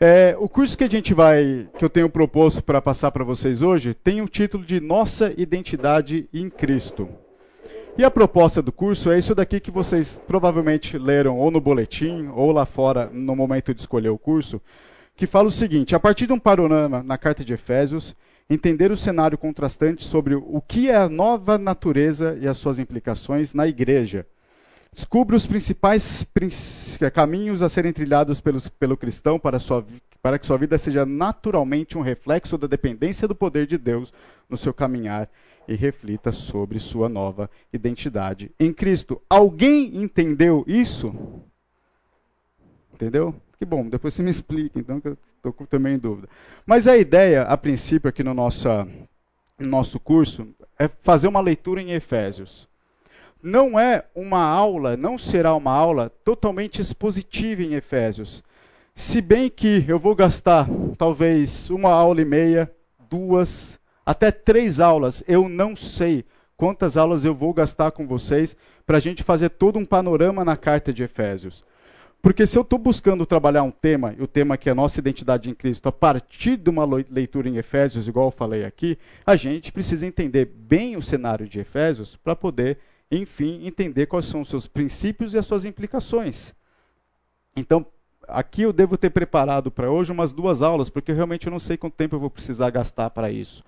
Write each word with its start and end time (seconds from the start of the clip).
É, 0.00 0.36
o 0.38 0.48
curso 0.48 0.78
que 0.78 0.84
a 0.84 0.88
gente 0.88 1.12
vai, 1.12 1.68
que 1.76 1.84
eu 1.84 1.90
tenho 1.90 2.08
proposto 2.08 2.62
para 2.62 2.80
passar 2.80 3.10
para 3.10 3.24
vocês 3.24 3.62
hoje, 3.62 3.94
tem 3.94 4.22
o 4.22 4.28
título 4.28 4.64
de 4.64 4.78
Nossa 4.78 5.34
Identidade 5.36 6.28
em 6.32 6.48
Cristo. 6.48 7.08
E 7.96 8.04
a 8.04 8.10
proposta 8.10 8.62
do 8.62 8.70
curso 8.70 9.10
é 9.10 9.18
isso 9.18 9.34
daqui 9.34 9.58
que 9.58 9.72
vocês 9.72 10.22
provavelmente 10.24 10.96
leram 10.96 11.36
ou 11.36 11.50
no 11.50 11.60
boletim 11.60 12.28
ou 12.32 12.52
lá 12.52 12.64
fora 12.64 13.10
no 13.12 13.34
momento 13.34 13.74
de 13.74 13.80
escolher 13.80 14.10
o 14.10 14.18
curso, 14.18 14.62
que 15.16 15.26
fala 15.26 15.48
o 15.48 15.50
seguinte: 15.50 15.96
a 15.96 15.98
partir 15.98 16.28
de 16.28 16.32
um 16.32 16.38
panorama 16.38 17.02
na 17.02 17.18
carta 17.18 17.44
de 17.44 17.52
Efésios, 17.52 18.14
entender 18.48 18.92
o 18.92 18.96
cenário 18.96 19.36
contrastante 19.36 20.04
sobre 20.04 20.36
o 20.36 20.62
que 20.64 20.88
é 20.88 20.94
a 20.94 21.08
nova 21.08 21.58
natureza 21.58 22.38
e 22.40 22.46
as 22.46 22.56
suas 22.56 22.78
implicações 22.78 23.52
na 23.52 23.66
igreja. 23.66 24.24
Descubra 24.98 25.36
os 25.36 25.46
principais 25.46 26.26
caminhos 27.14 27.62
a 27.62 27.68
serem 27.68 27.92
trilhados 27.92 28.40
pelo, 28.40 28.60
pelo 28.80 28.96
cristão 28.96 29.38
para, 29.38 29.60
sua, 29.60 29.86
para 30.20 30.40
que 30.40 30.44
sua 30.44 30.58
vida 30.58 30.76
seja 30.76 31.06
naturalmente 31.06 31.96
um 31.96 32.00
reflexo 32.00 32.58
da 32.58 32.66
dependência 32.66 33.28
do 33.28 33.34
poder 33.34 33.64
de 33.64 33.78
Deus 33.78 34.12
no 34.50 34.56
seu 34.56 34.74
caminhar 34.74 35.30
e 35.68 35.76
reflita 35.76 36.32
sobre 36.32 36.80
sua 36.80 37.08
nova 37.08 37.48
identidade 37.72 38.50
em 38.58 38.72
Cristo. 38.72 39.22
Alguém 39.30 40.02
entendeu 40.02 40.64
isso? 40.66 41.14
Entendeu? 42.92 43.32
Que 43.56 43.64
bom, 43.64 43.88
depois 43.88 44.14
você 44.14 44.22
me 44.24 44.30
explica, 44.30 44.80
então, 44.80 45.00
que 45.00 45.06
eu 45.06 45.16
estou 45.36 45.54
também 45.68 45.94
em 45.94 45.98
dúvida. 45.98 46.28
Mas 46.66 46.88
a 46.88 46.96
ideia, 46.96 47.42
a 47.42 47.56
princípio, 47.56 48.08
aqui 48.08 48.24
no 48.24 48.34
nosso, 48.34 48.68
no 49.60 49.68
nosso 49.68 50.00
curso, 50.00 50.48
é 50.76 50.88
fazer 50.88 51.28
uma 51.28 51.40
leitura 51.40 51.80
em 51.80 51.92
Efésios. 51.92 52.66
Não 53.42 53.78
é 53.78 54.04
uma 54.14 54.42
aula, 54.42 54.96
não 54.96 55.16
será 55.16 55.54
uma 55.54 55.72
aula 55.72 56.10
totalmente 56.24 56.82
expositiva 56.82 57.62
em 57.62 57.74
Efésios. 57.74 58.42
Se 58.96 59.20
bem 59.20 59.48
que 59.48 59.84
eu 59.86 59.98
vou 59.98 60.14
gastar 60.16 60.68
talvez 60.96 61.70
uma 61.70 61.90
aula 61.90 62.20
e 62.20 62.24
meia, 62.24 62.68
duas, 63.08 63.78
até 64.04 64.32
três 64.32 64.80
aulas. 64.80 65.22
Eu 65.28 65.48
não 65.48 65.76
sei 65.76 66.24
quantas 66.56 66.96
aulas 66.96 67.24
eu 67.24 67.32
vou 67.32 67.54
gastar 67.54 67.92
com 67.92 68.06
vocês 68.06 68.56
para 68.84 68.96
a 68.96 69.00
gente 69.00 69.22
fazer 69.22 69.50
todo 69.50 69.78
um 69.78 69.84
panorama 69.84 70.44
na 70.44 70.56
carta 70.56 70.92
de 70.92 71.04
Efésios. 71.04 71.64
Porque 72.20 72.44
se 72.44 72.58
eu 72.58 72.62
estou 72.62 72.78
buscando 72.78 73.24
trabalhar 73.24 73.62
um 73.62 73.70
tema, 73.70 74.14
e 74.18 74.22
o 74.22 74.26
tema 74.26 74.56
que 74.56 74.68
é 74.68 74.72
a 74.72 74.74
nossa 74.74 74.98
identidade 74.98 75.48
em 75.48 75.54
Cristo, 75.54 75.88
a 75.88 75.92
partir 75.92 76.56
de 76.56 76.68
uma 76.68 76.84
leitura 76.84 77.48
em 77.48 77.56
Efésios, 77.56 78.08
igual 78.08 78.26
eu 78.26 78.32
falei 78.32 78.64
aqui, 78.64 78.98
a 79.24 79.36
gente 79.36 79.70
precisa 79.70 80.04
entender 80.04 80.46
bem 80.46 80.96
o 80.96 81.02
cenário 81.02 81.48
de 81.48 81.60
Efésios 81.60 82.16
para 82.16 82.34
poder, 82.34 82.78
enfim, 83.10 83.66
entender 83.66 84.06
quais 84.06 84.26
são 84.26 84.40
os 84.40 84.48
seus 84.48 84.66
princípios 84.66 85.34
e 85.34 85.38
as 85.38 85.46
suas 85.46 85.64
implicações. 85.64 86.54
Então, 87.56 87.86
aqui 88.26 88.62
eu 88.62 88.72
devo 88.72 88.96
ter 88.96 89.10
preparado 89.10 89.70
para 89.70 89.90
hoje 89.90 90.12
umas 90.12 90.32
duas 90.32 90.62
aulas, 90.62 90.90
porque 90.90 91.12
realmente 91.12 91.46
eu 91.46 91.50
não 91.50 91.58
sei 91.58 91.76
quanto 91.76 91.94
tempo 91.94 92.16
eu 92.16 92.20
vou 92.20 92.30
precisar 92.30 92.70
gastar 92.70 93.10
para 93.10 93.30
isso 93.30 93.64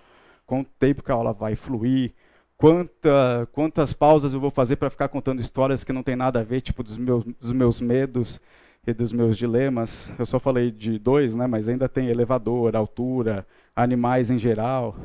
quanto 0.51 0.69
tempo 0.81 1.01
que 1.01 1.13
a 1.13 1.15
aula 1.15 1.33
vai 1.33 1.55
fluir, 1.55 2.13
quanta, 2.57 3.49
quantas 3.53 3.93
pausas 3.93 4.35
eu 4.35 4.41
vou 4.41 4.51
fazer 4.51 4.75
para 4.75 4.91
ficar 4.91 5.07
contando 5.07 5.41
histórias 5.41 5.85
que 5.85 5.93
não 5.93 6.03
tem 6.03 6.17
nada 6.17 6.41
a 6.41 6.43
ver, 6.43 6.61
tipo 6.61 6.83
dos 6.83 6.99
meus, 6.99 7.25
dos 7.41 7.53
meus 7.53 7.81
medos 7.81 8.41
e 8.85 8.93
dos 8.93 9.13
meus 9.13 9.37
dilemas. 9.37 10.11
Eu 10.19 10.27
só 10.27 10.41
falei 10.41 10.73
de 10.73 10.99
dois, 10.99 11.37
né, 11.37 11.47
mas 11.47 11.69
ainda 11.69 11.89
tem 11.89 12.09
elevador, 12.09 12.75
altura, 12.75 13.47
animais 13.77 14.29
em 14.29 14.39
geral. 14.39 14.97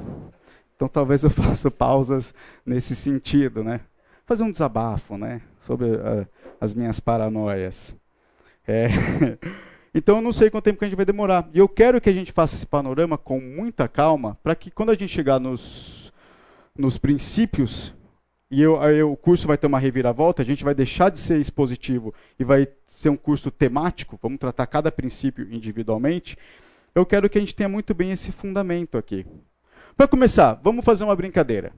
Então 0.76 0.88
talvez 0.88 1.24
eu 1.24 1.30
faça 1.44 1.70
pausas 1.70 2.34
nesse 2.66 2.96
sentido, 2.96 3.64
né? 3.64 3.82
Fazer 4.26 4.44
um 4.44 4.52
desabafo, 4.52 5.18
né, 5.18 5.42
sobre 5.62 5.86
uh, 5.86 6.28
as 6.60 6.74
minhas 6.74 7.00
paranoias. 7.00 7.96
É. 8.68 8.88
Então 9.98 10.18
eu 10.18 10.22
não 10.22 10.34
sei 10.34 10.50
quanto 10.50 10.66
tempo 10.66 10.78
que 10.78 10.84
a 10.84 10.90
gente 10.90 10.98
vai 10.98 11.06
demorar. 11.06 11.50
E 11.54 11.58
eu 11.58 11.70
quero 11.70 12.02
que 12.02 12.10
a 12.10 12.14
gente 12.14 12.34
faça 12.34 12.54
esse 12.54 12.66
panorama 12.66 13.18
com 13.18 13.40
muita 13.40 13.88
calma, 13.88 14.38
para 14.44 14.54
que 14.54 14.70
quando 14.70 14.90
a 14.90 14.94
gente 14.94 15.08
chegar 15.08 15.40
nos, 15.40 16.12
nos 16.78 16.98
princípios, 16.98 17.94
e 18.52 18.62
eu, 18.62 18.76
eu, 18.84 19.14
o 19.14 19.16
curso 19.16 19.48
vai 19.48 19.58
ter 19.58 19.68
uma 19.68 19.80
reviravolta, 19.80 20.42
a 20.42 20.46
gente 20.46 20.66
vai 20.66 20.76
deixar 20.76 21.10
de 21.10 21.18
ser 21.18 21.40
expositivo 21.40 22.14
e 22.38 22.44
vai 22.44 22.68
ser 22.90 23.08
um 23.08 23.16
curso 23.16 23.50
temático, 23.50 24.20
vamos 24.22 24.38
tratar 24.38 24.68
cada 24.68 24.92
princípio 24.92 25.48
individualmente. 25.50 26.38
Eu 26.94 27.06
quero 27.06 27.30
que 27.30 27.38
a 27.38 27.42
gente 27.42 27.56
tenha 27.56 27.70
muito 27.70 27.94
bem 27.94 28.12
esse 28.12 28.34
fundamento 28.34 28.98
aqui. 28.98 29.26
Para 29.96 30.10
começar, 30.10 30.60
vamos 30.62 30.84
fazer 30.84 31.06
uma 31.06 31.16
brincadeira. 31.16 31.72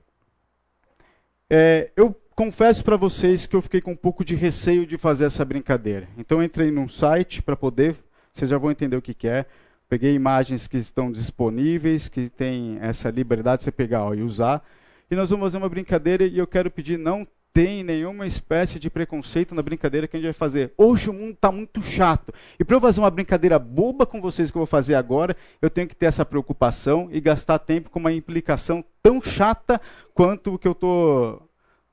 É, 1.47 1.91
eu 1.95 2.16
confesso 2.37 2.83
para 2.83 2.95
vocês 2.95 3.47
que 3.47 3.55
eu 3.55 3.61
fiquei 3.63 3.81
com 3.81 3.91
um 3.91 3.95
pouco 3.95 4.23
de 4.23 4.35
receio 4.35 4.85
de 4.85 4.95
fazer 4.95 5.25
essa 5.25 5.43
brincadeira. 5.43 6.07
Então 6.17 6.41
entrei 6.41 6.69
num 6.69 6.87
site 6.87 7.41
para 7.41 7.57
poder 7.57 7.97
vocês 8.37 8.51
já 8.51 8.57
vão 8.59 8.69
entender 8.69 8.95
o 8.95 9.01
que, 9.01 9.15
que 9.15 9.27
é. 9.27 9.47
Peguei 9.89 10.13
imagens 10.13 10.67
que 10.67 10.77
estão 10.77 11.11
disponíveis, 11.11 12.07
que 12.07 12.29
tem 12.29 12.77
essa 12.79 13.09
liberdade 13.09 13.61
de 13.61 13.63
você 13.63 13.71
pegar 13.71 14.03
ó, 14.03 14.13
e 14.13 14.21
usar. 14.21 14.63
E 15.09 15.15
nós 15.15 15.31
vamos 15.31 15.45
fazer 15.45 15.57
uma 15.57 15.67
brincadeira 15.67 16.23
e 16.23 16.37
eu 16.37 16.45
quero 16.45 16.69
pedir, 16.69 16.99
não 16.99 17.25
tem 17.51 17.83
nenhuma 17.83 18.27
espécie 18.27 18.77
de 18.77 18.87
preconceito 18.87 19.55
na 19.55 19.63
brincadeira 19.63 20.07
que 20.07 20.15
a 20.15 20.19
gente 20.19 20.27
vai 20.27 20.33
fazer. 20.33 20.71
Hoje 20.77 21.09
o 21.09 21.13
mundo 21.13 21.31
está 21.31 21.51
muito 21.51 21.81
chato. 21.81 22.31
E 22.59 22.63
para 22.63 22.75
eu 22.75 22.81
fazer 22.81 22.99
uma 22.99 23.09
brincadeira 23.09 23.57
boba 23.57 24.05
com 24.05 24.21
vocês 24.21 24.51
que 24.51 24.57
eu 24.57 24.59
vou 24.59 24.67
fazer 24.67 24.93
agora, 24.93 25.35
eu 25.59 25.71
tenho 25.71 25.87
que 25.87 25.95
ter 25.95 26.05
essa 26.05 26.23
preocupação 26.23 27.09
e 27.11 27.19
gastar 27.19 27.57
tempo 27.57 27.89
com 27.89 27.97
uma 27.97 28.13
implicação 28.13 28.85
tão 29.01 29.19
chata 29.19 29.81
quanto 30.13 30.53
o 30.53 30.59
que 30.59 30.67
eu 30.67 30.75
com 30.75 31.46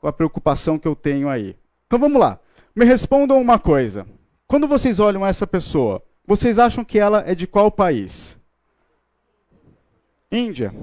a 0.07 0.13
preocupação 0.13 0.79
que 0.79 0.89
eu 0.89 0.95
tenho 0.95 1.29
aí. 1.29 1.57
Então 1.87 1.99
vamos 1.99 2.21
lá. 2.21 2.39
Me 2.75 2.85
respondam 2.85 3.41
uma 3.41 3.59
coisa. 3.59 4.07
Quando 4.47 4.69
vocês 4.69 4.99
olham 4.99 5.25
essa 5.25 5.47
pessoa, 5.47 6.03
vocês 6.27 6.59
acham 6.59 6.85
que 6.85 6.99
ela 6.99 7.23
é 7.27 7.35
de 7.35 7.47
qual 7.47 7.71
país? 7.71 8.39
Índia. 10.31 10.75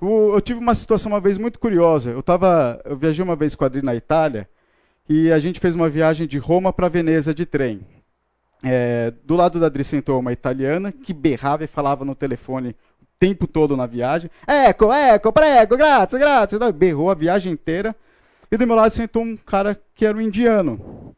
Eu, 0.00 0.40
tive 0.40 0.58
uma 0.58 0.74
situação 0.74 1.12
uma 1.12 1.20
vez 1.20 1.38
muito 1.38 1.58
curiosa. 1.58 2.10
Eu, 2.10 2.22
tava, 2.22 2.80
eu 2.84 2.96
viajei 2.96 3.24
uma 3.24 3.36
vez 3.36 3.54
com 3.54 3.64
a 3.64 3.66
Adri 3.66 3.82
na 3.82 3.94
Itália 3.94 4.48
e 5.08 5.30
a 5.30 5.38
gente 5.38 5.60
fez 5.60 5.74
uma 5.74 5.88
viagem 5.88 6.26
de 6.26 6.38
Roma 6.38 6.72
para 6.72 6.88
Veneza 6.88 7.34
de 7.34 7.46
trem. 7.46 7.86
É, 8.64 9.12
do 9.24 9.34
lado 9.34 9.60
da 9.60 9.66
Adri 9.66 9.84
sentou 9.84 10.18
uma 10.18 10.32
italiana 10.32 10.90
que 10.90 11.12
berrava 11.12 11.64
e 11.64 11.68
falava 11.68 12.04
no 12.04 12.14
telefone 12.14 12.74
tempo 13.22 13.46
todo 13.46 13.76
na 13.76 13.86
viagem. 13.86 14.28
Eco, 14.44 14.92
eco, 14.92 15.32
prego, 15.32 15.76
grazie, 15.76 16.18
grazie. 16.18 16.58
Berrou 16.72 17.08
a 17.08 17.14
viagem 17.14 17.52
inteira. 17.52 17.94
E 18.50 18.56
do 18.56 18.66
meu 18.66 18.74
lado 18.74 18.92
sentou 18.92 19.22
um 19.22 19.36
cara 19.36 19.80
que 19.94 20.04
era 20.04 20.18
um 20.18 20.20
indiano. 20.20 21.14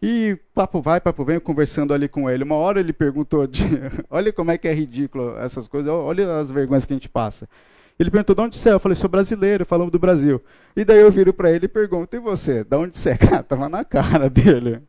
E 0.00 0.36
papo 0.54 0.82
vai, 0.82 1.00
papo 1.00 1.24
vem, 1.24 1.40
conversando 1.40 1.94
ali 1.94 2.06
com 2.06 2.28
ele. 2.28 2.44
Uma 2.44 2.56
hora 2.56 2.80
ele 2.80 2.92
perguntou: 2.92 3.46
de, 3.46 3.64
Olha 4.10 4.30
como 4.30 4.50
é 4.50 4.58
que 4.58 4.68
é 4.68 4.74
ridículo 4.74 5.38
essas 5.38 5.66
coisas, 5.66 5.90
olha 5.90 6.38
as 6.38 6.50
vergonhas 6.50 6.84
que 6.84 6.92
a 6.92 6.96
gente 6.96 7.08
passa. 7.08 7.48
Ele 7.98 8.10
perguntou: 8.10 8.36
De 8.36 8.42
onde 8.42 8.58
você 8.58 8.68
é? 8.68 8.72
Eu 8.74 8.80
falei: 8.80 8.94
Sou 8.94 9.08
brasileiro, 9.08 9.64
falamos 9.64 9.90
do 9.90 9.98
Brasil. 9.98 10.42
E 10.76 10.84
daí 10.84 11.00
eu 11.00 11.10
viro 11.10 11.32
para 11.32 11.50
ele 11.50 11.64
e 11.64 11.68
pergunto: 11.68 12.14
E 12.14 12.20
você? 12.20 12.62
De 12.62 12.76
onde 12.76 12.98
você 12.98 13.10
é? 13.10 13.16
Cara, 13.16 13.42
tava 13.42 13.70
na 13.70 13.86
cara 13.86 14.28
dele. 14.28 14.82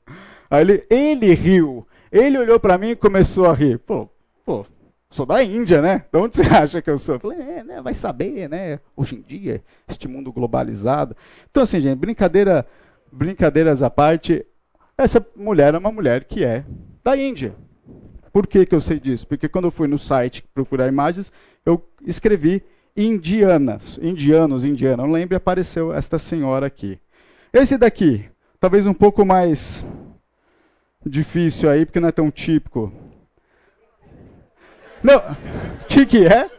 Aí 0.51 0.61
ele, 0.61 0.85
ele 0.89 1.33
riu. 1.33 1.87
Ele 2.11 2.37
olhou 2.37 2.59
para 2.59 2.77
mim 2.77 2.89
e 2.89 2.95
começou 2.97 3.49
a 3.49 3.53
rir. 3.53 3.79
Pô, 3.79 4.09
pô, 4.45 4.65
sou 5.11 5.25
da 5.25 5.43
Índia, 5.43 5.81
né? 5.81 6.05
De 6.11 6.19
onde 6.19 6.37
você 6.37 6.43
acha 6.53 6.81
que 6.81 6.89
eu 6.89 6.97
sou? 6.97 7.15
Eu 7.15 7.19
falei, 7.19 7.39
é, 7.39 7.63
né? 7.63 7.81
Vai 7.81 7.93
saber, 7.93 8.47
né? 8.47 8.79
Hoje 8.95 9.15
em 9.15 9.21
dia, 9.21 9.63
este 9.87 10.07
mundo 10.07 10.31
globalizado. 10.31 11.15
Então, 11.49 11.63
assim, 11.63 11.79
gente, 11.79 11.97
brincadeira, 11.97 12.65
brincadeiras 13.11 13.81
à 13.81 13.89
parte, 13.89 14.45
essa 14.97 15.25
mulher 15.35 15.73
é 15.73 15.77
uma 15.77 15.91
mulher 15.91 16.25
que 16.25 16.43
é 16.43 16.63
da 17.03 17.17
Índia. 17.17 17.55
Por 18.31 18.45
que, 18.45 18.65
que 18.65 18.75
eu 18.75 18.81
sei 18.81 18.99
disso? 18.99 19.27
Porque 19.27 19.49
quando 19.49 19.65
eu 19.65 19.71
fui 19.71 19.87
no 19.87 19.97
site 19.97 20.43
procurar 20.53 20.87
imagens, 20.87 21.31
eu 21.65 21.83
escrevi 22.05 22.63
indianas, 22.95 23.99
indianos, 24.01 24.63
indiana. 24.63 25.03
Não 25.03 25.11
lembro, 25.11 25.35
apareceu 25.35 25.91
esta 25.91 26.19
senhora 26.19 26.67
aqui. 26.67 26.99
Esse 27.51 27.77
daqui, 27.77 28.25
talvez 28.59 28.85
um 28.85 28.93
pouco 28.93 29.25
mais 29.25 29.83
difícil 31.03 31.69
aí, 31.69 31.85
porque 31.85 31.99
não 31.99 32.09
é 32.09 32.11
tão 32.11 32.29
típico. 32.29 32.93
Não, 35.03 35.21
que, 35.87 36.05
que 36.05 36.25
é? 36.25 36.49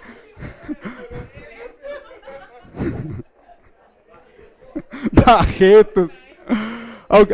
Barretos. 5.12 6.12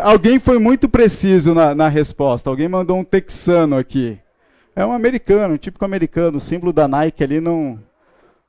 Alguém 0.02 0.38
foi 0.38 0.58
muito 0.58 0.88
preciso 0.88 1.54
na, 1.54 1.74
na, 1.74 1.88
resposta. 1.88 2.48
Alguém 2.48 2.68
mandou 2.68 2.98
um 2.98 3.04
texano 3.04 3.76
aqui. 3.76 4.18
É 4.74 4.84
um 4.84 4.92
americano, 4.92 5.54
um 5.54 5.58
típico 5.58 5.84
americano. 5.84 6.38
O 6.38 6.40
símbolo 6.40 6.72
da 6.72 6.88
Nike 6.88 7.22
ali 7.22 7.40
não, 7.40 7.78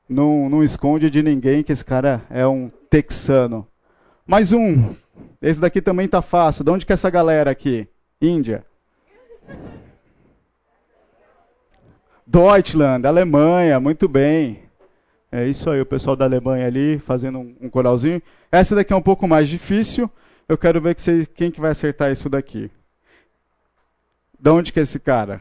não, 0.08 0.48
não 0.48 0.62
esconde 0.62 1.10
de 1.10 1.22
ninguém 1.22 1.62
que 1.62 1.72
esse 1.72 1.84
cara 1.84 2.22
é 2.30 2.46
um 2.46 2.70
texano. 2.90 3.66
Mais 4.26 4.52
um. 4.52 4.94
Esse 5.40 5.60
daqui 5.60 5.80
também 5.80 6.06
está 6.06 6.22
fácil. 6.22 6.64
De 6.64 6.70
onde 6.70 6.86
que 6.86 6.92
é 6.92 6.94
essa 6.94 7.10
galera 7.10 7.50
aqui? 7.50 7.86
Índia. 8.20 8.64
Deutschland, 12.30 13.06
Alemanha, 13.06 13.80
muito 13.80 14.06
bem. 14.06 14.60
É 15.32 15.46
isso 15.46 15.70
aí, 15.70 15.80
o 15.80 15.86
pessoal 15.86 16.14
da 16.14 16.26
Alemanha 16.26 16.66
ali 16.66 16.98
fazendo 16.98 17.38
um, 17.38 17.56
um 17.58 17.70
coralzinho. 17.70 18.20
Essa 18.52 18.74
daqui 18.74 18.92
é 18.92 18.96
um 18.96 19.02
pouco 19.02 19.26
mais 19.26 19.48
difícil. 19.48 20.10
Eu 20.46 20.58
quero 20.58 20.78
ver 20.78 20.94
que 20.94 21.26
quem 21.28 21.50
que 21.50 21.58
vai 21.58 21.70
acertar 21.70 22.12
isso 22.12 22.28
daqui. 22.28 22.70
Da 24.38 24.52
onde 24.52 24.74
que 24.74 24.78
é 24.78 24.82
esse 24.82 25.00
cara? 25.00 25.40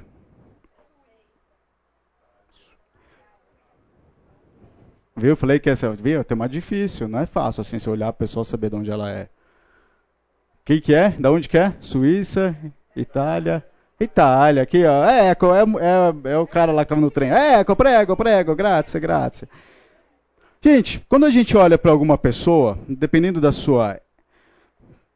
Viu? 5.13 5.35
Falei 5.35 5.59
que 5.59 5.69
essa 5.69 5.91
viu? 5.91 6.23
tem 6.23 6.37
mais 6.37 6.51
difícil, 6.51 7.09
não 7.09 7.19
é 7.19 7.25
fácil 7.25 7.61
assim 7.61 7.79
se 7.79 7.89
olhar 7.89 8.07
a 8.07 8.13
pessoa 8.13 8.45
saber 8.45 8.69
de 8.69 8.77
onde 8.77 8.91
ela 8.91 9.11
é. 9.11 9.27
Quem 10.63 10.79
que 10.79 10.93
é? 10.93 11.09
Da 11.09 11.31
onde 11.31 11.49
que 11.49 11.57
é? 11.57 11.75
Suíça, 11.81 12.55
Itália. 12.95 13.65
Itália, 13.99 14.63
aqui, 14.63 14.85
ó. 14.85 15.05
É, 15.05 15.29
eco, 15.29 15.47
é, 15.53 15.61
é, 15.61 16.31
é 16.33 16.37
o 16.37 16.45
cara 16.45 16.71
lá 16.71 16.85
que 16.85 16.93
no 16.95 17.09
trem. 17.09 17.31
É, 17.31 17.59
eco, 17.59 17.75
prego, 17.75 18.15
prego, 18.15 18.55
grazie, 18.55 18.99
grazie. 18.99 19.47
Gente, 20.61 21.03
quando 21.07 21.25
a 21.25 21.29
gente 21.29 21.55
olha 21.55 21.77
para 21.77 21.91
alguma 21.91 22.17
pessoa, 22.17 22.77
dependendo 22.87 23.39
da 23.39 23.51
sua 23.51 23.99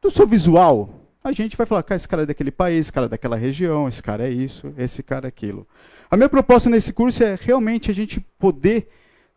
do 0.00 0.10
seu 0.10 0.26
visual, 0.26 1.02
a 1.22 1.30
gente 1.30 1.56
vai 1.56 1.64
falar, 1.64 1.82
cara, 1.84 1.96
esse 1.96 2.08
cara 2.08 2.22
é 2.22 2.26
daquele 2.26 2.50
país, 2.50 2.80
esse 2.80 2.92
cara 2.92 3.06
é 3.06 3.08
daquela 3.08 3.36
região, 3.36 3.86
esse 3.86 4.02
cara 4.02 4.26
é 4.26 4.30
isso, 4.30 4.74
esse 4.76 5.02
cara 5.02 5.26
é 5.26 5.30
aquilo. 5.30 5.66
A 6.10 6.16
minha 6.16 6.28
proposta 6.28 6.68
nesse 6.68 6.92
curso 6.92 7.22
é 7.22 7.38
realmente 7.40 7.90
a 7.90 7.94
gente 7.94 8.20
poder 8.38 8.88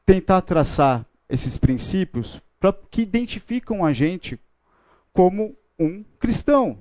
tentar 0.05 0.41
traçar 0.41 1.05
esses 1.29 1.57
princípios 1.57 2.41
para 2.59 2.73
que 2.89 3.01
identificam 3.01 3.85
a 3.85 3.93
gente 3.93 4.39
como 5.13 5.55
um 5.79 6.03
cristão. 6.19 6.79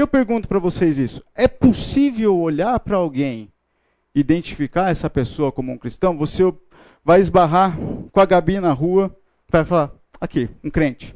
Eu 0.00 0.08
pergunto 0.08 0.48
para 0.48 0.58
vocês 0.58 0.98
isso: 0.98 1.22
é 1.34 1.46
possível 1.46 2.34
olhar 2.34 2.80
para 2.80 2.96
alguém, 2.96 3.52
identificar 4.14 4.90
essa 4.90 5.10
pessoa 5.10 5.52
como 5.52 5.70
um 5.70 5.76
cristão? 5.76 6.16
Você 6.16 6.42
vai 7.04 7.20
esbarrar 7.20 7.78
com 8.10 8.18
a 8.18 8.24
Gabi 8.24 8.58
na 8.60 8.72
rua, 8.72 9.14
vai 9.46 9.62
falar: 9.62 9.92
aqui, 10.18 10.48
um 10.64 10.70
crente. 10.70 11.14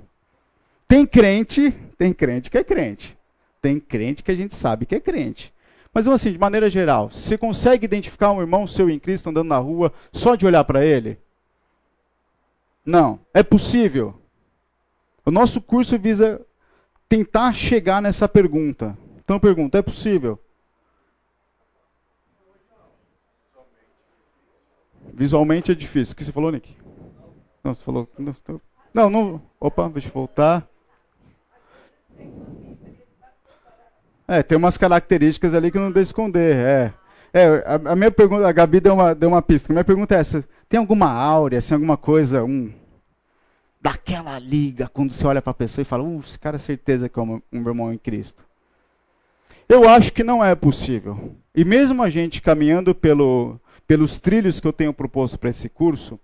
Tem 0.86 1.06
crente, 1.06 1.70
tem 1.96 2.12
crente 2.12 2.50
que 2.50 2.58
é 2.58 2.62
crente. 2.62 3.16
Tem 3.62 3.81
crente 3.81 4.22
que 4.22 4.31
a 4.31 4.36
gente 4.36 4.54
sabe 4.54 4.84
que 4.84 4.94
é 4.94 5.00
crente. 5.00 5.50
Mas 5.90 6.06
assim, 6.06 6.30
de 6.30 6.38
maneira 6.38 6.69
geral, 6.69 7.08
você 7.08 7.38
consegue 7.38 7.87
identificar 7.87 8.32
um 8.32 8.40
irmão 8.42 8.66
seu 8.66 8.90
em 8.90 8.98
Cristo 8.98 9.30
andando 9.30 9.48
na 9.48 9.56
rua 9.56 9.94
só 10.12 10.34
de 10.34 10.44
olhar 10.44 10.62
para 10.64 10.84
ele? 10.84 11.19
Não. 12.84 13.19
É 13.32 13.42
possível? 13.42 14.14
O 15.25 15.30
nosso 15.30 15.58
curso 15.62 15.98
visa 15.98 16.44
tentar 17.08 17.52
chegar 17.52 18.02
nessa 18.02 18.28
pergunta. 18.28 18.96
Então 19.22 19.36
eu 19.36 19.40
pergunto, 19.40 19.76
é 19.76 19.82
possível? 19.82 20.38
Visualmente 25.12 25.70
é 25.70 25.74
difícil. 25.74 26.12
O 26.12 26.16
que 26.16 26.24
você 26.24 26.32
falou, 26.32 26.50
Nick? 26.50 26.76
Não, 27.62 27.74
você 27.74 27.82
falou. 27.82 28.08
Não, 28.92 29.08
não. 29.08 29.42
Opa, 29.60 29.88
deixa 29.88 30.08
eu 30.08 30.12
voltar. 30.12 30.68
É, 34.26 34.42
tem 34.42 34.56
umas 34.58 34.76
características 34.76 35.54
ali 35.54 35.70
que 35.70 35.78
não 35.78 35.92
deixa 35.92 36.08
esconder. 36.08 36.56
É. 36.56 36.94
É, 37.32 37.46
a, 37.66 37.92
a, 37.92 37.96
minha 37.96 38.10
pergunta, 38.10 38.46
a 38.46 38.52
Gabi 38.52 38.80
deu 38.80 38.94
uma, 38.94 39.14
deu 39.14 39.28
uma 39.28 39.42
pista. 39.42 39.72
A 39.72 39.74
minha 39.74 39.84
pergunta 39.84 40.14
é 40.14 40.18
essa: 40.18 40.44
tem 40.68 40.78
alguma 40.78 41.10
áurea, 41.10 41.58
assim, 41.58 41.74
alguma 41.74 41.96
coisa, 41.96 42.44
um 42.44 42.72
daquela 43.84 44.38
liga 44.38 44.88
quando 44.88 45.10
você 45.10 45.26
olha 45.26 45.42
para 45.42 45.50
a 45.50 45.54
pessoa 45.54 45.82
e 45.82 45.84
fala, 45.84 46.02
uh, 46.02 46.22
esse 46.25 46.38
cara 46.38 46.56
é 46.56 46.58
certeza 46.58 47.06
que 47.06 47.19
é 47.19 47.22
um, 47.22 47.42
irmão 47.52 47.92
em 47.92 47.98
Cristo? 47.98 48.42
Eu 49.69 49.86
acho 49.86 50.10
que 50.10 50.25
não 50.25 50.42
é 50.42 50.54
possível. 50.54 51.34
E 51.54 51.66
mesmo 51.66 52.02
a 52.02 52.08
gente 52.08 52.40
caminhando 52.40 52.94
pelo, 52.94 53.60
pelos 53.86 54.19
trilhos 54.19 54.58
que 54.58 54.66
eu 54.66 54.72
tenho 54.72 54.94
proposto 54.94 55.38
para 55.38 55.50
esse 55.50 55.69
curso, 55.69 56.19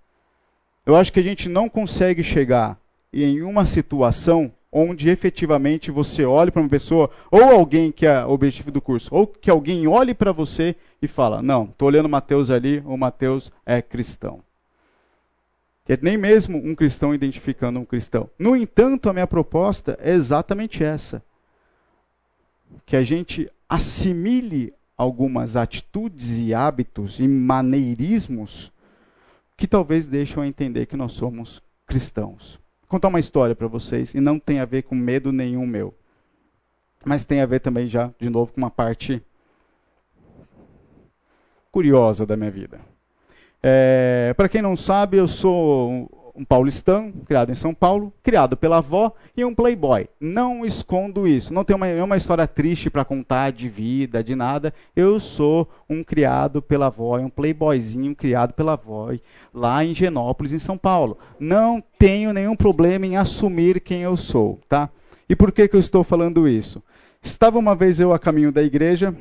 eu 0.87 0.97
acho 0.97 1.13
que 1.13 1.21
a 1.21 1.23
gente 1.23 1.51
não 1.51 1.69
consegue 1.69 2.23
chegar 2.23 2.81
em 3.13 3.43
uma 3.43 3.67
situação 3.67 4.51
onde 4.73 5.11
efetivamente 5.11 5.91
você 5.91 6.25
olhe 6.25 6.51
para 6.51 6.63
uma 6.63 6.69
pessoa, 6.69 7.11
ou 7.31 7.43
alguém 7.43 7.93
que 7.93 8.07
é 8.07 8.25
o 8.25 8.31
objetivo 8.31 8.71
do 8.71 8.81
curso, 8.81 9.15
ou 9.15 9.27
que 9.27 9.51
alguém 9.51 9.87
olhe 9.87 10.15
para 10.15 10.33
você 10.33 10.75
e 11.03 11.07
fala: 11.07 11.43
Não, 11.43 11.65
estou 11.65 11.89
olhando 11.89 12.09
Mateus 12.09 12.51
ali, 12.51 12.83
o 12.87 12.97
Mateus 12.97 13.53
é 13.67 13.83
cristão. 13.83 14.41
Nem 16.03 16.17
mesmo 16.17 16.59
um 16.59 16.75
cristão 16.75 17.15
identificando 17.15 17.81
um 17.81 17.85
cristão. 17.85 18.31
No 18.39 18.55
entanto, 18.55 19.09
a 19.09 19.13
minha 19.13 19.27
proposta 19.27 19.99
é 20.01 20.13
exatamente 20.13 20.85
essa: 20.85 21.23
que 22.87 22.97
a 22.97 23.03
gente 23.03 23.51
assimile 23.69 24.73
algumas 24.97 25.57
atitudes 25.57 26.39
e 26.39 26.55
hábitos 26.55 27.19
e 27.19 27.27
maneirismos 27.27 28.73
que 29.57 29.67
talvez 29.67 30.07
deixam 30.07 30.43
a 30.43 30.47
entender 30.47 30.87
que 30.87 30.97
nós 30.97 31.13
somos 31.13 31.63
cristãos 31.87 32.61
contar 32.91 33.07
uma 33.07 33.21
história 33.21 33.55
para 33.55 33.69
vocês 33.69 34.15
e 34.15 34.21
não 34.21 34.37
tem 34.37 34.59
a 34.59 34.65
ver 34.65 34.83
com 34.83 34.97
medo 34.97 35.31
nenhum 35.31 35.65
meu. 35.65 35.95
Mas 37.07 37.25
tem 37.25 37.41
a 37.41 37.47
ver 37.47 37.61
também 37.61 37.87
já, 37.87 38.13
de 38.19 38.29
novo, 38.29 38.53
com 38.53 38.61
uma 38.61 38.71
parte 38.71 39.23
curiosa 41.71 42.27
da 42.27 42.37
minha 42.37 42.51
vida. 42.51 42.81
É, 43.63 44.33
para 44.37 44.49
quem 44.49 44.63
não 44.63 44.77
sabe, 44.77 45.17
eu 45.17 45.29
sou 45.29 46.09
um 46.35 46.45
paulistano, 46.45 47.13
criado 47.27 47.53
em 47.53 47.55
São 47.55 47.75
Paulo, 47.75 48.13
criado 48.23 48.57
pela 48.57 48.79
avó 48.79 49.13
e 49.37 49.45
um 49.45 49.55
playboy. 49.55 50.09
Não 50.19 50.65
escondo 50.65 51.29
isso. 51.29 51.53
Não 51.53 51.65
tenho 51.65 51.77
uma, 51.77 51.87
uma 52.05 52.17
história 52.17 52.47
triste 52.47 52.89
para 52.89 53.05
contar 53.05 53.53
de 53.53 53.69
vida, 53.69 54.25
de 54.25 54.35
nada. 54.35 54.73
Eu 54.97 55.21
sou 55.21 55.69
um 55.89 56.03
criado 56.03 56.63
pela 56.63 56.87
avó, 56.87 57.19
um 57.19 57.29
playboyzinho 57.29 58.15
criado 58.15 58.55
pela 58.55 58.73
avó 58.73 59.11
lá 59.53 59.85
em 59.85 59.95
Genópolis, 59.95 60.55
em 60.55 60.59
São 60.59 60.79
Paulo. 60.79 61.19
Não 61.39 61.83
tenho 61.99 62.33
nenhum 62.33 62.57
problema 62.57 63.05
em 63.05 63.17
assumir 63.17 63.81
quem 63.81 64.03
eu 64.03 64.17
sou, 64.17 64.59
tá? 64.69 64.89
E 65.29 65.37
por 65.37 65.53
que, 65.53 65.69
que 65.69 65.77
eu 65.77 65.81
estou 65.81 66.03
falando 66.03 66.49
isso? 66.49 66.83
Estava 67.23 67.59
uma 67.59 67.75
vez 67.75 68.01
eu 68.01 68.15
a 68.15 68.19
caminho 68.19 68.51
da 68.51 68.63
igreja, 68.63 69.15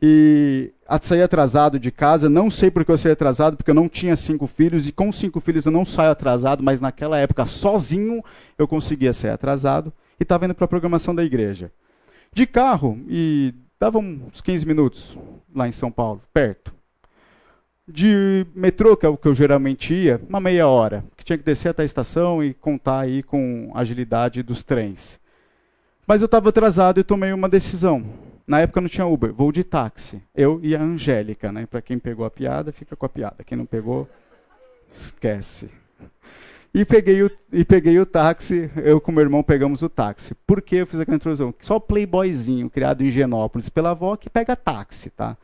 e 0.00 0.72
saí 1.02 1.22
atrasado 1.22 1.78
de 1.78 1.90
casa. 1.90 2.28
Não 2.28 2.50
sei 2.50 2.70
porque 2.70 2.90
eu 2.90 2.98
saí 2.98 3.12
atrasado, 3.12 3.56
porque 3.56 3.70
eu 3.70 3.74
não 3.74 3.88
tinha 3.88 4.16
cinco 4.16 4.46
filhos, 4.46 4.86
e 4.86 4.92
com 4.92 5.12
cinco 5.12 5.40
filhos 5.40 5.66
eu 5.66 5.72
não 5.72 5.84
saio 5.84 6.10
atrasado, 6.10 6.62
mas 6.62 6.80
naquela 6.80 7.18
época, 7.18 7.46
sozinho, 7.46 8.24
eu 8.56 8.68
conseguia 8.68 9.12
sair 9.12 9.30
atrasado, 9.30 9.92
e 10.18 10.22
estava 10.22 10.44
indo 10.44 10.54
para 10.54 10.64
a 10.64 10.68
programação 10.68 11.14
da 11.14 11.24
igreja. 11.24 11.72
De 12.32 12.46
carro, 12.46 12.98
e 13.08 13.54
dava 13.80 13.98
uns 13.98 14.40
15 14.40 14.66
minutos 14.66 15.16
lá 15.54 15.66
em 15.66 15.72
São 15.72 15.90
Paulo, 15.90 16.22
perto. 16.32 16.72
De 17.86 18.46
metrô, 18.54 18.96
que 18.96 19.06
é 19.06 19.08
o 19.08 19.16
que 19.16 19.26
eu 19.26 19.34
geralmente 19.34 19.94
ia, 19.94 20.20
uma 20.28 20.40
meia 20.40 20.68
hora, 20.68 21.04
que 21.16 21.24
tinha 21.24 21.38
que 21.38 21.44
descer 21.44 21.70
até 21.70 21.82
a 21.82 21.86
estação 21.86 22.44
e 22.44 22.52
contar 22.52 23.00
aí 23.00 23.22
com 23.22 23.70
a 23.74 23.80
agilidade 23.80 24.42
dos 24.42 24.62
trens. 24.62 25.18
Mas 26.06 26.20
eu 26.20 26.26
estava 26.26 26.50
atrasado 26.50 27.00
e 27.00 27.04
tomei 27.04 27.32
uma 27.32 27.48
decisão 27.48 28.04
na 28.48 28.60
época 28.60 28.80
não 28.80 28.88
tinha 28.88 29.06
Uber, 29.06 29.30
vou 29.30 29.52
de 29.52 29.62
táxi. 29.62 30.22
Eu 30.34 30.58
e 30.62 30.74
a 30.74 30.82
Angélica, 30.82 31.52
né? 31.52 31.66
Para 31.66 31.82
quem 31.82 31.98
pegou 31.98 32.24
a 32.24 32.30
piada, 32.30 32.72
fica 32.72 32.96
com 32.96 33.04
a 33.04 33.08
piada. 33.08 33.44
Quem 33.44 33.58
não 33.58 33.66
pegou, 33.66 34.08
esquece. 34.90 35.70
E 36.72 36.82
peguei 36.82 37.22
o, 37.22 37.30
e 37.52 37.62
peguei 37.62 37.98
o 38.00 38.06
táxi, 38.06 38.70
eu 38.76 39.00
com 39.02 39.12
meu 39.12 39.22
irmão 39.22 39.42
pegamos 39.42 39.82
o 39.82 39.88
táxi. 39.88 40.34
Por 40.46 40.62
que 40.62 40.76
eu 40.76 40.86
fiz 40.86 40.98
aquela 40.98 41.16
introdução? 41.16 41.54
Só 41.60 41.78
playboyzinho, 41.78 42.70
criado 42.70 43.04
em 43.04 43.10
Genópolis 43.10 43.68
pela 43.68 43.90
avó, 43.90 44.16
que 44.16 44.30
pega 44.30 44.56
táxi, 44.56 45.10
tá? 45.10 45.36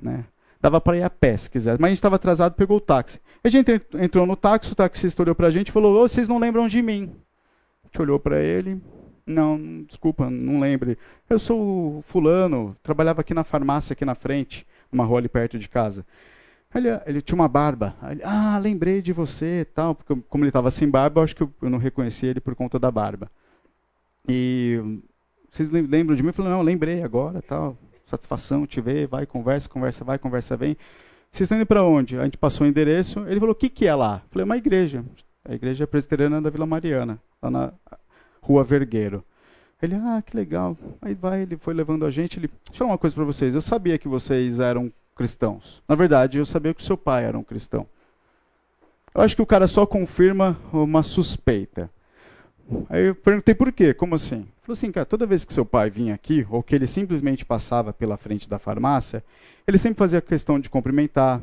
Né? 0.00 0.24
Dava 0.60 0.82
para 0.82 0.98
ir 0.98 1.02
a 1.02 1.08
pé, 1.10 1.38
se 1.38 1.50
quiser. 1.50 1.78
Mas 1.78 1.86
a 1.86 1.88
gente 1.88 1.98
estava 1.98 2.16
atrasado, 2.16 2.54
pegou 2.54 2.76
o 2.76 2.80
táxi. 2.80 3.18
A 3.42 3.48
gente 3.48 3.80
entrou 3.94 4.26
no 4.26 4.36
táxi, 4.36 4.70
o 4.70 4.74
taxista 4.74 5.22
olhou 5.22 5.34
para 5.34 5.46
a 5.46 5.50
gente 5.50 5.68
e 5.68 5.72
falou, 5.72 6.06
vocês 6.06 6.28
não 6.28 6.38
lembram 6.38 6.68
de 6.68 6.82
mim? 6.82 7.14
A 7.84 7.86
gente 7.86 8.02
olhou 8.02 8.18
para 8.18 8.42
ele, 8.42 8.82
não, 9.26 9.84
desculpa, 9.84 10.28
não 10.28 10.60
lembre. 10.60 10.98
Eu 11.28 11.38
sou 11.38 11.98
o 11.98 12.04
fulano, 12.08 12.76
trabalhava 12.82 13.20
aqui 13.20 13.32
na 13.32 13.44
farmácia 13.44 13.94
aqui 13.94 14.04
na 14.04 14.14
frente, 14.14 14.66
uma 14.92 15.04
rua 15.04 15.18
ali 15.18 15.28
perto 15.28 15.58
de 15.58 15.68
casa. 15.68 16.04
Ele, 16.74 16.88
ele 17.06 17.22
tinha 17.22 17.36
uma 17.36 17.48
barba. 17.48 17.94
Ele, 18.10 18.20
ah, 18.24 18.58
lembrei 18.58 19.00
de 19.00 19.12
você 19.12 19.66
tal. 19.74 19.94
Porque 19.94 20.14
como 20.28 20.44
ele 20.44 20.50
estava 20.50 20.70
sem 20.70 20.88
barba, 20.88 21.20
eu 21.20 21.24
acho 21.24 21.36
que 21.36 21.42
eu, 21.42 21.52
eu, 21.62 21.70
não 21.70 21.78
reconheci 21.78 22.26
ele 22.26 22.40
por 22.40 22.54
conta 22.54 22.78
da 22.78 22.90
barba. 22.90 23.30
E 24.28 25.00
vocês 25.50 25.70
lembram 25.70 26.16
de 26.16 26.22
mim? 26.22 26.30
Eu 26.30 26.34
falei, 26.34 26.50
não, 26.50 26.62
lembrei 26.62 27.02
agora, 27.02 27.40
tal. 27.40 27.78
Satisfação 28.06 28.66
te 28.66 28.80
ver, 28.80 29.06
vai, 29.06 29.24
conversa, 29.24 29.68
conversa, 29.68 30.04
vai, 30.04 30.18
conversa, 30.18 30.56
vem. 30.56 30.76
Vocês 31.30 31.46
estão 31.46 31.56
indo 31.56 31.66
para 31.66 31.84
onde? 31.84 32.18
A 32.18 32.24
gente 32.24 32.36
passou 32.36 32.66
o 32.66 32.68
endereço. 32.68 33.20
Ele 33.20 33.38
falou, 33.40 33.52
o 33.52 33.58
que, 33.58 33.68
que 33.68 33.86
é 33.86 33.94
lá? 33.94 34.22
Eu 34.24 34.30
falei, 34.30 34.44
uma 34.44 34.56
igreja. 34.56 35.04
A 35.44 35.54
igreja 35.54 35.86
presbiteriana 35.86 36.40
da 36.42 36.50
Vila 36.50 36.66
Mariana, 36.66 37.20
lá 37.40 37.50
na 37.50 37.72
Rua 38.44 38.62
Vergueiro. 38.62 39.24
Ele, 39.82 39.94
ah, 39.94 40.22
que 40.24 40.36
legal. 40.36 40.76
Aí 41.00 41.14
vai, 41.14 41.42
ele 41.42 41.56
foi 41.56 41.72
levando 41.72 42.04
a 42.04 42.10
gente. 42.10 42.38
Ele, 42.38 42.48
deixa 42.48 42.72
eu 42.72 42.78
falar 42.78 42.90
uma 42.90 42.98
coisa 42.98 43.16
para 43.16 43.24
vocês. 43.24 43.54
Eu 43.54 43.62
sabia 43.62 43.96
que 43.96 44.06
vocês 44.06 44.60
eram 44.60 44.92
cristãos. 45.16 45.82
Na 45.88 45.94
verdade, 45.94 46.38
eu 46.38 46.46
sabia 46.46 46.74
que 46.74 46.82
seu 46.82 46.96
pai 46.96 47.24
era 47.24 47.38
um 47.38 47.42
cristão. 47.42 47.86
Eu 49.14 49.22
acho 49.22 49.34
que 49.34 49.42
o 49.42 49.46
cara 49.46 49.66
só 49.66 49.86
confirma 49.86 50.58
uma 50.72 51.02
suspeita. 51.02 51.90
Aí 52.88 53.06
eu 53.06 53.14
perguntei 53.14 53.54
por 53.54 53.72
quê, 53.72 53.94
como 53.94 54.14
assim? 54.14 54.36
Ele 54.36 54.46
falou 54.62 54.74
assim, 54.74 54.92
cara, 54.92 55.06
toda 55.06 55.26
vez 55.26 55.44
que 55.44 55.52
seu 55.52 55.64
pai 55.64 55.88
vinha 55.88 56.14
aqui, 56.14 56.46
ou 56.50 56.62
que 56.62 56.74
ele 56.74 56.86
simplesmente 56.86 57.44
passava 57.44 57.92
pela 57.92 58.16
frente 58.16 58.48
da 58.48 58.58
farmácia, 58.58 59.24
ele 59.66 59.78
sempre 59.78 59.98
fazia 59.98 60.20
questão 60.20 60.58
de 60.58 60.68
cumprimentar, 60.68 61.42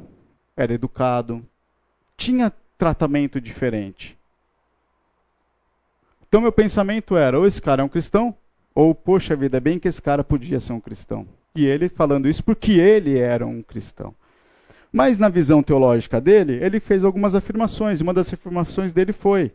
era 0.55 0.73
educado, 0.73 1.43
tinha 2.17 2.51
tratamento 2.77 3.39
diferente. 3.39 4.17
Então 6.31 6.39
meu 6.39 6.51
pensamento 6.53 7.17
era, 7.17 7.37
ou 7.37 7.45
esse 7.45 7.61
cara 7.61 7.81
é 7.81 7.83
um 7.83 7.89
cristão, 7.89 8.33
ou, 8.73 8.95
poxa 8.95 9.35
vida, 9.35 9.57
é 9.57 9.59
bem 9.59 9.77
que 9.77 9.89
esse 9.89 10.01
cara 10.01 10.23
podia 10.23 10.61
ser 10.61 10.71
um 10.71 10.79
cristão. 10.79 11.27
E 11.53 11.65
ele 11.65 11.89
falando 11.89 12.29
isso 12.29 12.41
porque 12.41 12.71
ele 12.71 13.19
era 13.19 13.45
um 13.45 13.61
cristão. 13.61 14.15
Mas 14.93 15.17
na 15.17 15.27
visão 15.27 15.61
teológica 15.61 16.21
dele, 16.21 16.53
ele 16.63 16.79
fez 16.79 17.03
algumas 17.03 17.35
afirmações. 17.35 17.99
Uma 17.99 18.13
das 18.13 18.33
afirmações 18.33 18.93
dele 18.93 19.11
foi 19.11 19.51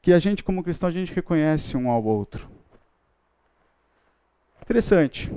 que 0.00 0.12
a 0.12 0.20
gente, 0.20 0.44
como 0.44 0.62
cristão, 0.62 0.88
a 0.88 0.92
gente 0.92 1.12
reconhece 1.12 1.76
um 1.76 1.90
ao 1.90 2.04
outro. 2.04 2.48
Interessante. 4.62 5.28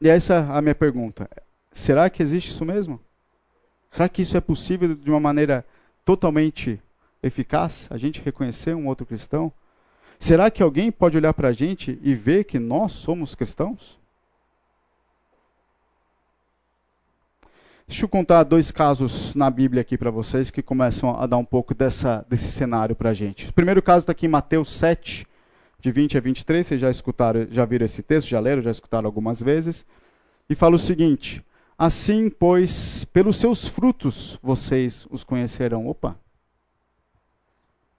E 0.00 0.08
essa 0.08 0.34
é 0.34 0.58
a 0.58 0.60
minha 0.60 0.74
pergunta. 0.74 1.30
Será 1.70 2.10
que 2.10 2.20
existe 2.20 2.50
isso 2.50 2.64
mesmo? 2.64 2.98
Será 3.92 4.08
que 4.08 4.22
isso 4.22 4.36
é 4.36 4.40
possível 4.40 4.96
de 4.96 5.08
uma 5.08 5.20
maneira 5.20 5.64
totalmente 6.04 6.82
eficaz? 7.22 7.88
A 7.90 7.96
gente 7.96 8.20
reconhecer 8.20 8.74
um 8.74 8.86
outro 8.86 9.06
cristão? 9.06 9.52
Será 10.18 10.50
que 10.50 10.62
alguém 10.62 10.92
pode 10.92 11.16
olhar 11.16 11.32
para 11.32 11.48
a 11.48 11.52
gente 11.52 11.98
e 12.02 12.14
ver 12.14 12.44
que 12.44 12.58
nós 12.58 12.92
somos 12.92 13.34
cristãos? 13.34 13.98
Deixa 17.86 18.04
eu 18.04 18.08
contar 18.08 18.44
dois 18.44 18.70
casos 18.70 19.34
na 19.34 19.50
Bíblia 19.50 19.80
aqui 19.80 19.98
para 19.98 20.12
vocês 20.12 20.50
que 20.50 20.62
começam 20.62 21.18
a 21.20 21.26
dar 21.26 21.38
um 21.38 21.44
pouco 21.44 21.74
dessa, 21.74 22.24
desse 22.28 22.48
cenário 22.48 22.94
para 22.94 23.10
a 23.10 23.14
gente. 23.14 23.48
O 23.48 23.52
primeiro 23.52 23.82
caso 23.82 24.04
está 24.04 24.12
aqui 24.12 24.26
em 24.26 24.28
Mateus 24.28 24.72
7, 24.74 25.26
de 25.80 25.90
20 25.90 26.18
a 26.18 26.20
23. 26.20 26.66
Vocês 26.66 26.80
já 26.80 26.90
escutaram, 26.90 27.48
já 27.50 27.64
viram 27.64 27.84
esse 27.84 28.02
texto, 28.02 28.28
já 28.28 28.38
leram, 28.38 28.62
já 28.62 28.70
escutaram 28.70 29.06
algumas 29.06 29.42
vezes. 29.42 29.84
E 30.48 30.54
fala 30.54 30.76
o 30.76 30.78
seguinte: 30.78 31.44
Assim, 31.76 32.28
pois, 32.28 33.04
pelos 33.06 33.38
seus 33.38 33.66
frutos 33.66 34.38
vocês 34.42 35.06
os 35.10 35.24
conhecerão. 35.24 35.88
Opa! 35.88 36.16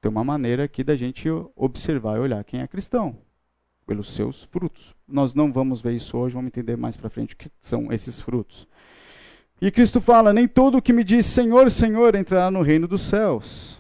Tem 0.02 0.10
uma 0.10 0.24
maneira 0.24 0.64
aqui 0.64 0.84
da 0.84 0.96
gente 0.96 1.30
observar 1.56 2.18
e 2.18 2.22
olhar 2.22 2.44
quem 2.44 2.62
é 2.62 2.68
cristão. 2.68 3.16
Pelos 3.86 4.14
seus 4.14 4.46
frutos. 4.46 4.96
Nós 5.08 5.36
não 5.36 5.52
vamos 5.52 5.80
ver 5.80 5.94
isso 5.94 6.18
hoje, 6.18 6.34
vamos 6.34 6.48
entender 6.48 6.76
mais 6.76 6.98
para 6.98 7.10
frente 7.10 7.36
o 7.36 7.38
que 7.38 7.52
são 7.62 7.92
esses 7.94 8.20
frutos. 8.20 8.68
E 9.62 9.70
Cristo 9.70 10.02
fala: 10.02 10.34
Nem 10.34 10.48
todo 10.48 10.78
o 10.78 10.82
que 10.82 10.92
me 10.92 11.04
diz 11.04 11.26
Senhor, 11.28 11.70
Senhor 11.70 12.16
entrará 12.16 12.50
no 12.50 12.62
reino 12.62 12.88
dos 12.88 13.02
céus. 13.02 13.80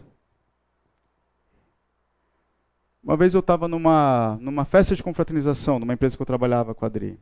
Uma 3.03 3.17
vez 3.17 3.33
eu 3.33 3.39
estava 3.39 3.67
numa, 3.67 4.37
numa 4.39 4.63
festa 4.63 4.95
de 4.95 5.01
confraternização, 5.01 5.79
numa 5.79 5.93
empresa 5.93 6.15
que 6.15 6.21
eu 6.21 6.25
trabalhava 6.25 6.75
com 6.75 6.85
a 6.85 6.87
Adri. 6.87 7.19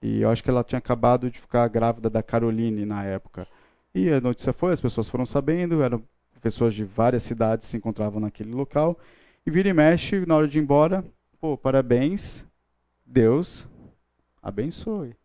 E 0.00 0.20
eu 0.20 0.30
acho 0.30 0.42
que 0.42 0.50
ela 0.50 0.62
tinha 0.62 0.78
acabado 0.78 1.28
de 1.30 1.40
ficar 1.40 1.66
grávida 1.68 2.08
da 2.08 2.22
Caroline 2.22 2.86
na 2.86 3.04
época. 3.04 3.46
E 3.92 4.08
a 4.08 4.20
notícia 4.20 4.52
foi, 4.52 4.72
as 4.72 4.80
pessoas 4.80 5.08
foram 5.08 5.26
sabendo, 5.26 5.82
eram 5.82 6.02
pessoas 6.40 6.74
de 6.74 6.84
várias 6.84 7.22
cidades 7.22 7.68
se 7.68 7.76
encontravam 7.76 8.20
naquele 8.20 8.52
local. 8.52 8.98
E 9.46 9.50
vira 9.50 9.68
e 9.68 9.72
mexe, 9.72 10.24
na 10.26 10.36
hora 10.36 10.48
de 10.48 10.58
ir 10.58 10.62
embora, 10.62 11.04
pô, 11.40 11.56
parabéns, 11.56 12.44
Deus 13.06 13.66
abençoe. 14.42 15.16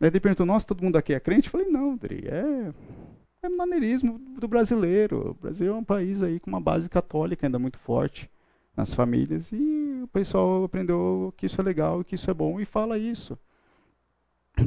Daí 0.00 0.10
ele 0.10 0.20
perguntou, 0.20 0.46
nossa, 0.46 0.66
todo 0.66 0.82
mundo 0.82 0.96
aqui 0.96 1.12
é 1.12 1.20
crente? 1.20 1.46
Eu 1.46 1.52
falei, 1.52 1.68
não, 1.68 1.96
Dri, 1.96 2.26
é, 2.28 2.72
é 3.42 3.48
maneirismo 3.48 4.18
do 4.38 4.46
brasileiro. 4.46 5.30
O 5.30 5.34
Brasil 5.34 5.74
é 5.74 5.76
um 5.76 5.84
país 5.84 6.22
aí 6.22 6.38
com 6.38 6.48
uma 6.48 6.60
base 6.60 6.88
católica 6.88 7.46
ainda 7.46 7.58
muito 7.58 7.78
forte 7.78 8.30
nas 8.76 8.94
famílias 8.94 9.50
e 9.50 10.00
o 10.04 10.08
pessoal 10.08 10.62
aprendeu 10.62 11.34
que 11.36 11.46
isso 11.46 11.60
é 11.60 11.64
legal, 11.64 12.04
que 12.04 12.14
isso 12.14 12.30
é 12.30 12.34
bom 12.34 12.60
e 12.60 12.64
fala 12.64 12.96
isso. 12.96 13.36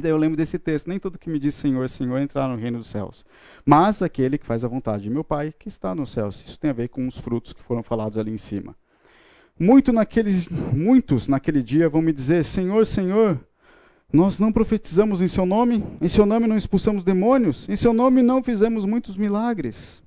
Daí 0.00 0.10
eu 0.10 0.16
lembro 0.16 0.36
desse 0.36 0.58
texto, 0.58 0.88
nem 0.88 0.98
todo 0.98 1.18
que 1.18 1.28
me 1.28 1.38
diz 1.38 1.54
Senhor, 1.54 1.88
Senhor 1.88 2.18
entrar 2.18 2.48
no 2.48 2.56
reino 2.56 2.78
dos 2.78 2.88
céus, 2.88 3.24
mas 3.64 4.00
aquele 4.00 4.38
que 4.38 4.46
faz 4.46 4.64
a 4.64 4.68
vontade 4.68 5.02
de 5.02 5.10
meu 5.10 5.22
Pai 5.22 5.52
que 5.58 5.68
está 5.68 5.94
nos 5.94 6.10
céus. 6.10 6.42
Isso 6.46 6.58
tem 6.58 6.70
a 6.70 6.74
ver 6.74 6.88
com 6.88 7.06
os 7.06 7.18
frutos 7.18 7.52
que 7.52 7.62
foram 7.62 7.82
falados 7.82 8.16
ali 8.16 8.32
em 8.32 8.38
cima. 8.38 8.74
Muito 9.58 9.92
naquele, 9.92 10.46
muitos 10.72 11.28
naquele 11.28 11.62
dia 11.62 11.88
vão 11.88 12.00
me 12.00 12.12
dizer, 12.12 12.44
Senhor, 12.44 12.86
Senhor, 12.86 13.38
nós 14.12 14.38
não 14.38 14.52
profetizamos 14.52 15.20
em 15.20 15.28
seu 15.28 15.44
nome, 15.44 15.84
em 16.00 16.08
seu 16.08 16.26
nome 16.26 16.46
não 16.46 16.56
expulsamos 16.56 17.04
demônios, 17.04 17.68
em 17.68 17.76
seu 17.76 17.92
nome 17.92 18.22
não 18.22 18.42
fizemos 18.42 18.84
muitos 18.84 19.16
milagres. 19.16 20.02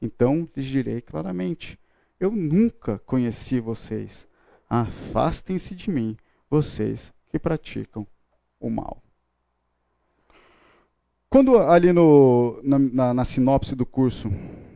Então 0.00 0.48
lhes 0.54 0.66
direi 0.66 1.00
claramente: 1.00 1.78
Eu 2.20 2.30
nunca 2.30 2.98
conheci 2.98 3.60
vocês. 3.60 4.26
Afastem-se 4.68 5.74
de 5.74 5.90
mim, 5.90 6.16
vocês 6.50 7.12
que 7.30 7.38
praticam 7.38 8.06
o 8.60 8.70
mal. 8.70 9.02
Quando 11.28 11.58
ali 11.58 11.92
no, 11.92 12.60
na, 12.62 12.78
na, 12.78 13.14
na 13.14 13.24
sinopse 13.24 13.74
do 13.74 13.84
curso, 13.84 14.30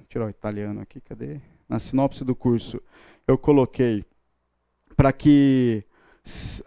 tirar 0.09 0.27
o 0.27 0.31
italiano 0.31 0.81
aqui, 0.81 1.01
cadê? 1.01 1.41
Na 1.69 1.79
sinopse 1.79 2.25
do 2.25 2.35
curso, 2.35 2.83
eu 3.27 3.39
coloquei 3.39 4.05
para 4.97 5.13
que 5.13 5.85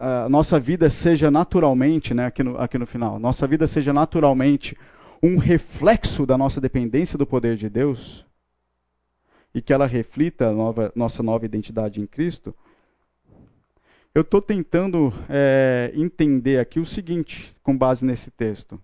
a 0.00 0.28
nossa 0.28 0.58
vida 0.58 0.90
seja 0.90 1.30
naturalmente, 1.30 2.14
né, 2.14 2.26
aqui, 2.26 2.42
no, 2.42 2.58
aqui 2.58 2.78
no 2.78 2.86
final, 2.86 3.18
nossa 3.18 3.46
vida 3.46 3.66
seja 3.66 3.92
naturalmente 3.92 4.76
um 5.22 5.38
reflexo 5.38 6.26
da 6.26 6.36
nossa 6.36 6.60
dependência 6.60 7.16
do 7.16 7.26
poder 7.26 7.56
de 7.56 7.68
Deus 7.68 8.24
e 9.54 9.62
que 9.62 9.72
ela 9.72 9.86
reflita 9.86 10.48
a 10.48 10.52
nova, 10.52 10.92
nossa 10.94 11.22
nova 11.22 11.44
identidade 11.44 12.00
em 12.00 12.06
Cristo, 12.06 12.54
eu 14.14 14.22
estou 14.22 14.40
tentando 14.40 15.12
é, 15.28 15.90
entender 15.94 16.60
aqui 16.60 16.78
o 16.78 16.86
seguinte, 16.86 17.54
com 17.62 17.76
base 17.76 18.04
nesse 18.04 18.30
texto. 18.30 18.80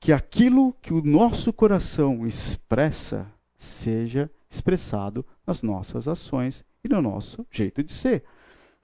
Que 0.00 0.10
aquilo 0.10 0.74
que 0.80 0.94
o 0.94 1.02
nosso 1.02 1.52
coração 1.52 2.26
expressa 2.26 3.30
seja 3.58 4.30
expressado 4.48 5.24
nas 5.46 5.60
nossas 5.60 6.08
ações 6.08 6.64
e 6.82 6.88
no 6.88 7.02
nosso 7.02 7.46
jeito 7.50 7.82
de 7.82 7.92
ser. 7.92 8.24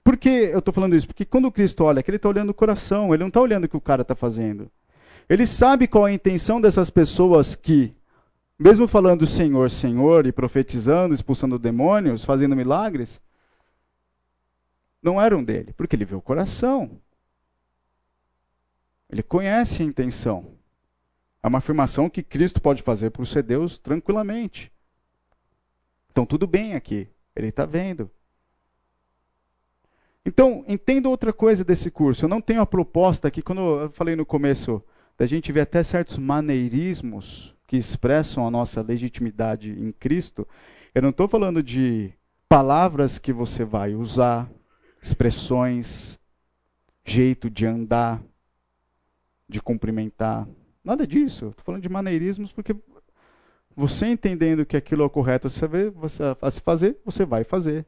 Por 0.03 0.15
que 0.15 0.29
eu 0.29 0.59
estou 0.59 0.73
falando 0.73 0.95
isso? 0.95 1.07
Porque 1.07 1.25
quando 1.25 1.51
Cristo 1.51 1.83
olha 1.83 1.99
aqui, 1.99 2.11
ele 2.11 2.17
está 2.17 2.29
olhando 2.29 2.51
o 2.51 2.53
coração, 2.53 3.13
ele 3.13 3.23
não 3.23 3.29
está 3.29 3.41
olhando 3.41 3.63
o 3.63 3.69
que 3.69 3.75
o 3.75 3.81
cara 3.81 4.03
está 4.03 4.15
fazendo. 4.15 4.69
Ele 5.27 5.47
sabe 5.47 5.87
qual 5.87 6.07
é 6.07 6.11
a 6.11 6.13
intenção 6.13 6.61
dessas 6.61 6.91
pessoas 6.91 7.55
que, 7.55 7.93
mesmo 8.57 8.87
falando 8.87 9.25
Senhor, 9.25 9.71
Senhor, 9.71 10.27
e 10.27 10.31
profetizando, 10.31 11.13
expulsando 11.13 11.57
demônios, 11.57 12.23
fazendo 12.23 12.55
milagres, 12.55 13.19
não 15.07 15.21
eram 15.21 15.41
dele, 15.43 15.73
porque 15.73 15.95
ele 15.95 16.05
vê 16.05 16.15
o 16.15 16.21
coração. 16.21 16.99
Ele 19.09 19.23
conhece 19.23 19.81
a 19.81 19.85
intenção. 19.85 20.57
É 21.41 21.47
uma 21.47 21.59
afirmação 21.59 22.09
que 22.09 22.21
Cristo 22.21 22.61
pode 22.61 22.81
fazer 22.81 23.09
por 23.11 23.25
ser 23.25 23.43
Deus 23.43 23.77
tranquilamente. 23.77 24.69
Então, 26.11 26.25
tudo 26.25 26.45
bem 26.45 26.73
aqui. 26.73 27.07
Ele 27.33 27.47
está 27.47 27.65
vendo. 27.65 28.11
Então, 30.25 30.65
entenda 30.67 31.07
outra 31.07 31.31
coisa 31.31 31.63
desse 31.63 31.89
curso. 31.89 32.25
Eu 32.25 32.29
não 32.29 32.41
tenho 32.41 32.59
a 32.59 32.65
proposta 32.65 33.29
aqui, 33.29 33.41
quando 33.41 33.61
eu 33.61 33.91
falei 33.91 34.13
no 34.13 34.25
começo, 34.25 34.83
da 35.17 35.25
gente 35.25 35.53
ver 35.53 35.61
até 35.61 35.81
certos 35.83 36.17
maneirismos 36.17 37.55
que 37.65 37.77
expressam 37.77 38.45
a 38.45 38.51
nossa 38.51 38.81
legitimidade 38.81 39.71
em 39.71 39.93
Cristo. 39.93 40.45
Eu 40.93 41.01
não 41.01 41.11
estou 41.11 41.29
falando 41.29 41.63
de 41.63 42.11
palavras 42.49 43.19
que 43.19 43.31
você 43.31 43.63
vai 43.63 43.95
usar, 43.95 44.49
expressões, 45.07 46.19
jeito 47.05 47.49
de 47.49 47.65
andar, 47.65 48.21
de 49.47 49.61
cumprimentar. 49.61 50.47
Nada 50.83 51.07
disso. 51.07 51.47
Estou 51.49 51.65
falando 51.65 51.81
de 51.81 51.89
maneirismos 51.89 52.51
porque 52.51 52.75
você 53.75 54.07
entendendo 54.07 54.65
que 54.65 54.75
aquilo 54.75 55.03
é 55.03 55.05
o 55.05 55.09
correto 55.09 55.47
a 55.47 55.49
se 55.49 56.61
fazer, 56.61 56.97
você 57.05 57.25
vai 57.25 57.43
fazer. 57.43 57.85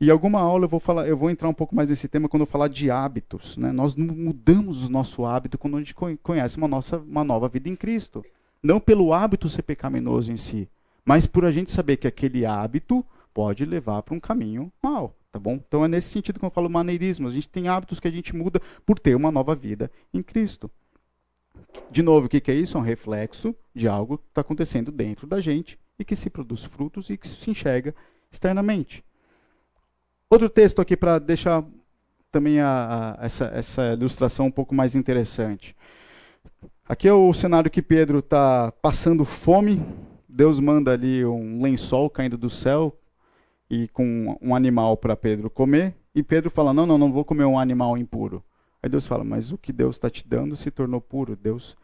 E 0.00 0.10
alguma 0.10 0.40
aula 0.40 0.64
eu 0.64 0.68
vou 0.68 0.80
falar, 0.80 1.06
eu 1.06 1.16
vou 1.16 1.30
entrar 1.30 1.48
um 1.48 1.54
pouco 1.54 1.74
mais 1.74 1.88
nesse 1.88 2.08
tema 2.08 2.28
quando 2.28 2.42
eu 2.42 2.46
falar 2.46 2.68
de 2.68 2.90
hábitos. 2.90 3.56
Né? 3.56 3.70
Nós 3.70 3.94
mudamos 3.94 4.84
o 4.84 4.90
nosso 4.90 5.24
hábito 5.24 5.56
quando 5.56 5.76
a 5.76 5.80
gente 5.80 5.94
conhece 5.94 6.56
uma, 6.56 6.66
nossa, 6.66 6.98
uma 6.98 7.22
nova 7.22 7.48
vida 7.48 7.68
em 7.68 7.76
Cristo. 7.76 8.24
Não 8.62 8.80
pelo 8.80 9.12
hábito 9.12 9.48
ser 9.48 9.62
pecaminoso 9.62 10.32
em 10.32 10.36
si, 10.36 10.68
mas 11.04 11.26
por 11.26 11.44
a 11.44 11.50
gente 11.50 11.70
saber 11.70 11.98
que 11.98 12.08
aquele 12.08 12.44
hábito 12.44 13.04
pode 13.32 13.64
levar 13.64 14.02
para 14.02 14.14
um 14.14 14.20
caminho 14.20 14.72
mal. 14.82 15.14
Tá 15.34 15.40
bom? 15.40 15.54
Então 15.66 15.84
é 15.84 15.88
nesse 15.88 16.10
sentido 16.10 16.38
que 16.38 16.44
eu 16.44 16.50
falo 16.50 16.70
maneirismo. 16.70 17.26
A 17.26 17.30
gente 17.32 17.48
tem 17.48 17.66
hábitos 17.66 17.98
que 17.98 18.06
a 18.06 18.10
gente 18.10 18.36
muda 18.36 18.60
por 18.86 19.00
ter 19.00 19.16
uma 19.16 19.32
nova 19.32 19.52
vida 19.52 19.90
em 20.12 20.22
Cristo. 20.22 20.70
De 21.90 22.04
novo, 22.04 22.26
o 22.26 22.28
que 22.28 22.52
é 22.52 22.54
isso? 22.54 22.76
É 22.76 22.80
um 22.80 22.84
reflexo 22.84 23.52
de 23.74 23.88
algo 23.88 24.18
que 24.18 24.28
está 24.28 24.42
acontecendo 24.42 24.92
dentro 24.92 25.26
da 25.26 25.40
gente 25.40 25.76
e 25.98 26.04
que 26.04 26.14
se 26.14 26.30
produz 26.30 26.62
frutos 26.62 27.10
e 27.10 27.16
que 27.16 27.26
se 27.26 27.50
enxerga 27.50 27.92
externamente. 28.30 29.04
Outro 30.30 30.48
texto 30.48 30.80
aqui 30.80 30.96
para 30.96 31.18
deixar 31.18 31.64
também 32.30 32.60
a, 32.60 33.16
a, 33.18 33.26
essa, 33.26 33.46
essa 33.46 33.92
ilustração 33.92 34.46
um 34.46 34.52
pouco 34.52 34.72
mais 34.72 34.94
interessante. 34.94 35.74
Aqui 36.88 37.08
é 37.08 37.12
o 37.12 37.34
cenário 37.34 37.72
que 37.72 37.82
Pedro 37.82 38.20
está 38.20 38.70
passando 38.80 39.24
fome. 39.24 39.84
Deus 40.28 40.60
manda 40.60 40.92
ali 40.92 41.24
um 41.24 41.60
lençol 41.60 42.08
caindo 42.08 42.38
do 42.38 42.48
céu 42.48 42.96
e 43.74 43.88
com 43.88 44.38
um 44.40 44.54
animal 44.54 44.96
para 44.96 45.16
Pedro 45.16 45.50
comer. 45.50 45.94
E 46.14 46.22
Pedro 46.22 46.50
fala: 46.50 46.72
Não, 46.72 46.86
não, 46.86 46.96
não 46.96 47.12
vou 47.12 47.24
comer 47.24 47.44
um 47.44 47.58
animal 47.58 47.98
impuro. 47.98 48.42
Aí 48.80 48.88
Deus 48.88 49.06
fala: 49.06 49.24
Mas 49.24 49.50
o 49.50 49.58
que 49.58 49.72
Deus 49.72 49.96
está 49.96 50.08
te 50.08 50.26
dando 50.26 50.54
se 50.54 50.70
tornou 50.70 51.00
puro. 51.00 51.34
Deus, 51.34 51.76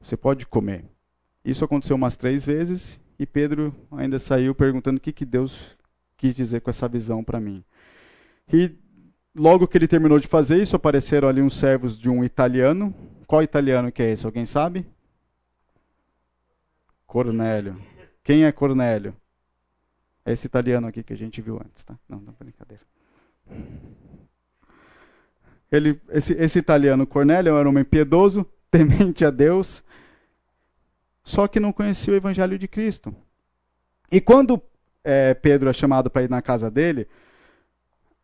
você 0.00 0.16
pode 0.16 0.46
comer. 0.46 0.86
Isso 1.44 1.64
aconteceu 1.64 1.96
umas 1.96 2.16
três 2.16 2.44
vezes 2.46 2.98
e 3.18 3.26
Pedro 3.26 3.74
ainda 3.92 4.18
saiu 4.18 4.54
perguntando 4.54 4.98
o 4.98 5.00
que, 5.00 5.12
que 5.12 5.24
Deus 5.24 5.76
quis 6.16 6.34
dizer 6.34 6.60
com 6.60 6.70
essa 6.70 6.88
visão 6.88 7.22
para 7.22 7.40
mim. 7.40 7.62
E 8.52 8.72
logo 9.34 9.68
que 9.68 9.76
ele 9.76 9.86
terminou 9.88 10.18
de 10.18 10.26
fazer 10.26 10.60
isso, 10.60 10.76
apareceram 10.76 11.28
ali 11.28 11.42
uns 11.42 11.56
servos 11.56 11.98
de 11.98 12.08
um 12.08 12.24
italiano 12.24 12.94
Qual 13.26 13.42
italiano 13.42 13.92
que 13.92 14.02
é 14.02 14.12
esse? 14.12 14.24
Alguém 14.24 14.46
sabe? 14.46 14.86
Cornélio. 17.06 17.76
Quem 18.24 18.44
é 18.44 18.52
Cornélio? 18.52 19.14
É 20.28 20.32
esse 20.34 20.46
italiano 20.46 20.86
aqui 20.86 21.02
que 21.02 21.14
a 21.14 21.16
gente 21.16 21.40
viu 21.40 21.56
antes, 21.56 21.82
tá? 21.82 21.98
Não, 22.06 22.20
não, 22.20 22.34
brincadeira. 22.38 22.82
Ele, 25.72 25.98
esse, 26.10 26.34
esse 26.34 26.58
italiano 26.58 27.06
Cornélio 27.06 27.56
era 27.56 27.66
um 27.66 27.70
homem 27.70 27.82
piedoso, 27.82 28.44
temente 28.70 29.24
a 29.24 29.30
Deus, 29.30 29.82
só 31.24 31.48
que 31.48 31.58
não 31.58 31.72
conhecia 31.72 32.12
o 32.12 32.16
evangelho 32.16 32.58
de 32.58 32.68
Cristo. 32.68 33.14
E 34.12 34.20
quando 34.20 34.60
é, 35.02 35.32
Pedro 35.32 35.70
é 35.70 35.72
chamado 35.72 36.10
para 36.10 36.24
ir 36.24 36.28
na 36.28 36.42
casa 36.42 36.70
dele, 36.70 37.08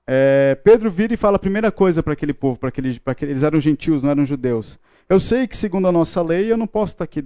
é, 0.06 0.56
Pedro 0.56 0.90
vira 0.90 1.14
e 1.14 1.16
fala 1.16 1.36
a 1.36 1.40
primeira 1.40 1.72
coisa 1.72 2.02
para 2.02 2.12
aquele 2.12 2.34
povo, 2.34 2.58
para 2.58 2.68
aquele, 2.68 3.00
aquele, 3.06 3.32
eles 3.32 3.42
eram 3.42 3.58
gentios, 3.58 4.02
não 4.02 4.10
eram 4.10 4.26
judeus. 4.26 4.78
Eu 5.08 5.18
sei 5.18 5.48
que 5.48 5.56
segundo 5.56 5.88
a 5.88 5.92
nossa 5.92 6.20
lei 6.20 6.52
eu 6.52 6.58
não 6.58 6.66
posso 6.66 6.92
estar 6.92 7.04
aqui 7.04 7.24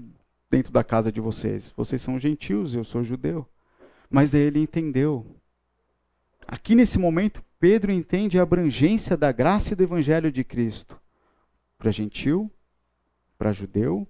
dentro 0.49 0.73
da 0.73 0.85
casa 0.85 1.11
de 1.11 1.21
vocês. 1.21 1.73
Vocês 1.77 2.01
são 2.01 2.17
gentios, 2.17 2.77
eu 2.77 2.85
sou 2.85 3.03
judeu. 3.03 3.45
Mas 4.11 4.31
daí 4.31 4.43
ele 4.43 4.61
entendeu. 4.61 5.37
Aqui 6.47 6.75
nesse 6.75 6.99
momento, 6.99 7.43
Pedro 7.61 7.93
entende 7.93 8.39
a 8.39 8.43
abrangência 8.43 9.17
da 9.17 9.33
graça 9.33 9.73
e 9.73 9.77
do 9.77 9.83
evangelho 9.83 10.33
de 10.33 10.45
Cristo 10.45 10.99
para 11.79 11.93
gentil, 11.93 12.51
para 13.39 13.53
judeu, 13.53 14.07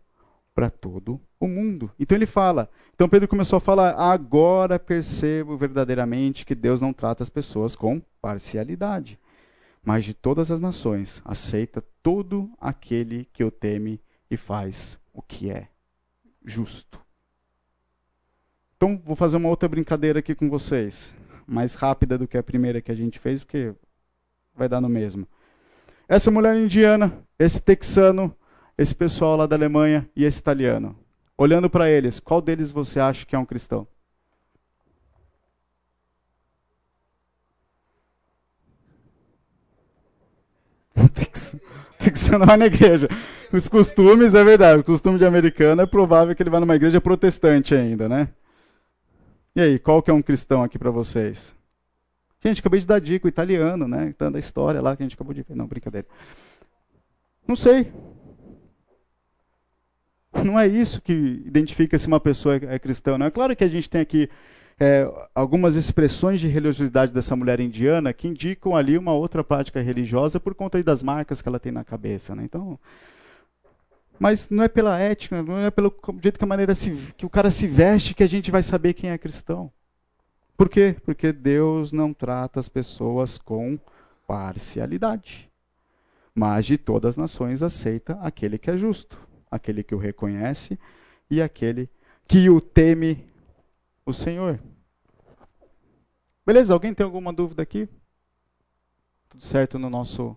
para 0.55 0.71
todo 0.71 1.21
o 1.39 1.47
mundo. 1.47 1.93
Então 1.99 2.17
ele 2.17 2.27
fala. 2.27 2.71
Então 2.95 3.09
Pedro 3.09 3.29
começou 3.29 3.59
a 3.59 3.61
falar: 3.61 3.95
agora 3.95 4.79
percebo 4.79 5.57
verdadeiramente 5.57 6.45
que 6.45 6.55
Deus 6.55 6.81
não 6.81 6.93
trata 6.93 7.23
as 7.23 7.31
pessoas 7.31 7.77
com 7.77 8.01
parcialidade, 8.21 9.19
mas 9.85 10.05
de 10.05 10.15
todas 10.15 10.51
as 10.51 10.61
nações 10.61 11.23
aceita 11.25 11.85
todo 12.03 12.51
aquele 12.61 13.29
que 13.33 13.45
o 13.45 13.51
teme 13.51 14.01
e 14.31 14.37
faz 14.37 14.99
o 15.13 15.23
que 15.23 15.51
é 15.51 15.69
justo. 16.45 16.99
Então, 18.79 18.97
vou 19.05 19.17
fazer 19.17 19.37
uma 19.37 19.49
outra 19.49 19.69
brincadeira 19.69 20.21
aqui 20.21 20.37
com 20.37 20.49
vocês, 20.49 21.13
mais 21.45 21.75
rápida 21.75 22.17
do 22.17 22.29
que 22.29 22.39
a 22.39 22.43
primeira 22.45 22.81
que 22.81 22.93
a 22.93 22.95
gente 22.95 23.19
fez, 23.19 23.41
porque 23.41 23.75
vai 24.55 24.69
dar 24.69 24.81
no 24.81 24.89
mesmo. 24.89 25.27
Essa 26.09 26.31
mulher 26.31 26.55
indiana, 26.57 27.13
esse 27.37 27.59
texano, 27.59 28.33
esse 28.79 28.95
pessoal 28.95 29.37
lá 29.37 29.47
da 29.47 29.57
Alemanha 29.57 30.09
e 30.15 30.25
esse 30.25 30.39
italiano. 30.39 30.97
Olhando 31.37 31.69
para 31.69 31.91
eles, 31.91 32.21
qual 32.21 32.41
deles 32.41 32.71
você 32.71 33.01
acha 33.01 33.27
que 33.27 33.35
é 33.35 33.39
um 33.39 33.45
cristão? 33.45 33.85
Texano 41.99 42.47
vai 42.47 42.57
na 42.57 42.67
igreja. 42.67 43.09
Os 43.53 43.69
costumes, 43.69 44.35
é 44.35 44.45
verdade, 44.45 44.79
o 44.83 44.85
costume 44.85 45.19
de 45.19 45.25
americano 45.27 45.83
é 45.83 45.87
provável 45.87 46.33
que 46.37 46.41
ele 46.45 46.51
vá 46.51 46.61
numa 46.61 46.77
igreja 46.77 47.01
protestante 47.01 47.75
ainda, 47.75 48.09
né? 48.09 48.29
E 49.55 49.61
aí, 49.61 49.79
qual 49.79 50.03
que 50.03 50.11
é 50.11 50.15
um 50.15 50.23
cristão 50.23 50.63
aqui 50.63 50.79
para 50.79 50.91
vocês? 50.91 51.55
Gente, 52.41 52.61
acabei 52.61 52.81
de 52.81 52.87
dar 52.87 53.01
dica, 53.01 53.27
o 53.27 53.29
italiano, 53.29 53.89
né? 53.89 54.07
Então, 54.09 54.31
da 54.31 54.39
história 54.39 54.81
lá 54.81 54.97
que 54.97 55.03
a 55.03 55.07
gente 55.07 55.15
acabou 55.15 55.35
de 55.35 55.43
ver. 55.43 55.57
Não, 55.57 55.67
brincadeira. 55.67 56.07
Não 57.47 57.57
sei. 57.57 57.93
Não 60.45 60.59
é 60.59 60.69
isso 60.69 61.01
que 61.01 61.13
identifica 61.13 61.99
se 61.99 62.07
uma 62.07 62.21
pessoa 62.21 62.57
é 62.57 62.79
cristã. 62.79 63.19
Não 63.19 63.27
é 63.27 63.31
claro 63.31 63.57
que 63.57 63.65
a 63.65 63.69
gente 63.69 63.91
tem 63.91 64.01
aqui 64.01 64.31
é, 64.79 65.11
algumas 65.35 65.75
expressões 65.75 66.39
de 66.41 66.47
religiosidade 66.47 67.13
dessa 67.13 67.35
mulher 67.35 67.59
indiana 67.59 68.13
que 68.13 68.29
indicam 68.29 68.77
ali 68.77 68.97
uma 68.97 69.13
outra 69.13 69.43
prática 69.43 69.81
religiosa 69.81 70.39
por 70.39 70.55
conta 70.55 70.81
das 70.83 71.03
marcas 71.03 71.43
que 71.43 71.49
ela 71.49 71.59
tem 71.59 71.73
na 71.73 71.83
cabeça. 71.83 72.35
Né? 72.35 72.45
Então, 72.45 72.79
mas 74.19 74.49
não 74.51 74.65
é 74.65 74.69
pela 74.69 74.99
ética, 74.99 75.43
não 75.43 75.59
é 75.59 75.71
pelo 75.71 75.95
jeito 76.23 76.39
que 76.39 76.45
a 76.45 76.49
maneira 76.49 76.75
se, 76.75 76.91
que 77.17 77.27
o 77.27 77.31
cara 77.31 77.51
se 77.51 77.67
veste 77.67 78.15
que 78.15 78.23
a 78.23 78.29
gente 78.29 78.51
vai 78.51 78.63
saber 78.63 78.95
quem 78.95 79.11
é 79.11 79.19
cristão. 79.19 79.71
Por 80.57 80.69
quê? 80.69 80.97
Porque 81.05 81.33
Deus 81.33 81.93
não 81.93 82.13
trata 82.13 82.59
as 82.59 82.69
pessoas 82.69 83.39
com 83.39 83.79
parcialidade. 84.27 85.49
Mas 86.35 86.67
de 86.67 86.77
todas 86.77 87.11
as 87.11 87.17
nações 87.17 87.63
aceita 87.63 88.19
aquele 88.21 88.59
que 88.59 88.71
é 88.71 88.77
justo, 88.77 89.19
aquele 89.51 89.83
que 89.83 89.95
o 89.95 89.99
reconhece 89.99 90.79
e 91.31 91.41
aquele 91.41 91.89
que 92.27 92.51
o 92.51 92.61
teme 92.61 93.25
o 94.05 94.13
Senhor. 94.13 94.59
Beleza? 96.45 96.73
Alguém 96.73 96.95
tem 96.95 97.05
alguma 97.05 97.33
dúvida 97.33 97.63
aqui? 97.63 97.89
Tudo 99.29 99.45
certo 99.45 99.79
no 99.79 99.91
nosso 99.91 100.37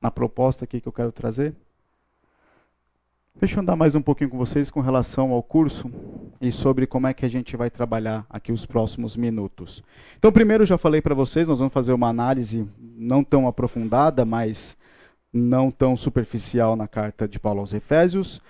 na 0.00 0.10
proposta 0.10 0.64
aqui 0.64 0.80
que 0.80 0.86
eu 0.86 0.92
quero 0.92 1.10
trazer? 1.10 1.56
Deixa 3.40 3.54
eu 3.54 3.60
andar 3.60 3.76
mais 3.76 3.94
um 3.94 4.02
pouquinho 4.02 4.30
com 4.30 4.36
vocês 4.36 4.68
com 4.68 4.80
relação 4.80 5.30
ao 5.30 5.40
curso 5.44 5.88
e 6.40 6.50
sobre 6.50 6.88
como 6.88 7.06
é 7.06 7.14
que 7.14 7.24
a 7.24 7.28
gente 7.28 7.56
vai 7.56 7.70
trabalhar 7.70 8.26
aqui 8.28 8.50
os 8.50 8.66
próximos 8.66 9.16
minutos. 9.16 9.80
Então, 10.18 10.32
primeiro, 10.32 10.66
já 10.66 10.76
falei 10.76 11.00
para 11.00 11.14
vocês, 11.14 11.46
nós 11.46 11.60
vamos 11.60 11.72
fazer 11.72 11.92
uma 11.92 12.08
análise 12.08 12.68
não 12.80 13.22
tão 13.22 13.46
aprofundada, 13.46 14.24
mas 14.24 14.76
não 15.32 15.70
tão 15.70 15.96
superficial 15.96 16.74
na 16.74 16.88
carta 16.88 17.28
de 17.28 17.38
Paulo 17.38 17.60
aos 17.60 17.72
Efésios. 17.72 18.40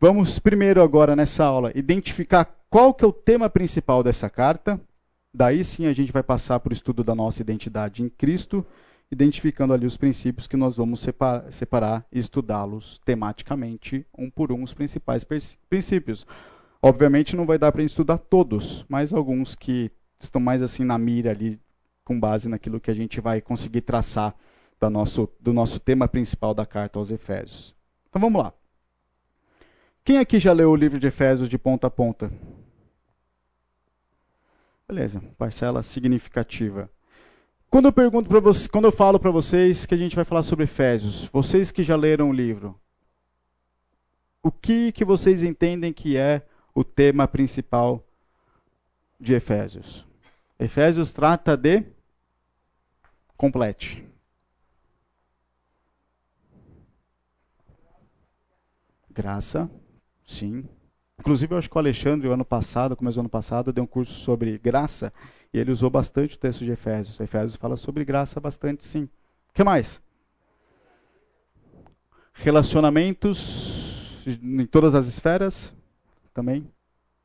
Vamos 0.00 0.38
primeiro 0.38 0.82
agora 0.82 1.14
nessa 1.14 1.44
aula 1.44 1.70
identificar 1.74 2.46
qual 2.70 2.94
que 2.94 3.04
é 3.04 3.08
o 3.08 3.12
tema 3.12 3.50
principal 3.50 4.02
dessa 4.02 4.30
carta. 4.30 4.80
Daí 5.34 5.62
sim 5.62 5.84
a 5.84 5.92
gente 5.92 6.12
vai 6.12 6.22
passar 6.22 6.60
para 6.60 6.70
o 6.70 6.72
estudo 6.72 7.04
da 7.04 7.14
nossa 7.14 7.42
identidade 7.42 8.02
em 8.02 8.08
Cristo 8.08 8.64
identificando 9.10 9.72
ali 9.72 9.86
os 9.86 9.96
princípios 9.96 10.46
que 10.46 10.56
nós 10.56 10.76
vamos 10.76 11.04
separar, 11.50 12.06
e 12.12 12.18
estudá-los 12.18 13.00
tematicamente, 13.04 14.06
um 14.16 14.30
por 14.30 14.52
um, 14.52 14.62
os 14.62 14.72
principais 14.72 15.24
princípios. 15.68 16.26
Obviamente 16.80 17.36
não 17.36 17.44
vai 17.44 17.58
dar 17.58 17.72
para 17.72 17.82
estudar 17.82 18.18
todos, 18.18 18.84
mas 18.88 19.12
alguns 19.12 19.54
que 19.54 19.90
estão 20.20 20.40
mais 20.40 20.62
assim 20.62 20.84
na 20.84 20.96
mira 20.96 21.30
ali, 21.30 21.58
com 22.04 22.18
base 22.18 22.48
naquilo 22.48 22.80
que 22.80 22.90
a 22.90 22.94
gente 22.94 23.20
vai 23.20 23.40
conseguir 23.40 23.80
traçar 23.80 24.34
do 24.80 24.88
nosso, 24.88 25.28
do 25.40 25.52
nosso 25.52 25.78
tema 25.78 26.08
principal 26.08 26.54
da 26.54 26.64
carta 26.64 26.98
aos 26.98 27.10
Efésios. 27.10 27.74
Então 28.08 28.20
vamos 28.20 28.42
lá. 28.42 28.52
Quem 30.04 30.18
aqui 30.18 30.38
já 30.38 30.52
leu 30.52 30.70
o 30.70 30.76
livro 30.76 30.98
de 30.98 31.06
Efésios 31.06 31.48
de 31.48 31.58
ponta 31.58 31.88
a 31.88 31.90
ponta? 31.90 32.32
Beleza, 34.88 35.22
parcela 35.36 35.82
significativa. 35.82 36.90
Quando 37.70 37.86
eu 37.86 37.92
pergunto 37.92 38.28
para 38.28 38.40
vocês, 38.40 38.66
quando 38.66 38.86
eu 38.86 38.92
falo 38.92 39.20
para 39.20 39.30
vocês 39.30 39.86
que 39.86 39.94
a 39.94 39.96
gente 39.96 40.16
vai 40.16 40.24
falar 40.24 40.42
sobre 40.42 40.64
Efésios, 40.64 41.26
vocês 41.26 41.70
que 41.70 41.84
já 41.84 41.94
leram 41.94 42.30
o 42.30 42.32
livro, 42.32 42.76
o 44.42 44.50
que 44.50 44.90
que 44.90 45.04
vocês 45.04 45.44
entendem 45.44 45.92
que 45.92 46.16
é 46.16 46.44
o 46.74 46.82
tema 46.82 47.28
principal 47.28 48.04
de 49.20 49.34
Efésios? 49.34 50.04
Efésios 50.58 51.12
trata 51.12 51.56
de 51.56 51.84
complete. 53.36 54.04
Graça, 59.08 59.70
sim. 60.26 60.68
Inclusive, 61.20 61.54
eu 61.54 61.58
acho 61.58 61.70
que 61.70 61.76
o 61.76 61.78
Alexandre, 61.78 62.26
o 62.26 62.32
ano 62.32 62.44
passado, 62.44 62.96
começo 62.96 63.16
do 63.18 63.20
ano 63.20 63.28
passado, 63.28 63.72
deu 63.72 63.84
um 63.84 63.86
curso 63.86 64.14
sobre 64.14 64.58
graça 64.58 65.12
e 65.52 65.58
ele 65.58 65.72
usou 65.72 65.90
bastante 65.90 66.36
o 66.36 66.38
texto 66.38 66.64
de 66.64 66.70
Efésios. 66.70 67.18
Efésios 67.18 67.56
fala 67.56 67.76
sobre 67.76 68.04
graça 68.04 68.38
bastante, 68.38 68.84
sim. 68.84 69.04
O 69.04 69.52
que 69.54 69.64
mais? 69.64 70.00
Relacionamentos 72.32 74.24
em 74.26 74.66
todas 74.66 74.94
as 74.94 75.06
esferas 75.06 75.74
também. 76.32 76.70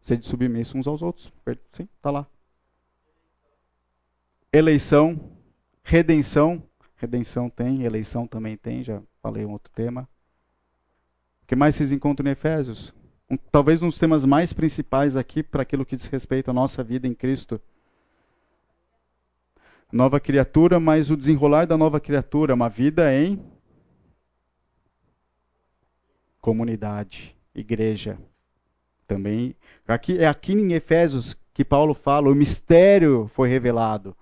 Sede 0.02 0.28
submisso 0.28 0.78
uns 0.78 0.88
aos 0.88 1.02
outros. 1.02 1.32
Sim, 1.72 1.88
está 1.98 2.12
lá. 2.12 2.28
Eleição, 4.52 5.20
redenção. 5.84 6.64
Redenção 6.98 7.50
tem, 7.50 7.84
eleição 7.84 8.26
também 8.26 8.56
tem, 8.56 8.84
já 8.84 9.02
falei 9.22 9.46
um 9.46 9.52
outro 9.52 9.72
tema. 9.74 10.08
O 11.44 11.48
que 11.48 11.56
mais 11.56 11.76
vocês 11.76 11.92
encontram 11.92 12.28
em 12.28 12.32
Efésios? 12.32 12.94
Um, 13.30 13.38
talvez 13.38 13.82
um 13.82 13.88
dos 13.88 14.00
temas 14.00 14.24
mais 14.26 14.54
principais 14.54 15.16
aqui 15.16 15.44
para 15.44 15.62
aquilo 15.62 15.86
que 15.86 15.96
diz 15.96 16.06
respeito 16.08 16.50
à 16.50 16.54
nossa 16.54 16.84
vida 16.84 17.08
em 17.08 17.14
Cristo 17.14 17.62
nova 19.96 20.20
criatura, 20.20 20.78
mas 20.78 21.10
o 21.10 21.16
desenrolar 21.16 21.66
da 21.66 21.78
nova 21.78 22.02
criatura, 22.02 22.54
uma 22.54 22.68
vida 22.68 23.16
em 23.16 23.42
comunidade, 26.42 27.34
igreja. 27.56 28.18
Também 29.08 29.56
aqui 29.88 30.18
é 30.18 30.28
aqui 30.28 30.52
em 30.52 30.74
Efésios 30.74 31.38
que 31.54 31.64
Paulo 31.64 31.94
fala, 31.94 32.30
o 32.30 32.36
mistério 32.36 33.32
foi 33.34 33.48
revelado. 33.48 34.14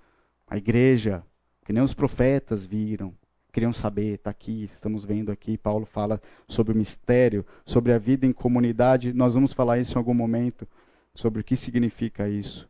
A 0.48 0.58
igreja, 0.58 1.24
que 1.66 1.74
nem 1.74 1.82
os 1.82 1.96
profetas 1.96 2.64
viram, 2.64 3.12
queriam 3.52 3.74
saber, 3.74 4.14
está 4.14 4.30
aqui, 4.30 4.70
estamos 4.72 5.04
vendo 5.04 5.32
aqui, 5.32 5.58
Paulo 5.58 5.88
fala 5.88 6.22
sobre 6.48 6.74
o 6.74 6.78
mistério, 6.78 7.44
sobre 7.66 7.94
a 7.94 7.98
vida 7.98 8.28
em 8.28 8.32
comunidade. 8.32 9.12
Nós 9.12 9.34
vamos 9.34 9.52
falar 9.52 9.80
isso 9.80 9.96
em 9.96 9.98
algum 9.98 10.14
momento, 10.14 10.68
sobre 11.16 11.42
o 11.42 11.44
que 11.44 11.56
significa 11.56 12.30
isso. 12.30 12.70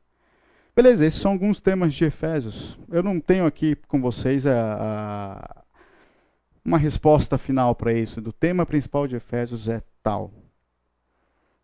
Beleza, 0.76 1.06
esses 1.06 1.22
são 1.22 1.32
alguns 1.32 1.62
temas 1.62 1.94
de 1.94 2.04
Efésios. 2.04 2.80
Eu 2.90 3.04
não 3.04 3.20
tenho 3.20 3.46
aqui 3.46 3.76
com 3.88 4.02
vocês 4.02 4.48
a, 4.48 4.56
a, 4.80 5.64
uma 6.66 6.80
resposta 6.80 7.38
final 7.38 7.76
para 7.76 7.94
isso. 7.94 8.20
Do 8.20 8.34
tema 8.34 8.66
principal 8.66 9.08
de 9.08 9.16
Efésios 9.16 9.70
é 9.70 9.84
tal. 10.02 10.32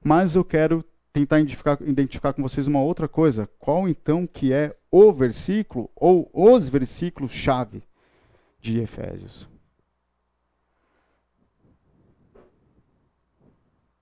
Mas 0.03 0.35
eu 0.35 0.45
quero 0.45 0.85
tentar 1.11 1.39
identificar, 1.39 1.79
identificar 1.81 2.33
com 2.33 2.43
vocês 2.43 2.67
uma 2.67 2.81
outra 2.81 3.07
coisa. 3.07 3.49
Qual 3.57 3.89
então 3.89 4.27
que 4.27 4.53
é 4.53 4.77
o 4.91 5.11
versículo 5.11 5.89
ou 5.95 6.29
os 6.31 6.69
versículos 6.69 7.31
chave 7.31 7.81
de 8.61 8.79
Efésios? 8.79 9.49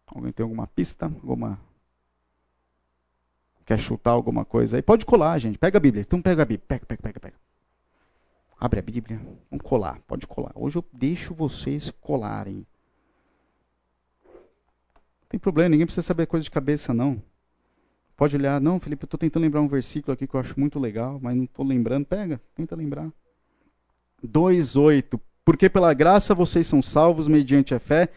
Alguém 0.05 0.33
tem 0.33 0.43
alguma 0.43 0.67
pista? 0.67 1.05
Alguma 1.05 1.57
quer 3.67 3.77
chutar 3.77 4.11
alguma 4.11 4.45
coisa 4.45 4.77
aí? 4.77 4.81
Pode 4.81 5.05
colar, 5.05 5.37
gente. 5.37 5.57
Pega 5.57 5.77
a 5.77 5.81
Bíblia. 5.81 6.01
Então 6.01 6.21
pega 6.21 6.41
a 6.41 6.45
Bíblia. 6.45 6.65
Pega, 6.65 6.85
pega, 6.85 7.01
pega, 7.01 7.19
pega. 7.19 7.35
Abre 8.57 8.79
a 8.79 8.81
Bíblia. 8.81 9.21
Vamos 9.51 9.63
colar. 9.63 9.99
Pode 10.07 10.25
colar. 10.25 10.53
Hoje 10.55 10.77
eu 10.77 10.85
deixo 10.93 11.33
vocês 11.33 11.91
colarem. 12.01 12.65
Não 14.25 15.29
tem 15.29 15.39
problema, 15.39 15.69
ninguém 15.69 15.85
precisa 15.85 16.07
saber 16.07 16.25
coisa 16.25 16.45
de 16.45 16.49
cabeça, 16.49 16.93
não. 16.93 17.21
Pode 18.15 18.37
olhar, 18.37 18.61
não, 18.61 18.79
Felipe, 18.79 19.03
eu 19.03 19.07
estou 19.07 19.17
tentando 19.17 19.43
lembrar 19.43 19.61
um 19.61 19.67
versículo 19.67 20.13
aqui 20.13 20.25
que 20.25 20.33
eu 20.33 20.39
acho 20.39 20.57
muito 20.57 20.79
legal, 20.79 21.19
mas 21.21 21.35
não 21.35 21.43
estou 21.43 21.65
lembrando. 21.65 22.05
Pega, 22.05 22.41
tenta 22.55 22.73
lembrar. 22.75 23.11
2,8. 24.25 25.19
Porque 25.43 25.69
pela 25.69 25.93
graça 25.93 26.33
vocês 26.33 26.65
são 26.65 26.81
salvos 26.81 27.27
mediante 27.27 27.75
a 27.75 27.79
fé. 27.79 28.09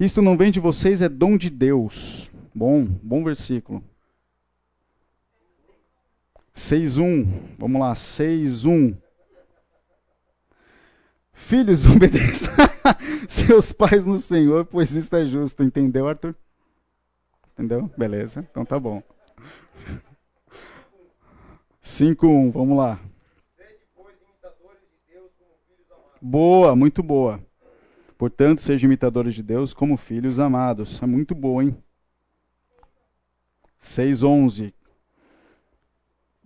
Isto 0.00 0.22
não 0.22 0.36
vem 0.36 0.50
de 0.50 0.58
vocês, 0.58 1.02
é 1.02 1.08
dom 1.08 1.36
de 1.36 1.50
Deus. 1.50 2.30
Bom, 2.54 2.84
bom 2.84 3.22
versículo. 3.22 3.84
6,1. 6.58 7.56
Vamos 7.56 7.80
lá, 7.80 7.94
6,1. 7.94 8.96
Filhos, 11.32 11.86
obedeçam 11.86 12.52
seus 13.28 13.72
pais 13.72 14.04
no 14.04 14.16
Senhor, 14.16 14.66
pois 14.66 14.92
isso 14.92 15.14
é 15.14 15.24
justo. 15.24 15.62
Entendeu, 15.62 16.08
Arthur? 16.08 16.34
Entendeu? 17.52 17.88
Beleza, 17.96 18.44
então 18.50 18.64
tá 18.64 18.78
bom. 18.78 19.02
5.1, 21.82 22.52
vamos 22.52 22.76
lá. 22.76 23.00
Boa, 26.20 26.74
muito 26.74 27.02
boa. 27.04 27.40
Portanto, 28.18 28.60
sejam 28.60 28.88
imitadores 28.88 29.32
de 29.32 29.44
Deus 29.44 29.72
como 29.72 29.96
filhos 29.96 30.40
amados. 30.40 31.00
É 31.00 31.06
muito 31.06 31.36
boa, 31.36 31.62
hein? 31.62 31.76
6.11. 33.80 34.74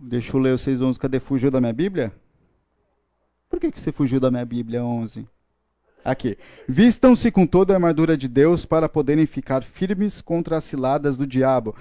Deixa 0.04 0.36
eu 0.36 0.40
ler 0.40 0.52
o 0.52 0.56
6.11. 0.58 0.98
Cadê? 0.98 1.20
Fugiu 1.20 1.48
da 1.48 1.60
minha 1.60 1.72
Bíblia? 1.72 2.12
Por 3.48 3.60
que, 3.60 3.70
que 3.70 3.80
você 3.80 3.92
fugiu 3.92 4.18
da 4.18 4.32
minha 4.32 4.44
Bíblia 4.44 4.82
11? 4.82 5.28
Aqui. 6.04 6.36
Vistam-se 6.68 7.30
com 7.30 7.46
toda 7.46 7.72
a 7.72 7.76
armadura 7.76 8.16
de 8.16 8.26
Deus 8.26 8.66
para 8.66 8.88
poderem 8.88 9.26
ficar 9.26 9.62
firmes 9.62 10.20
contra 10.20 10.56
as 10.56 10.64
ciladas 10.64 11.16
do 11.16 11.24
diabo. 11.24 11.76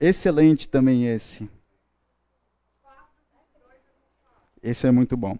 Excelente 0.00 0.68
também 0.68 1.06
esse. 1.06 1.50
Esse 4.62 4.86
é 4.86 4.92
muito 4.92 5.16
bom. 5.16 5.36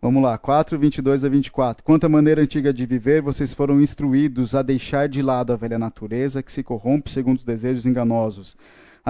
Vamos 0.00 0.22
lá, 0.22 0.38
4, 0.38 0.78
22 0.78 1.26
a 1.26 1.28
24. 1.28 1.84
Quanto 1.84 2.06
à 2.06 2.08
maneira 2.08 2.40
antiga 2.40 2.72
de 2.72 2.86
viver, 2.86 3.20
vocês 3.20 3.52
foram 3.52 3.82
instruídos 3.82 4.54
a 4.54 4.62
deixar 4.62 5.06
de 5.06 5.20
lado 5.20 5.52
a 5.52 5.56
velha 5.56 5.78
natureza 5.78 6.42
que 6.42 6.50
se 6.50 6.62
corrompe 6.62 7.10
segundo 7.10 7.36
os 7.36 7.44
desejos 7.44 7.84
enganosos 7.84 8.56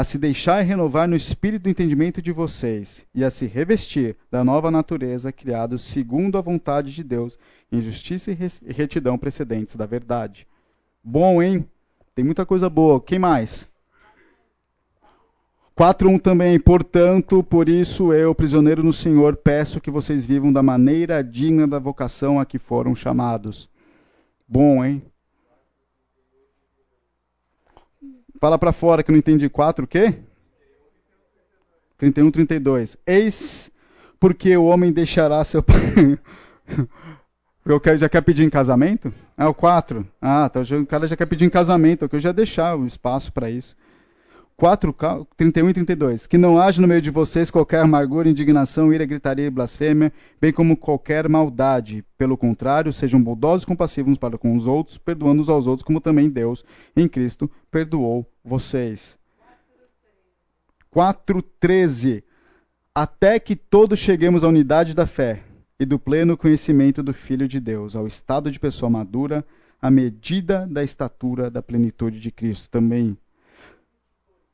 a 0.01 0.05
se 0.05 0.17
deixar 0.17 0.63
renovar 0.63 1.07
no 1.07 1.15
espírito 1.15 1.65
do 1.65 1.69
entendimento 1.69 2.23
de 2.23 2.33
vocês 2.33 3.05
e 3.15 3.23
a 3.23 3.31
se 3.31 3.45
revestir 3.45 4.17
da 4.31 4.43
nova 4.43 4.71
natureza 4.71 5.31
criados 5.31 5.83
segundo 5.83 6.39
a 6.39 6.41
vontade 6.41 6.91
de 6.91 7.05
Deus, 7.05 7.39
em 7.71 7.83
justiça 7.83 8.31
e 8.31 8.73
retidão 8.73 9.19
precedentes 9.19 9.77
da 9.77 9.85
verdade. 9.85 10.47
Bom, 11.05 11.43
hein? 11.43 11.69
Tem 12.15 12.25
muita 12.25 12.47
coisa 12.47 12.71
boa. 12.71 12.99
Quem 12.99 13.19
mais? 13.19 13.69
4.1 15.77 16.23
também. 16.23 16.59
Portanto, 16.59 17.43
por 17.43 17.69
isso 17.69 18.11
eu, 18.11 18.35
prisioneiro 18.35 18.83
no 18.83 18.95
Senhor, 18.95 19.37
peço 19.37 19.83
que 19.83 19.91
vocês 19.91 20.25
vivam 20.25 20.51
da 20.51 20.63
maneira 20.63 21.23
digna 21.23 21.69
da 21.69 21.79
vocação 21.79 22.41
a 22.41 22.47
que 22.47 22.59
foram 22.59 22.95
chamados. 22.95 23.69
Bom, 24.49 24.83
hein? 24.83 25.03
Fala 28.41 28.59
para 28.59 28.73
fora 28.73 29.03
que 29.03 29.13
não 29.13 29.19
entendi. 29.19 29.49
4 29.49 29.85
o 29.85 29.89
quê? 29.89 30.15
31, 31.99 32.31
32. 32.31 32.97
Eis 33.07 33.71
porque 34.19 34.57
o 34.57 34.65
homem 34.65 34.93
deixará 34.93 35.45
seu 35.45 35.63
pai. 35.63 35.77
eu 37.65 37.99
já 37.99 38.09
quer 38.09 38.23
pedir 38.23 38.45
em 38.45 38.51
casamento? 38.51 39.13
É 39.37 39.47
o 39.47 39.55
4. 39.55 40.07
Ah, 40.21 40.51
então 40.51 40.63
o 40.81 40.87
cara 40.87 41.07
já 41.07 41.17
quer 41.17 41.27
pedir 41.27 41.45
em 41.45 41.51
casamento, 41.51 42.09
que 42.09 42.17
eu 42.17 42.21
já 42.21 42.33
deixar 42.33 42.77
o 42.77 42.87
espaço 42.87 43.31
para 43.33 43.51
isso. 43.51 43.77
4, 44.57 44.95
31 45.39 45.71
e 45.71 45.73
32. 45.73 46.27
Que 46.27 46.37
não 46.37 46.61
haja 46.61 46.83
no 46.83 46.89
meio 46.89 47.01
de 47.01 47.11
vocês 47.11 47.51
qualquer 47.51 47.81
amargura, 47.81 48.29
indignação, 48.29 48.93
ira, 48.93 49.07
gritaria 49.07 49.47
e 49.47 49.51
blasfêmia, 49.51 50.13
bem 50.39 50.53
como 50.53 50.77
qualquer 50.77 51.27
maldade. 51.31 52.05
Pelo 52.19 52.37
contrário, 52.37 52.93
sejam 52.93 53.23
bondosos 53.23 53.63
e 53.63 53.67
compassivos 53.67 54.19
para 54.19 54.37
com 54.37 54.55
os 54.55 54.67
outros, 54.67 54.99
perdoando 54.99 55.41
uns 55.41 55.49
aos 55.49 55.67
outros, 55.67 55.83
como 55.83 55.99
também 55.99 56.29
Deus, 56.29 56.63
em 56.95 57.09
Cristo, 57.09 57.51
perdoou 57.71 58.30
vocês. 58.51 59.17
4,13. 60.93 62.23
Até 62.93 63.39
que 63.39 63.55
todos 63.55 63.99
cheguemos 63.99 64.43
à 64.43 64.49
unidade 64.49 64.93
da 64.93 65.07
fé 65.07 65.45
e 65.79 65.87
do 65.87 65.99
pleno 65.99 66.37
conhecimento 66.37 67.01
do 67.03 67.15
Filho 67.15 67.47
de 67.47 67.61
Deus, 67.61 67.95
ao 67.95 68.07
estado 68.09 68.51
de 68.51 68.59
pessoa 68.59 68.91
madura, 68.91 69.45
à 69.81 69.91
medida 69.91 70.67
da 70.67 70.83
estatura 70.83 71.49
da 71.49 71.63
plenitude 71.63 72.19
de 72.19 72.33
Cristo. 72.33 72.69
Também 72.69 73.17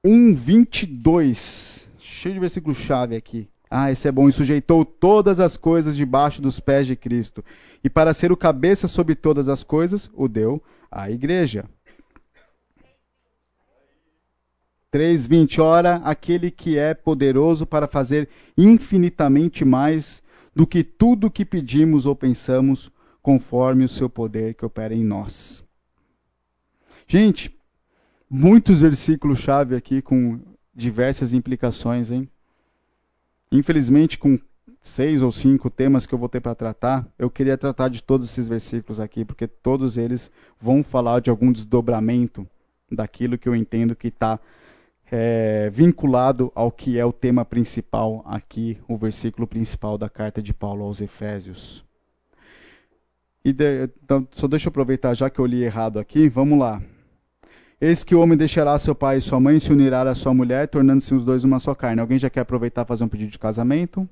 1:22. 0.05 1.89
Cheio 1.99 2.35
de 2.35 2.41
versículo 2.41 2.75
chave 2.75 3.17
aqui. 3.17 3.49
Ah, 3.69 3.91
esse 3.91 4.07
é 4.07 4.13
bom. 4.13 4.29
E 4.29 4.33
sujeitou 4.33 4.85
todas 4.85 5.41
as 5.41 5.57
coisas 5.57 5.97
debaixo 5.97 6.41
dos 6.43 6.61
pés 6.61 6.87
de 6.87 6.95
Cristo. 6.95 7.43
E 7.83 7.89
para 7.89 8.13
ser 8.13 8.31
o 8.31 8.37
cabeça 8.37 8.87
sobre 8.87 9.15
todas 9.15 9.49
as 9.49 9.65
coisas, 9.65 10.11
o 10.15 10.29
deu 10.29 10.63
à 10.91 11.11
igreja. 11.11 11.65
3:20 14.97 15.61
Ora, 15.61 15.97
aquele 15.97 16.51
que 16.51 16.79
é 16.79 16.95
poderoso 16.95 17.67
para 17.67 17.87
fazer 17.87 18.31
infinitamente 18.57 19.63
mais 19.63 20.23
do 20.55 20.67
que 20.67 20.83
tudo 20.83 21.31
que 21.31 21.45
pedimos 21.45 22.07
ou 22.07 22.17
pensamos, 22.17 22.91
conforme 23.21 23.85
o 23.85 23.91
seu 23.91 24.09
poder 24.09 24.55
que 24.55 24.65
opera 24.65 24.95
em 24.95 25.05
nós. 25.05 25.63
Gente, 27.07 27.55
muitos 28.31 28.81
versículos-chave 28.81 29.77
aqui 29.77 30.01
com 30.01 30.41
diversas 30.75 31.35
implicações, 31.35 32.11
hein? 32.11 32.27
Infelizmente, 33.53 34.17
com 34.17 34.39
seis 34.81 35.21
ou 35.21 35.31
cinco 35.31 35.69
temas 35.69 36.07
que 36.07 36.15
eu 36.15 36.19
vou 36.19 36.29
ter 36.31 36.41
para 36.41 36.55
tratar, 36.55 37.07
eu 37.19 37.29
queria 37.29 37.59
tratar 37.59 37.89
de 37.89 38.03
todos 38.03 38.31
esses 38.31 38.49
versículos 38.49 38.99
aqui, 38.99 39.27
porque 39.27 39.47
todos 39.47 39.99
eles 39.99 40.31
vão 40.59 40.83
falar 40.83 41.21
de 41.21 41.29
algum 41.29 41.53
desdobramento 41.53 42.49
daquilo 42.91 43.37
que 43.37 43.47
eu 43.47 43.55
entendo 43.55 43.95
que 43.95 44.09
está 44.09 44.41
é, 45.11 45.71
vinculado 45.71 46.51
ao 46.55 46.71
que 46.71 46.99
é 46.99 47.05
o 47.05 47.13
tema 47.13 47.45
principal 47.45 48.23
aqui, 48.27 48.79
o 48.89 48.97
versículo 48.97 49.47
principal 49.47 49.97
da 49.97 50.09
carta 50.09 50.43
de 50.43 50.53
Paulo 50.53 50.85
aos 50.85 51.01
Efésios. 51.01 51.85
E 53.45 53.53
de, 53.53 53.85
então, 54.03 54.27
só 54.33 54.49
deixa 54.49 54.67
eu 54.67 54.71
aproveitar, 54.71 55.15
já 55.15 55.31
que 55.31 55.39
eu 55.39 55.47
li 55.47 55.63
errado 55.63 55.99
aqui, 55.99 56.29
vamos 56.29 56.59
lá. 56.59 56.83
Eis 57.81 58.03
que 58.03 58.15
o 58.15 58.21
homem 58.21 58.37
deixará 58.37 58.79
seu 58.79 58.95
pai 58.95 59.19
e 59.19 59.21
sua 59.21 59.39
mãe, 59.39 59.61
se 59.61 59.71
unirá 59.71 60.03
à 60.03 60.15
sua 60.15 60.33
mulher, 60.35 60.67
tornando-se 60.67 61.15
os 61.15 61.25
dois 61.25 61.45
uma 61.45 61.59
só 61.59 61.75
carne. 61.75 62.01
Alguém 62.01 62.19
já 62.19 62.31
quer 62.31 62.41
aproveitar 62.41 62.85
fazer 62.85 63.05
um 63.05 63.09
pedido 63.09 63.31
de 63.31 63.39
casamento? 63.39 64.09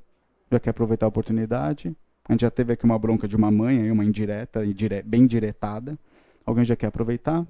Já 0.52 0.60
quer 0.60 0.70
aproveitar 0.70 1.06
a 1.06 1.08
oportunidade? 1.08 1.96
A 2.28 2.32
gente 2.32 2.42
já 2.42 2.50
teve 2.50 2.74
aqui 2.74 2.84
uma 2.84 2.98
bronca 2.98 3.26
de 3.26 3.34
uma 3.34 3.50
mãe, 3.50 3.90
uma 3.90 4.04
indireta, 4.04 4.60
bem 5.04 5.26
diretada. 5.26 5.98
Alguém 6.46 6.64
já 6.64 6.76
quer 6.76 6.86
aproveitar? 6.86 7.46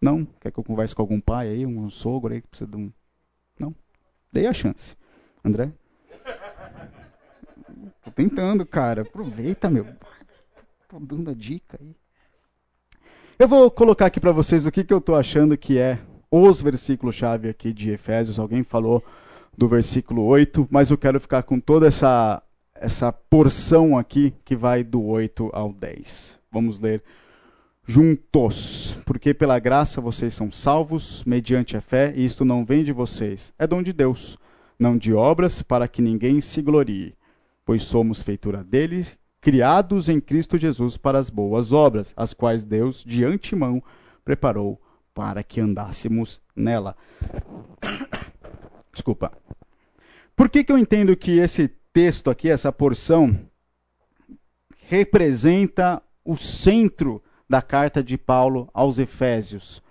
Não? 0.00 0.24
Quer 0.40 0.52
que 0.52 0.58
eu 0.58 0.64
converse 0.64 0.94
com 0.94 1.02
algum 1.02 1.20
pai 1.20 1.48
aí, 1.48 1.66
um 1.66 1.90
sogro 1.90 2.32
aí 2.32 2.40
que 2.40 2.48
precisa 2.48 2.70
de 2.70 2.76
um. 2.76 2.92
Não? 3.58 3.74
Dei 4.32 4.46
a 4.46 4.52
chance. 4.52 4.96
André? 5.44 5.72
Tô 8.04 8.10
tentando, 8.10 8.64
cara. 8.64 9.02
Aproveita, 9.02 9.68
meu. 9.70 9.86
Tô 10.88 10.98
dando 11.00 11.30
a 11.30 11.34
dica 11.34 11.78
aí. 11.80 11.94
Eu 13.38 13.46
vou 13.46 13.70
colocar 13.70 14.06
aqui 14.06 14.18
para 14.18 14.32
vocês 14.32 14.66
o 14.66 14.72
que, 14.72 14.82
que 14.82 14.92
eu 14.92 14.98
estou 14.98 15.14
achando 15.14 15.56
que 15.56 15.78
é 15.78 16.00
os 16.30 16.60
versículos-chave 16.60 17.48
aqui 17.48 17.72
de 17.72 17.90
Efésios. 17.90 18.38
Alguém 18.38 18.62
falou 18.62 19.02
do 19.56 19.68
versículo 19.68 20.24
8, 20.24 20.68
mas 20.70 20.90
eu 20.90 20.98
quero 20.98 21.20
ficar 21.20 21.42
com 21.42 21.58
toda 21.58 21.86
essa, 21.86 22.42
essa 22.74 23.12
porção 23.12 23.98
aqui 23.98 24.34
que 24.44 24.56
vai 24.56 24.84
do 24.84 25.02
8 25.02 25.50
ao 25.52 25.72
10. 25.72 26.38
Vamos 26.50 26.78
ler 26.78 27.02
juntos. 27.88 28.94
Porque 29.06 29.32
pela 29.32 29.58
graça 29.58 30.00
vocês 30.00 30.34
são 30.34 30.52
salvos, 30.52 31.24
mediante 31.24 31.76
a 31.76 31.80
fé, 31.80 32.12
e 32.14 32.24
isto 32.24 32.44
não 32.44 32.64
vem 32.64 32.84
de 32.84 32.92
vocês, 32.92 33.52
é 33.58 33.66
dom 33.66 33.82
de 33.82 33.94
Deus, 33.94 34.36
não 34.78 34.96
de 34.96 35.14
obras, 35.14 35.62
para 35.62 35.88
que 35.88 36.02
ninguém 36.02 36.40
se 36.42 36.60
glorie. 36.60 37.16
Pois 37.64 37.82
somos 37.82 38.22
feitura 38.22 38.62
dele, 38.62 39.06
criados 39.40 40.08
em 40.08 40.20
Cristo 40.20 40.58
Jesus 40.58 40.98
para 40.98 41.18
as 41.18 41.30
boas 41.30 41.72
obras, 41.72 42.12
as 42.16 42.34
quais 42.34 42.62
Deus 42.62 43.02
de 43.02 43.24
antemão 43.24 43.82
preparou 44.22 44.80
para 45.14 45.42
que 45.42 45.60
andássemos 45.60 46.40
nela. 46.54 46.94
Desculpa. 48.92 49.32
Por 50.36 50.48
que, 50.48 50.62
que 50.62 50.70
eu 50.70 50.78
entendo 50.78 51.16
que 51.16 51.38
esse 51.38 51.68
texto 51.92 52.30
aqui, 52.30 52.48
essa 52.48 52.70
porção, 52.70 53.38
representa 54.76 56.00
o 56.24 56.36
centro 56.36 57.22
da 57.48 57.62
carta 57.62 58.02
de 58.02 58.18
Paulo 58.18 58.68
aos 58.74 58.98
Efésios? 58.98 59.82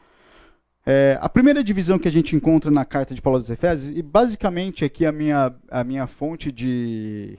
É, 0.86 1.18
a 1.20 1.28
primeira 1.28 1.62
divisão 1.62 2.00
que 2.00 2.08
a 2.08 2.12
gente 2.12 2.34
encontra 2.34 2.72
na 2.72 2.86
carta 2.86 3.14
de 3.14 3.22
Paulo 3.22 3.40
aos 3.40 3.50
Efésios, 3.50 3.98
e 3.98 4.02
basicamente 4.02 4.86
aqui 4.86 5.06
a 5.06 5.12
minha, 5.12 5.54
a 5.70 5.84
minha 5.84 6.08
fonte 6.08 6.50
de, 6.50 7.38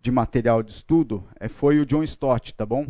de 0.00 0.12
material 0.12 0.62
de 0.62 0.70
estudo 0.70 1.24
é, 1.40 1.48
foi 1.48 1.80
o 1.80 1.86
John 1.86 2.04
Stott, 2.04 2.54
tá 2.54 2.64
bom? 2.64 2.86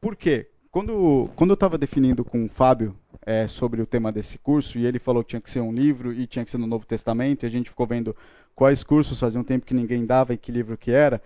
Por 0.00 0.16
quê? 0.16 0.48
Quando, 0.70 1.28
quando 1.36 1.50
eu 1.50 1.54
estava 1.54 1.76
definindo 1.76 2.24
com 2.24 2.46
o 2.46 2.48
Fábio 2.48 2.96
é, 3.26 3.46
sobre 3.46 3.82
o 3.82 3.86
tema 3.86 4.10
desse 4.10 4.38
curso, 4.38 4.78
e 4.78 4.86
ele 4.86 4.98
falou 4.98 5.22
que 5.22 5.30
tinha 5.30 5.42
que 5.42 5.50
ser 5.50 5.60
um 5.60 5.72
livro 5.72 6.12
e 6.12 6.26
tinha 6.26 6.44
que 6.44 6.50
ser 6.50 6.58
no 6.58 6.66
Novo 6.66 6.86
Testamento, 6.86 7.44
e 7.44 7.46
a 7.46 7.50
gente 7.50 7.68
ficou 7.68 7.86
vendo 7.86 8.16
quais 8.54 8.82
cursos 8.82 9.20
fazia 9.20 9.40
um 9.40 9.44
tempo 9.44 9.66
que 9.66 9.74
ninguém 9.74 10.06
dava 10.06 10.32
e 10.32 10.38
que 10.38 10.50
livro 10.50 10.78
que 10.78 10.90
era, 10.90 11.20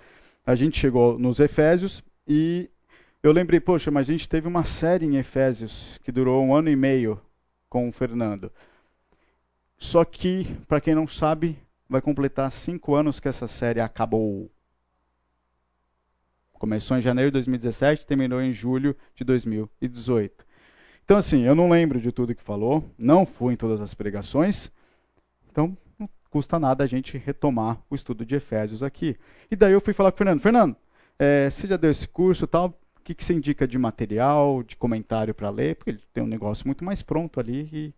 a 0.44 0.56
gente 0.56 0.76
chegou 0.76 1.18
nos 1.18 1.38
Efésios 1.38 2.02
e 2.26 2.68
eu 3.24 3.32
lembrei, 3.32 3.58
poxa, 3.58 3.90
mas 3.90 4.06
a 4.06 4.12
gente 4.12 4.28
teve 4.28 4.46
uma 4.46 4.64
série 4.64 5.06
em 5.06 5.16
Efésios 5.16 5.98
que 6.02 6.12
durou 6.12 6.44
um 6.44 6.54
ano 6.54 6.68
e 6.68 6.76
meio 6.76 7.18
com 7.70 7.88
o 7.88 7.92
Fernando. 7.92 8.52
Só 9.78 10.04
que, 10.04 10.44
para 10.68 10.78
quem 10.78 10.94
não 10.94 11.06
sabe, 11.06 11.58
vai 11.88 12.02
completar 12.02 12.52
cinco 12.52 12.94
anos 12.94 13.20
que 13.20 13.26
essa 13.26 13.48
série 13.48 13.80
acabou. 13.80 14.50
Começou 16.52 16.98
em 16.98 17.00
janeiro 17.00 17.30
de 17.30 17.32
2017, 17.32 18.04
terminou 18.04 18.42
em 18.42 18.52
julho 18.52 18.94
de 19.14 19.24
2018. 19.24 20.44
Então, 21.02 21.16
assim, 21.16 21.44
eu 21.44 21.54
não 21.54 21.70
lembro 21.70 21.98
de 21.98 22.12
tudo 22.12 22.34
que 22.34 22.42
falou, 22.42 22.84
não 22.98 23.24
fui 23.24 23.54
em 23.54 23.56
todas 23.56 23.80
as 23.80 23.94
pregações, 23.94 24.70
então 25.50 25.74
não 25.98 26.10
custa 26.28 26.58
nada 26.58 26.84
a 26.84 26.86
gente 26.86 27.16
retomar 27.16 27.80
o 27.88 27.94
estudo 27.94 28.22
de 28.22 28.34
Efésios 28.34 28.82
aqui. 28.82 29.16
E 29.50 29.56
daí 29.56 29.72
eu 29.72 29.80
fui 29.80 29.94
falar 29.94 30.12
com 30.12 30.16
o 30.16 30.18
Fernando: 30.18 30.42
Fernando, 30.42 30.76
é, 31.18 31.48
você 31.48 31.66
já 31.66 31.78
deu 31.78 31.90
esse 31.90 32.06
curso 32.06 32.46
tal, 32.46 32.78
que, 33.04 33.14
que 33.14 33.24
você 33.24 33.34
indica 33.34 33.68
de 33.68 33.78
material, 33.78 34.62
de 34.62 34.76
comentário 34.76 35.34
para 35.34 35.50
ler? 35.50 35.76
Porque 35.76 35.90
ele 35.90 36.00
tem 36.12 36.24
um 36.24 36.26
negócio 36.26 36.66
muito 36.66 36.84
mais 36.84 37.02
pronto 37.02 37.38
ali 37.38 37.68
e 37.72 37.94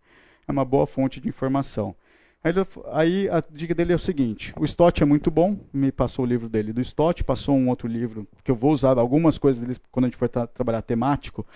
é 0.47 0.53
uma 0.53 0.64
boa 0.64 0.87
fonte 0.87 1.21
de 1.21 1.29
informação. 1.29 1.95
Aí, 2.42 2.53
aí 2.92 3.29
a 3.29 3.42
dica 3.51 3.75
dele 3.75 3.92
é 3.92 3.97
o 3.97 4.01
seguinte: 4.01 4.53
o 4.57 4.64
Stott 4.64 5.03
é 5.03 5.07
muito 5.07 5.31
bom, 5.31 5.59
me 5.73 5.92
passou 5.92 6.25
o 6.25 6.29
livro 6.29 6.49
dele 6.49 6.73
do 6.73 6.81
Stott, 6.81 7.25
passou 7.25 7.57
um 7.57 7.69
outro 7.69 7.88
livro 7.88 8.27
que 8.45 8.51
eu 8.51 8.57
vou 8.57 8.73
usar 8.73 8.99
algumas 8.99 9.38
coisas 9.38 9.61
deles 9.61 9.81
quando 9.90 10.07
a 10.07 10.09
gente 10.09 10.16
for 10.16 10.29
tra 10.29 10.47
trabalhar 10.47 10.83
temático. 10.83 11.47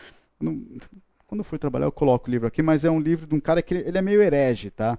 Não, 0.40 0.64
quando 1.26 1.40
eu 1.40 1.44
for 1.44 1.58
trabalhar, 1.58 1.86
eu 1.86 1.92
coloco 1.92 2.28
o 2.28 2.30
livro 2.30 2.46
aqui, 2.48 2.62
mas 2.62 2.84
é 2.84 2.90
um 2.90 3.00
livro 3.00 3.26
de 3.26 3.34
um 3.34 3.40
cara 3.40 3.62
que 3.62 3.74
ele, 3.74 3.98
é 3.98 4.02
meio 4.02 4.22
herege, 4.22 4.70
tá? 4.70 4.98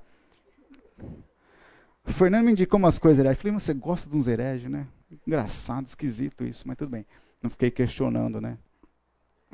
O 2.05 2.11
Fernando 2.13 2.45
me 2.45 2.51
indicou 2.51 2.79
umas 2.79 2.97
coisas. 2.97 3.23
Eu 3.23 3.35
falei, 3.35 3.53
mas 3.53 3.63
você 3.63 3.73
gosta 3.73 4.09
de 4.09 4.15
uns 4.15 4.27
hereges, 4.27 4.69
né? 4.69 4.87
Engraçado, 5.27 5.87
esquisito 5.87 6.45
isso, 6.45 6.65
mas 6.65 6.77
tudo 6.77 6.89
bem. 6.89 7.05
Não 7.41 7.49
fiquei 7.49 7.71
questionando, 7.71 8.39
né? 8.39 8.57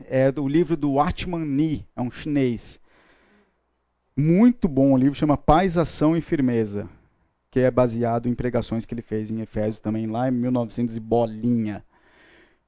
É 0.05 0.31
do 0.31 0.47
livro 0.47 0.75
do 0.75 0.93
Watchman 0.93 1.45
Nee, 1.45 1.85
é 1.95 2.01
um 2.01 2.11
chinês. 2.11 2.79
Muito 4.15 4.67
bom 4.67 4.93
o 4.93 4.97
livro, 4.97 5.13
chama 5.13 5.37
Paz, 5.37 5.77
Ação 5.77 6.17
e 6.17 6.21
Firmeza, 6.21 6.89
que 7.51 7.59
é 7.59 7.71
baseado 7.71 8.27
em 8.27 8.33
pregações 8.33 8.85
que 8.85 8.93
ele 8.93 9.01
fez 9.01 9.31
em 9.31 9.41
Efésios 9.41 9.79
também, 9.79 10.07
lá 10.07 10.27
em 10.27 10.31
1900 10.31 10.97
e 10.97 10.99
bolinha. 10.99 11.83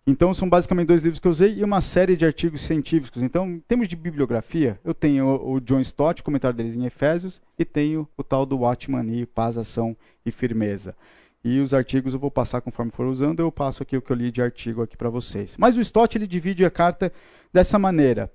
Então, 0.06 0.34
são 0.34 0.50
basicamente 0.50 0.88
dois 0.88 1.04
livros 1.04 1.20
que 1.20 1.28
eu 1.28 1.32
usei 1.32 1.58
e 1.58 1.64
uma 1.64 1.82
série 1.82 2.16
de 2.16 2.26
artigos 2.26 2.62
científicos. 2.62 3.22
Então, 3.22 3.48
em 3.48 3.60
termos 3.60 3.88
de 3.88 3.96
bibliografia, 3.96 4.80
eu 4.84 4.94
tenho 4.94 5.28
o 5.28 5.60
John 5.60 5.80
Stott, 5.82 6.24
comentário 6.24 6.58
deles 6.58 6.76
em 6.76 6.86
Efésios, 6.86 7.42
e 7.60 7.66
tenho 7.66 8.08
o 8.18 8.24
tal 8.24 8.46
do 8.46 8.58
Watchman 8.58 9.04
Nee, 9.04 9.26
Paz, 9.26 9.58
Ação 9.58 9.96
e 10.26 10.32
Firmeza. 10.32 10.96
E 11.44 11.60
os 11.60 11.74
artigos 11.74 12.14
eu 12.14 12.20
vou 12.20 12.30
passar 12.30 12.62
conforme 12.62 12.92
for 12.92 13.06
usando, 13.06 13.40
eu 13.40 13.52
passo 13.52 13.82
aqui 13.82 13.96
o 13.96 14.02
que 14.02 14.12
eu 14.12 14.16
li 14.16 14.32
de 14.32 14.42
artigo 14.42 14.82
aqui 14.82 14.98
para 14.98 15.10
vocês. 15.10 15.56
Mas 15.58 15.78
o 15.78 15.82
Stott 15.82 16.18
ele 16.18 16.28
divide 16.28 16.66
a 16.66 16.72
carta 16.72 17.12
dessa 17.52 17.80
maneira. 17.80 18.32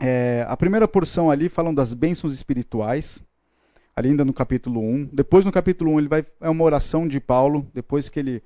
É, 0.00 0.44
a 0.48 0.56
primeira 0.56 0.88
porção 0.88 1.30
ali 1.30 1.48
falam 1.48 1.74
das 1.74 1.92
bênçãos 1.94 2.32
espirituais, 2.32 3.22
ali 3.94 4.08
ainda 4.08 4.24
no 4.24 4.32
capítulo 4.32 4.80
1. 4.80 5.10
Depois 5.12 5.44
no 5.44 5.52
capítulo 5.52 5.92
1 5.92 5.98
ele 5.98 6.08
vai, 6.08 6.26
é 6.40 6.48
uma 6.48 6.64
oração 6.64 7.06
de 7.06 7.20
Paulo, 7.20 7.66
depois 7.74 8.08
que 8.08 8.18
ele 8.18 8.42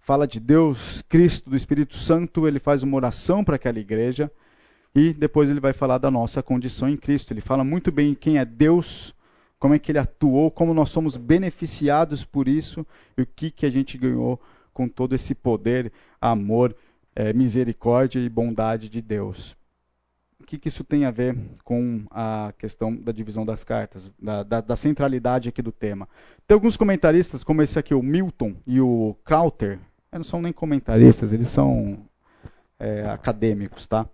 fala 0.00 0.26
de 0.26 0.40
Deus, 0.40 1.02
Cristo, 1.08 1.50
do 1.50 1.56
Espírito 1.56 1.96
Santo, 1.96 2.46
ele 2.46 2.58
faz 2.58 2.82
uma 2.82 2.96
oração 2.96 3.44
para 3.44 3.56
aquela 3.56 3.78
igreja. 3.78 4.30
E 4.94 5.12
depois 5.12 5.50
ele 5.50 5.60
vai 5.60 5.74
falar 5.74 5.98
da 5.98 6.10
nossa 6.10 6.42
condição 6.42 6.88
em 6.88 6.96
Cristo. 6.96 7.34
Ele 7.34 7.40
fala 7.40 7.62
muito 7.62 7.92
bem 7.92 8.14
quem 8.14 8.38
é 8.38 8.44
Deus, 8.44 9.14
como 9.58 9.74
é 9.74 9.78
que 9.78 9.90
ele 9.90 9.98
atuou, 9.98 10.50
como 10.50 10.74
nós 10.74 10.90
somos 10.90 11.16
beneficiados 11.16 12.24
por 12.24 12.48
isso 12.48 12.86
e 13.16 13.22
o 13.22 13.26
que, 13.26 13.50
que 13.50 13.66
a 13.66 13.70
gente 13.70 13.96
ganhou 13.96 14.40
com 14.72 14.88
todo 14.88 15.14
esse 15.14 15.34
poder, 15.34 15.90
amor, 16.20 16.76
é, 17.14 17.32
misericórdia 17.32 18.20
e 18.20 18.28
bondade 18.28 18.90
de 18.90 19.00
Deus. 19.00 19.56
O 20.38 20.44
que, 20.44 20.58
que, 20.58 20.68
isso 20.68 20.84
tem 20.84 21.06
a 21.06 21.10
ver 21.10 21.36
com 21.64 22.04
a 22.10 22.52
questão 22.58 22.94
da 22.94 23.10
divisão 23.10 23.44
das 23.44 23.64
cartas, 23.64 24.12
da, 24.20 24.42
da, 24.42 24.60
da, 24.60 24.76
centralidade 24.76 25.48
aqui 25.48 25.62
do 25.62 25.72
tema? 25.72 26.06
Tem 26.46 26.54
alguns 26.54 26.76
comentaristas, 26.76 27.42
como 27.42 27.62
esse 27.62 27.78
aqui, 27.78 27.94
o 27.94 28.02
Milton 28.02 28.54
e 28.66 28.80
o 28.80 29.16
Crowther, 29.24 29.80
não 30.12 30.22
são 30.22 30.40
nem 30.40 30.52
comentaristas, 30.52 31.32
eles 31.32 31.48
são 31.48 31.98
é, 32.78 33.08
acadêmicos, 33.08 33.86
tá? 33.86 34.06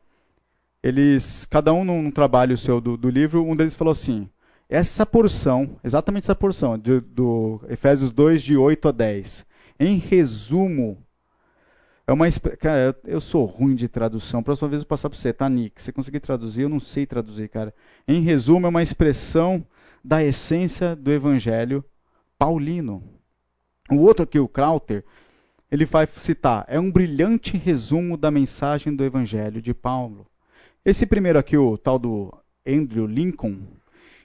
Eles, 0.83 1.45
cada 1.45 1.73
um 1.73 1.85
num 1.85 2.11
trabalho 2.11 2.57
seu 2.57 2.81
do, 2.81 2.97
do 2.97 3.11
livro, 3.11 3.45
um 3.45 3.55
deles 3.55 3.75
falou 3.75 3.93
assim: 3.93 4.29
essa 4.73 5.05
porção, 5.05 5.77
exatamente 5.85 6.25
essa 6.25 6.35
porção, 6.35 6.79
de, 6.79 6.99
do 6.99 7.61
Efésios 7.69 8.11
2, 8.11 8.43
de 8.43 8.57
8 8.57 8.89
a 8.89 8.93
10, 8.93 9.45
em 9.79 9.99
resumo, 9.99 10.97
é 12.07 12.13
uma. 12.13 12.25
Cara, 12.59 12.97
eu, 13.05 13.21
sou 13.21 13.45
ruim 13.45 13.75
de 13.75 13.87
tradução. 13.87 14.43
Próxima 14.43 14.69
vez 14.69 14.81
eu 14.81 14.85
vou 14.85 14.89
passar 14.89 15.11
para 15.11 15.19
você, 15.19 15.31
tá, 15.31 15.47
Nick? 15.47 15.83
Você 15.83 15.93
conseguir 15.93 16.21
traduzir? 16.21 16.63
Eu 16.63 16.71
não 16.71 16.81
sei 16.81 17.05
traduzir, 17.05 17.51
cara. 17.51 17.75
Em 18.09 18.23
resumo, 18.23 18.65
é 18.67 18.71
uma 18.71 18.83
expressão 18.83 19.63
da 20.03 20.25
essência 20.25 20.97
do 20.97 21.13
evangelho 21.13 21.85
paulino. 22.39 23.05
O 23.91 23.99
outro 23.99 24.25
aqui, 24.25 24.39
o 24.39 24.49
Crowther, 24.49 25.05
ele 25.71 25.85
vai 25.85 26.09
citar: 26.17 26.65
é 26.67 26.81
um 26.81 26.91
brilhante 26.91 27.59
resumo 27.59 28.17
da 28.17 28.31
mensagem 28.31 28.97
do 28.97 29.05
evangelho 29.05 29.61
de 29.61 29.75
Paulo. 29.75 30.27
Esse 30.83 31.05
primeiro 31.05 31.39
aqui, 31.39 31.59
o 31.59 31.77
tal 31.77 31.99
do 31.99 32.35
Andrew 32.67 33.07
Lincoln, 33.07 33.59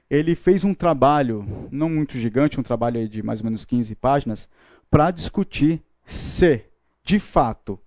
ele 0.10 0.36
fez 0.36 0.64
um 0.64 0.74
trabalho, 0.74 1.68
não 1.72 1.90
muito 1.90 2.18
gigante, 2.18 2.60
um 2.60 2.64
trabalho 2.64 3.08
de 3.08 3.22
mais 3.22 3.40
ou 3.40 3.46
menos 3.46 3.66
15 3.66 3.96
páginas, 3.96 4.50
para 4.90 5.12
discutir 5.12 5.82
se, 6.06 6.64
de 7.04 7.20
fato, 7.20 7.80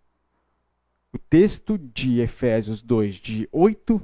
o 1.13 1.19
texto 1.19 1.79
de 1.79 2.21
Efésios 2.21 2.83
2, 2.83 3.15
de 3.17 3.49
8 3.51 4.01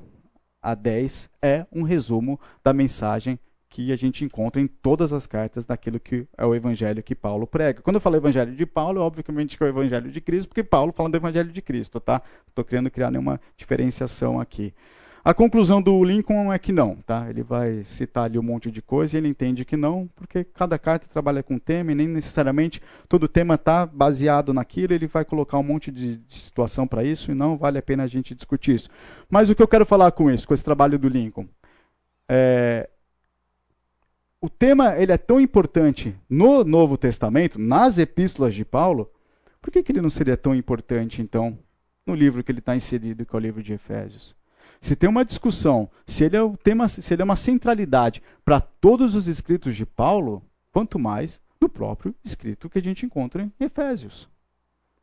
a 0.63 0.75
10, 0.75 1.31
é 1.43 1.67
um 1.71 1.83
resumo 1.83 2.41
da 2.65 2.73
mensagem 2.73 3.39
que 3.69 3.93
a 3.93 3.97
gente 3.97 4.25
encontra 4.25 4.59
em 4.59 4.67
todas 4.67 5.13
as 5.13 5.27
cartas 5.27 5.67
daquilo 5.67 6.01
que 6.01 6.27
é 6.39 6.47
o 6.47 6.55
evangelho 6.55 7.03
que 7.03 7.15
Paulo 7.15 7.47
prega. 7.47 7.83
Quando 7.83 7.97
eu 7.97 8.01
falo 8.01 8.17
evangelho 8.17 8.57
de 8.57 8.65
Paulo, 8.65 9.03
obviamente 9.03 9.59
que 9.59 9.63
é 9.63 9.67
o 9.67 9.69
evangelho 9.69 10.11
de 10.11 10.19
Cristo, 10.19 10.49
porque 10.49 10.65
Paulo 10.65 10.93
fala 10.93 11.11
do 11.11 11.17
evangelho 11.17 11.53
de 11.53 11.61
Cristo, 11.61 12.01
tá? 12.01 12.23
Não 12.25 12.49
estou 12.49 12.65
querendo 12.65 12.91
criar 12.91 13.11
nenhuma 13.11 13.39
diferenciação 13.55 14.41
aqui. 14.41 14.73
A 15.27 15.35
conclusão 15.35 15.83
do 15.83 16.05
Lincoln 16.05 16.53
é 16.53 16.57
que 16.57 16.71
não, 16.71 16.95
tá? 17.05 17.29
Ele 17.29 17.43
vai 17.43 17.83
citar 17.83 18.27
ali 18.27 18.39
um 18.39 18.45
monte 18.45 18.71
de 18.71 18.81
coisa 18.81 19.17
e 19.17 19.19
ele 19.19 19.27
entende 19.27 19.65
que 19.65 19.77
não, 19.77 20.09
porque 20.15 20.45
cada 20.45 20.79
carta 20.79 21.09
trabalha 21.13 21.43
com 21.43 21.59
tema 21.59 21.91
e 21.91 21.97
nem 21.97 22.07
necessariamente 22.07 22.81
todo 23.09 23.27
tema 23.27 23.57
está 23.57 23.85
baseado 23.85 24.55
naquilo, 24.55 24.95
ele 24.95 25.09
vai 25.09 25.25
colocar 25.25 25.59
um 25.59 25.65
monte 25.65 25.91
de, 25.91 26.19
de 26.19 26.33
situação 26.33 26.87
para 26.87 27.03
isso 27.03 27.33
e 27.33 27.35
não 27.35 27.59
vale 27.59 27.77
a 27.77 27.83
pena 27.83 28.05
a 28.05 28.07
gente 28.07 28.37
discutir 28.37 28.77
isso. 28.77 28.89
Mas 29.29 29.51
o 29.51 29.57
que 29.57 29.61
eu 29.61 29.67
quero 29.67 29.85
falar 29.85 30.13
com 30.13 30.31
isso, 30.31 30.47
com 30.47 30.55
esse 30.55 30.63
trabalho 30.63 30.97
do 30.97 31.09
Lincoln, 31.09 31.49
é, 32.29 32.89
o 34.41 34.49
tema 34.49 34.97
ele 34.97 35.11
é 35.11 35.19
tão 35.19 35.41
importante 35.41 36.15
no 36.31 36.63
Novo 36.63 36.97
Testamento, 36.97 37.59
nas 37.59 37.99
epístolas 37.99 38.55
de 38.55 38.65
Paulo, 38.65 39.11
por 39.61 39.73
que, 39.73 39.83
que 39.83 39.91
ele 39.91 40.01
não 40.01 40.09
seria 40.09 40.37
tão 40.37 40.55
importante, 40.55 41.21
então, 41.21 41.59
no 42.07 42.15
livro 42.15 42.45
que 42.45 42.53
ele 42.53 42.61
está 42.61 42.77
inserido, 42.77 43.27
que 43.27 43.35
é 43.35 43.37
o 43.37 43.43
livro 43.43 43.61
de 43.61 43.73
Efésios? 43.73 44.37
Se 44.87 44.95
tem 44.95 45.11
uma 45.11 45.25
discussão, 45.25 45.91
se 46.07 46.23
ele 46.23 46.37
é, 46.37 46.43
o 46.43 46.57
tema, 46.57 46.87
se 46.87 47.13
ele 47.13 47.21
é 47.21 47.25
uma 47.25 47.35
centralidade 47.35 48.23
para 48.45 48.61
todos 48.61 49.17
os 49.17 49.27
escritos 49.27 49.75
de 49.75 49.85
Paulo, 49.85 50.41
quanto 50.71 50.97
mais 50.97 51.41
no 51.61 51.69
próprio 51.69 52.15
escrito 52.23 52.71
que 52.71 52.79
a 52.79 52.83
gente 52.83 53.05
encontra 53.05 53.43
em 53.43 53.53
Efésios. 53.59 54.29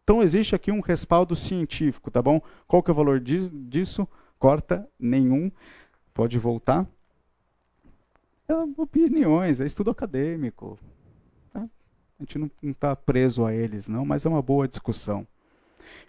Então 0.02 0.24
existe 0.24 0.56
aqui 0.56 0.72
um 0.72 0.80
respaldo 0.80 1.36
científico, 1.36 2.10
tá 2.10 2.22
bom? 2.22 2.42
Qual 2.66 2.82
que 2.82 2.92
é 2.92 2.94
o 2.94 2.96
valor 2.96 3.20
disso? 3.20 4.08
Corta 4.40 4.88
nenhum. 4.98 5.52
Pode 6.14 6.40
voltar. 6.40 6.88
É 8.48 8.54
opiniões, 8.78 9.60
é 9.60 9.66
estudo 9.66 9.92
acadêmico. 9.92 10.80
Tá? 11.52 11.60
A 11.60 12.24
gente 12.24 12.40
não 12.40 12.50
está 12.64 12.96
preso 12.96 13.46
a 13.46 13.54
eles, 13.54 13.90
não, 13.90 14.06
mas 14.06 14.26
é 14.26 14.30
uma 14.30 14.42
boa 14.42 14.66
discussão. 14.66 15.28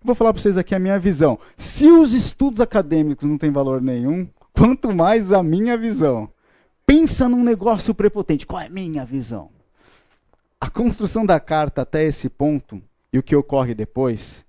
Vou 0.03 0.15
falar 0.15 0.33
para 0.33 0.43
vocês 0.43 0.57
aqui 0.57 0.75
a 0.75 0.79
minha 0.79 0.99
visão. 0.99 1.39
Se 1.57 1.91
os 1.91 2.13
estudos 2.13 2.61
acadêmicos 2.61 3.29
não 3.29 3.39
têm 3.39 3.51
valor 3.51 3.81
nenhum, 3.81 4.29
quanto 4.53 4.95
mais 4.95 5.33
a 5.33 5.43
minha 5.43 5.77
visão. 5.77 6.29
Pensa 6.87 7.29
num 7.29 7.43
negócio 7.43 7.95
prepotente. 7.95 8.47
Qual 8.47 8.61
é 8.61 8.67
a 8.67 8.71
minha 8.71 9.05
visão? 9.05 9.51
A 10.61 10.71
construção 10.71 11.27
da 11.27 11.41
carta 11.41 11.83
até 11.83 12.05
esse 12.05 12.29
ponto 12.29 12.81
e 13.13 13.19
o 13.19 13.23
que 13.23 13.35
ocorre 13.35 13.75
depois 13.75 14.45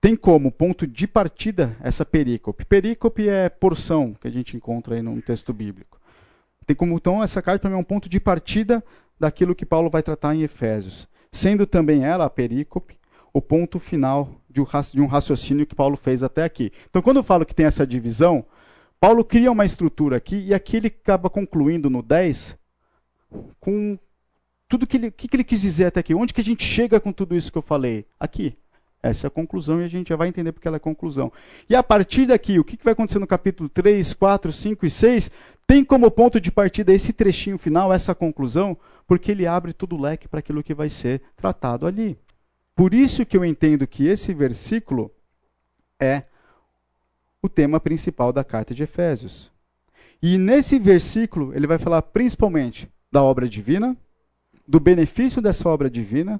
tem 0.00 0.14
como 0.14 0.52
ponto 0.52 0.86
de 0.86 1.06
partida 1.06 1.76
essa 1.80 2.04
perícope. 2.04 2.64
Perícope 2.64 3.28
é 3.28 3.48
porção 3.48 4.14
que 4.20 4.28
a 4.28 4.30
gente 4.30 4.56
encontra 4.56 4.94
aí 4.94 5.02
num 5.02 5.20
texto 5.20 5.52
bíblico. 5.52 5.98
Tem 6.66 6.76
como 6.76 6.96
então 6.96 7.22
essa 7.22 7.40
carta 7.40 7.68
mim 7.68 7.74
é 7.74 7.78
um 7.78 7.84
ponto 7.84 8.08
de 8.08 8.20
partida 8.20 8.84
daquilo 9.18 9.54
que 9.54 9.64
Paulo 9.64 9.88
vai 9.88 10.02
tratar 10.02 10.34
em 10.34 10.42
Efésios, 10.42 11.08
sendo 11.32 11.66
também 11.66 12.04
ela 12.04 12.24
a 12.24 12.30
perícope 12.30 12.96
o 13.36 13.42
ponto 13.42 13.78
final 13.78 14.40
de 14.48 14.62
um 14.98 15.06
raciocínio 15.06 15.66
que 15.66 15.74
Paulo 15.74 15.94
fez 15.98 16.22
até 16.22 16.42
aqui. 16.42 16.72
Então, 16.88 17.02
quando 17.02 17.18
eu 17.18 17.22
falo 17.22 17.44
que 17.44 17.54
tem 17.54 17.66
essa 17.66 17.86
divisão, 17.86 18.46
Paulo 18.98 19.22
cria 19.22 19.52
uma 19.52 19.66
estrutura 19.66 20.16
aqui 20.16 20.38
e 20.38 20.54
aqui 20.54 20.78
ele 20.78 20.86
acaba 20.86 21.28
concluindo 21.28 21.90
no 21.90 22.02
10 22.02 22.56
com 23.60 23.98
tudo 24.66 24.86
que 24.86 24.96
ele, 24.96 25.10
que, 25.10 25.28
que 25.28 25.36
ele 25.36 25.44
quis 25.44 25.60
dizer 25.60 25.84
até 25.84 26.00
aqui. 26.00 26.14
Onde 26.14 26.32
que 26.32 26.40
a 26.40 26.44
gente 26.44 26.64
chega 26.64 26.98
com 26.98 27.12
tudo 27.12 27.36
isso 27.36 27.52
que 27.52 27.58
eu 27.58 27.62
falei? 27.62 28.06
Aqui. 28.18 28.56
Essa 29.02 29.26
é 29.26 29.28
a 29.28 29.30
conclusão 29.30 29.82
e 29.82 29.84
a 29.84 29.88
gente 29.88 30.08
já 30.08 30.16
vai 30.16 30.28
entender 30.28 30.52
porque 30.52 30.66
ela 30.66 30.78
é 30.78 30.80
conclusão. 30.80 31.30
E 31.68 31.76
a 31.76 31.82
partir 31.82 32.24
daqui, 32.24 32.58
o 32.58 32.64
que 32.64 32.82
vai 32.82 32.94
acontecer 32.94 33.18
no 33.18 33.26
capítulo 33.26 33.68
3, 33.68 34.14
4, 34.14 34.50
5 34.50 34.86
e 34.86 34.90
6 34.90 35.30
tem 35.66 35.84
como 35.84 36.10
ponto 36.10 36.40
de 36.40 36.50
partida 36.50 36.90
esse 36.90 37.12
trechinho 37.12 37.58
final, 37.58 37.92
essa 37.92 38.14
conclusão, 38.14 38.78
porque 39.06 39.30
ele 39.30 39.46
abre 39.46 39.74
todo 39.74 39.94
o 39.94 40.00
leque 40.00 40.26
para 40.26 40.38
aquilo 40.38 40.62
que 40.62 40.72
vai 40.72 40.88
ser 40.88 41.20
tratado 41.36 41.86
ali. 41.86 42.16
Por 42.76 42.92
isso 42.92 43.24
que 43.24 43.34
eu 43.34 43.44
entendo 43.44 43.86
que 43.86 44.06
esse 44.06 44.34
versículo 44.34 45.10
é 45.98 46.24
o 47.40 47.48
tema 47.48 47.80
principal 47.80 48.34
da 48.34 48.44
carta 48.44 48.74
de 48.74 48.82
Efésios. 48.82 49.50
E 50.22 50.36
nesse 50.36 50.78
versículo, 50.78 51.54
ele 51.54 51.66
vai 51.66 51.78
falar 51.78 52.02
principalmente 52.02 52.92
da 53.10 53.22
obra 53.22 53.48
divina, 53.48 53.96
do 54.68 54.78
benefício 54.78 55.40
dessa 55.40 55.66
obra 55.66 55.88
divina, 55.88 56.38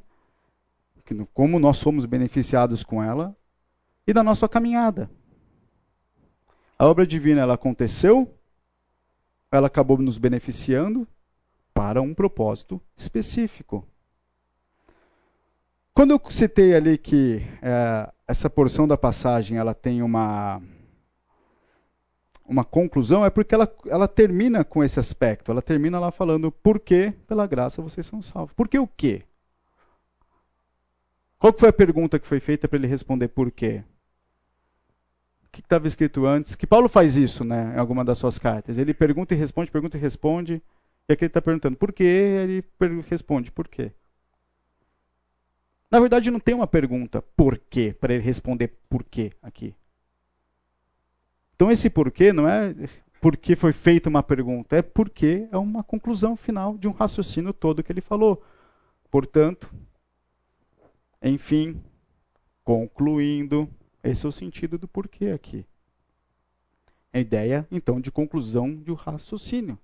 como 1.32 1.58
nós 1.58 1.78
somos 1.78 2.04
beneficiados 2.04 2.84
com 2.84 3.02
ela, 3.02 3.34
e 4.06 4.12
da 4.12 4.22
nossa 4.22 4.46
caminhada. 4.46 5.10
A 6.78 6.86
obra 6.86 7.06
divina 7.06 7.40
ela 7.40 7.54
aconteceu, 7.54 8.30
ela 9.50 9.68
acabou 9.68 9.96
nos 9.96 10.18
beneficiando 10.18 11.08
para 11.72 12.02
um 12.02 12.12
propósito 12.12 12.80
específico. 12.94 13.88
Quando 15.96 16.10
eu 16.10 16.20
citei 16.28 16.74
ali 16.74 16.98
que 16.98 17.40
é, 17.62 18.12
essa 18.28 18.50
porção 18.50 18.86
da 18.86 18.98
passagem 18.98 19.56
ela 19.56 19.72
tem 19.72 20.02
uma 20.02 20.60
uma 22.46 22.66
conclusão 22.66 23.24
é 23.24 23.30
porque 23.30 23.54
ela, 23.54 23.74
ela 23.86 24.06
termina 24.06 24.62
com 24.62 24.84
esse 24.84 25.00
aspecto. 25.00 25.50
Ela 25.50 25.62
termina 25.62 25.98
lá 25.98 26.10
falando 26.10 26.52
por 26.52 26.78
que, 26.78 27.14
pela 27.26 27.46
graça, 27.46 27.80
vocês 27.80 28.06
são 28.06 28.20
salvos. 28.20 28.52
Por 28.54 28.68
que 28.68 28.78
o 28.78 28.86
quê? 28.86 29.22
Qual 31.38 31.54
foi 31.58 31.70
a 31.70 31.72
pergunta 31.72 32.18
que 32.18 32.28
foi 32.28 32.40
feita 32.40 32.68
para 32.68 32.76
ele 32.76 32.86
responder 32.86 33.28
por 33.28 33.50
quê? 33.50 33.82
O 35.46 35.48
que 35.50 35.60
estava 35.60 35.88
escrito 35.88 36.26
antes? 36.26 36.54
Que 36.54 36.66
Paulo 36.66 36.90
faz 36.90 37.16
isso 37.16 37.42
né, 37.42 37.72
em 37.74 37.78
alguma 37.78 38.04
das 38.04 38.18
suas 38.18 38.38
cartas. 38.38 38.76
Ele 38.76 38.92
pergunta 38.92 39.32
e 39.32 39.36
responde, 39.38 39.70
pergunta 39.70 39.96
e 39.96 40.00
responde. 40.00 40.62
E 41.08 41.12
aqui 41.14 41.24
ele 41.24 41.30
está 41.30 41.40
perguntando 41.40 41.78
por 41.78 41.90
quê, 41.90 42.04
ele 42.04 42.64
responde 43.08 43.50
por 43.50 43.66
quê. 43.66 43.92
Na 45.90 46.00
verdade, 46.00 46.30
não 46.30 46.40
tem 46.40 46.54
uma 46.54 46.66
pergunta 46.66 47.22
por 47.22 47.58
quê, 47.58 47.94
para 47.98 48.14
ele 48.14 48.22
responder 48.22 48.68
por 48.88 49.04
quê 49.04 49.32
aqui. 49.40 49.74
Então 51.54 51.70
esse 51.70 51.88
porquê 51.88 52.32
não 52.32 52.48
é 52.48 52.74
porque 53.20 53.56
foi 53.56 53.72
feita 53.72 54.08
uma 54.08 54.22
pergunta, 54.22 54.76
é 54.76 54.82
porque 54.82 55.48
é 55.50 55.56
uma 55.56 55.82
conclusão 55.82 56.36
final 56.36 56.76
de 56.76 56.86
um 56.86 56.92
raciocínio 56.92 57.52
todo 57.52 57.82
que 57.82 57.90
ele 57.90 58.00
falou. 58.00 58.44
Portanto, 59.10 59.72
enfim, 61.22 61.82
concluindo, 62.62 63.68
esse 64.02 64.26
é 64.26 64.28
o 64.28 64.32
sentido 64.32 64.76
do 64.76 64.86
porquê 64.86 65.26
aqui. 65.26 65.64
A 67.12 67.18
ideia, 67.18 67.66
então, 67.70 68.00
de 68.00 68.10
conclusão 68.10 68.76
de 68.76 68.90
um 68.90 68.94
raciocínio. 68.94 69.78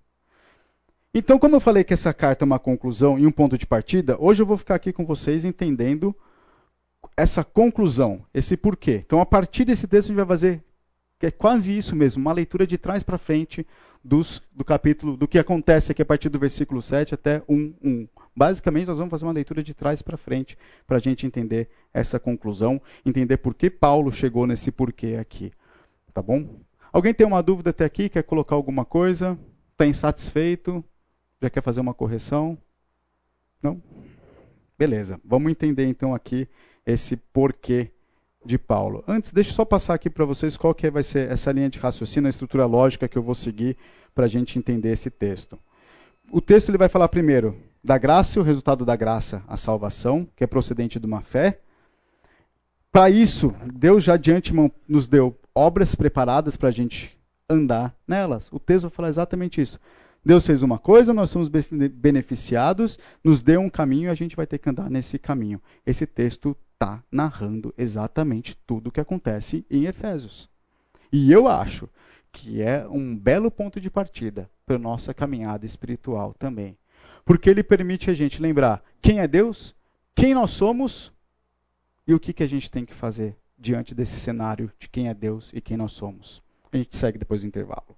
Então, 1.14 1.38
como 1.38 1.56
eu 1.56 1.60
falei 1.60 1.84
que 1.84 1.92
essa 1.92 2.14
carta 2.14 2.44
é 2.44 2.46
uma 2.46 2.58
conclusão 2.58 3.18
e 3.18 3.26
um 3.26 3.30
ponto 3.30 3.58
de 3.58 3.66
partida, 3.66 4.16
hoje 4.18 4.42
eu 4.42 4.46
vou 4.46 4.56
ficar 4.56 4.76
aqui 4.76 4.92
com 4.92 5.04
vocês 5.04 5.44
entendendo 5.44 6.14
essa 7.14 7.44
conclusão, 7.44 8.24
esse 8.32 8.56
porquê. 8.56 9.02
Então, 9.04 9.20
a 9.20 9.26
partir 9.26 9.66
desse 9.66 9.86
texto, 9.86 10.06
a 10.06 10.08
gente 10.08 10.16
vai 10.16 10.26
fazer 10.26 10.64
é 11.26 11.30
quase 11.30 11.76
isso 11.76 11.94
mesmo, 11.94 12.20
uma 12.20 12.32
leitura 12.32 12.66
de 12.66 12.76
trás 12.76 13.02
para 13.02 13.16
frente 13.16 13.64
dos, 14.02 14.42
do 14.52 14.64
capítulo, 14.64 15.16
do 15.16 15.28
que 15.28 15.38
acontece 15.38 15.92
aqui 15.92 16.02
a 16.02 16.04
partir 16.04 16.28
do 16.28 16.38
versículo 16.38 16.82
7 16.82 17.14
até 17.14 17.40
1.1. 17.40 18.08
Basicamente, 18.34 18.88
nós 18.88 18.98
vamos 18.98 19.10
fazer 19.10 19.24
uma 19.24 19.32
leitura 19.32 19.62
de 19.62 19.72
trás 19.72 20.02
para 20.02 20.16
frente 20.16 20.58
para 20.84 20.96
a 20.96 21.00
gente 21.00 21.26
entender 21.26 21.68
essa 21.94 22.18
conclusão, 22.18 22.80
entender 23.06 23.36
por 23.36 23.54
que 23.54 23.70
Paulo 23.70 24.10
chegou 24.10 24.46
nesse 24.46 24.72
porquê 24.72 25.16
aqui. 25.20 25.52
Tá 26.12 26.20
bom? 26.20 26.60
Alguém 26.92 27.14
tem 27.14 27.26
uma 27.26 27.42
dúvida 27.42 27.70
até 27.70 27.84
aqui? 27.84 28.08
Quer 28.08 28.24
colocar 28.24 28.56
alguma 28.56 28.84
coisa? 28.84 29.38
Está 29.72 29.86
insatisfeito? 29.86 30.84
Já 31.42 31.50
quer 31.50 31.60
fazer 31.60 31.80
uma 31.80 31.92
correção? 31.92 32.56
Não? 33.60 33.82
Beleza. 34.78 35.20
Vamos 35.24 35.50
entender 35.50 35.86
então 35.86 36.14
aqui 36.14 36.48
esse 36.86 37.16
porquê 37.16 37.90
de 38.44 38.56
Paulo. 38.56 39.02
Antes, 39.08 39.32
deixa 39.32 39.50
eu 39.50 39.54
só 39.54 39.64
passar 39.64 39.94
aqui 39.94 40.08
para 40.08 40.24
vocês 40.24 40.56
qual 40.56 40.72
que 40.72 40.88
vai 40.88 41.02
ser 41.02 41.28
essa 41.28 41.50
linha 41.50 41.68
de 41.68 41.80
raciocínio, 41.80 42.28
a 42.28 42.30
estrutura 42.30 42.64
lógica 42.64 43.08
que 43.08 43.18
eu 43.18 43.22
vou 43.24 43.34
seguir 43.34 43.76
para 44.14 44.26
a 44.26 44.28
gente 44.28 44.56
entender 44.56 44.92
esse 44.92 45.10
texto. 45.10 45.58
O 46.30 46.40
texto 46.40 46.68
ele 46.68 46.78
vai 46.78 46.88
falar 46.88 47.08
primeiro 47.08 47.56
da 47.82 47.98
graça, 47.98 48.38
o 48.38 48.44
resultado 48.44 48.84
da 48.84 48.94
graça, 48.94 49.42
a 49.48 49.56
salvação, 49.56 50.28
que 50.36 50.44
é 50.44 50.46
procedente 50.46 51.00
de 51.00 51.06
uma 51.06 51.22
fé. 51.22 51.58
Para 52.92 53.10
isso, 53.10 53.52
Deus 53.74 54.04
já 54.04 54.16
de 54.16 54.30
antemão 54.30 54.70
nos 54.88 55.08
deu 55.08 55.36
obras 55.52 55.96
preparadas 55.96 56.56
para 56.56 56.68
a 56.68 56.72
gente 56.72 57.18
andar 57.48 57.92
nelas. 58.06 58.48
O 58.52 58.60
texto 58.60 58.82
vai 58.82 58.92
falar 58.92 59.08
exatamente 59.08 59.60
isso. 59.60 59.80
Deus 60.24 60.46
fez 60.46 60.62
uma 60.62 60.78
coisa, 60.78 61.12
nós 61.12 61.30
somos 61.30 61.48
beneficiados, 61.48 62.98
nos 63.24 63.42
deu 63.42 63.60
um 63.60 63.68
caminho 63.68 64.06
e 64.06 64.08
a 64.08 64.14
gente 64.14 64.36
vai 64.36 64.46
ter 64.46 64.58
que 64.58 64.70
andar 64.70 64.88
nesse 64.88 65.18
caminho. 65.18 65.60
Esse 65.84 66.06
texto 66.06 66.56
está 66.74 67.02
narrando 67.10 67.74
exatamente 67.76 68.56
tudo 68.66 68.88
o 68.88 68.92
que 68.92 69.00
acontece 69.00 69.66
em 69.68 69.86
Efésios. 69.86 70.48
E 71.12 71.30
eu 71.32 71.48
acho 71.48 71.88
que 72.30 72.62
é 72.62 72.86
um 72.88 73.16
belo 73.16 73.50
ponto 73.50 73.80
de 73.80 73.90
partida 73.90 74.48
para 74.64 74.78
nossa 74.78 75.12
caminhada 75.12 75.66
espiritual 75.66 76.34
também. 76.38 76.78
Porque 77.24 77.50
ele 77.50 77.62
permite 77.62 78.10
a 78.10 78.14
gente 78.14 78.40
lembrar 78.40 78.82
quem 79.00 79.20
é 79.20 79.28
Deus, 79.28 79.74
quem 80.14 80.34
nós 80.34 80.50
somos 80.50 81.12
e 82.06 82.14
o 82.14 82.20
que, 82.20 82.32
que 82.32 82.42
a 82.42 82.48
gente 82.48 82.70
tem 82.70 82.84
que 82.84 82.94
fazer 82.94 83.36
diante 83.58 83.94
desse 83.94 84.18
cenário 84.18 84.72
de 84.78 84.88
quem 84.88 85.08
é 85.08 85.14
Deus 85.14 85.50
e 85.52 85.60
quem 85.60 85.76
nós 85.76 85.92
somos. 85.92 86.42
A 86.72 86.76
gente 86.76 86.96
segue 86.96 87.18
depois 87.18 87.42
do 87.42 87.46
intervalo. 87.46 87.96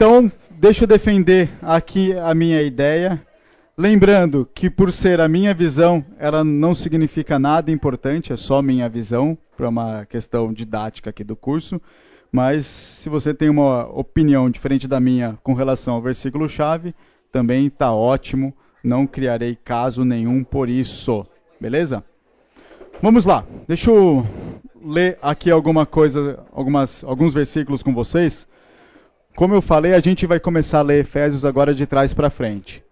Então, 0.00 0.32
deixa 0.52 0.84
eu 0.84 0.88
defender 0.88 1.50
aqui 1.60 2.14
a 2.14 2.34
minha 2.34 2.62
ideia 2.62 3.20
Lembrando 3.80 4.46
que 4.54 4.68
por 4.68 4.92
ser 4.92 5.22
a 5.22 5.28
minha 5.28 5.54
visão, 5.54 6.04
ela 6.18 6.44
não 6.44 6.74
significa 6.74 7.38
nada 7.38 7.70
importante, 7.70 8.30
é 8.30 8.36
só 8.36 8.60
minha 8.60 8.86
visão, 8.90 9.38
para 9.56 9.70
uma 9.70 10.04
questão 10.04 10.52
didática 10.52 11.08
aqui 11.08 11.24
do 11.24 11.34
curso. 11.34 11.80
Mas 12.30 12.66
se 12.66 13.08
você 13.08 13.32
tem 13.32 13.48
uma 13.48 13.86
opinião 13.86 14.50
diferente 14.50 14.86
da 14.86 15.00
minha 15.00 15.38
com 15.42 15.54
relação 15.54 15.94
ao 15.94 16.02
versículo-chave, 16.02 16.94
também 17.32 17.68
está 17.68 17.90
ótimo, 17.90 18.54
não 18.84 19.06
criarei 19.06 19.56
caso 19.56 20.04
nenhum 20.04 20.44
por 20.44 20.68
isso. 20.68 21.26
Beleza? 21.58 22.04
Vamos 23.00 23.24
lá, 23.24 23.46
deixa 23.66 23.90
eu 23.90 24.26
ler 24.84 25.18
aqui 25.22 25.50
alguma 25.50 25.86
coisa, 25.86 26.38
algumas, 26.52 27.02
alguns 27.02 27.32
versículos 27.32 27.82
com 27.82 27.94
vocês. 27.94 28.46
Como 29.40 29.54
eu 29.54 29.62
falei, 29.62 29.94
a 29.94 30.00
gente 30.00 30.26
vai 30.26 30.38
começar 30.38 30.80
a 30.80 30.82
ler 30.82 31.00
Efésios 31.00 31.46
agora 31.46 31.74
de 31.74 31.86
trás 31.86 32.12
para 32.12 32.28
frente. 32.28 32.84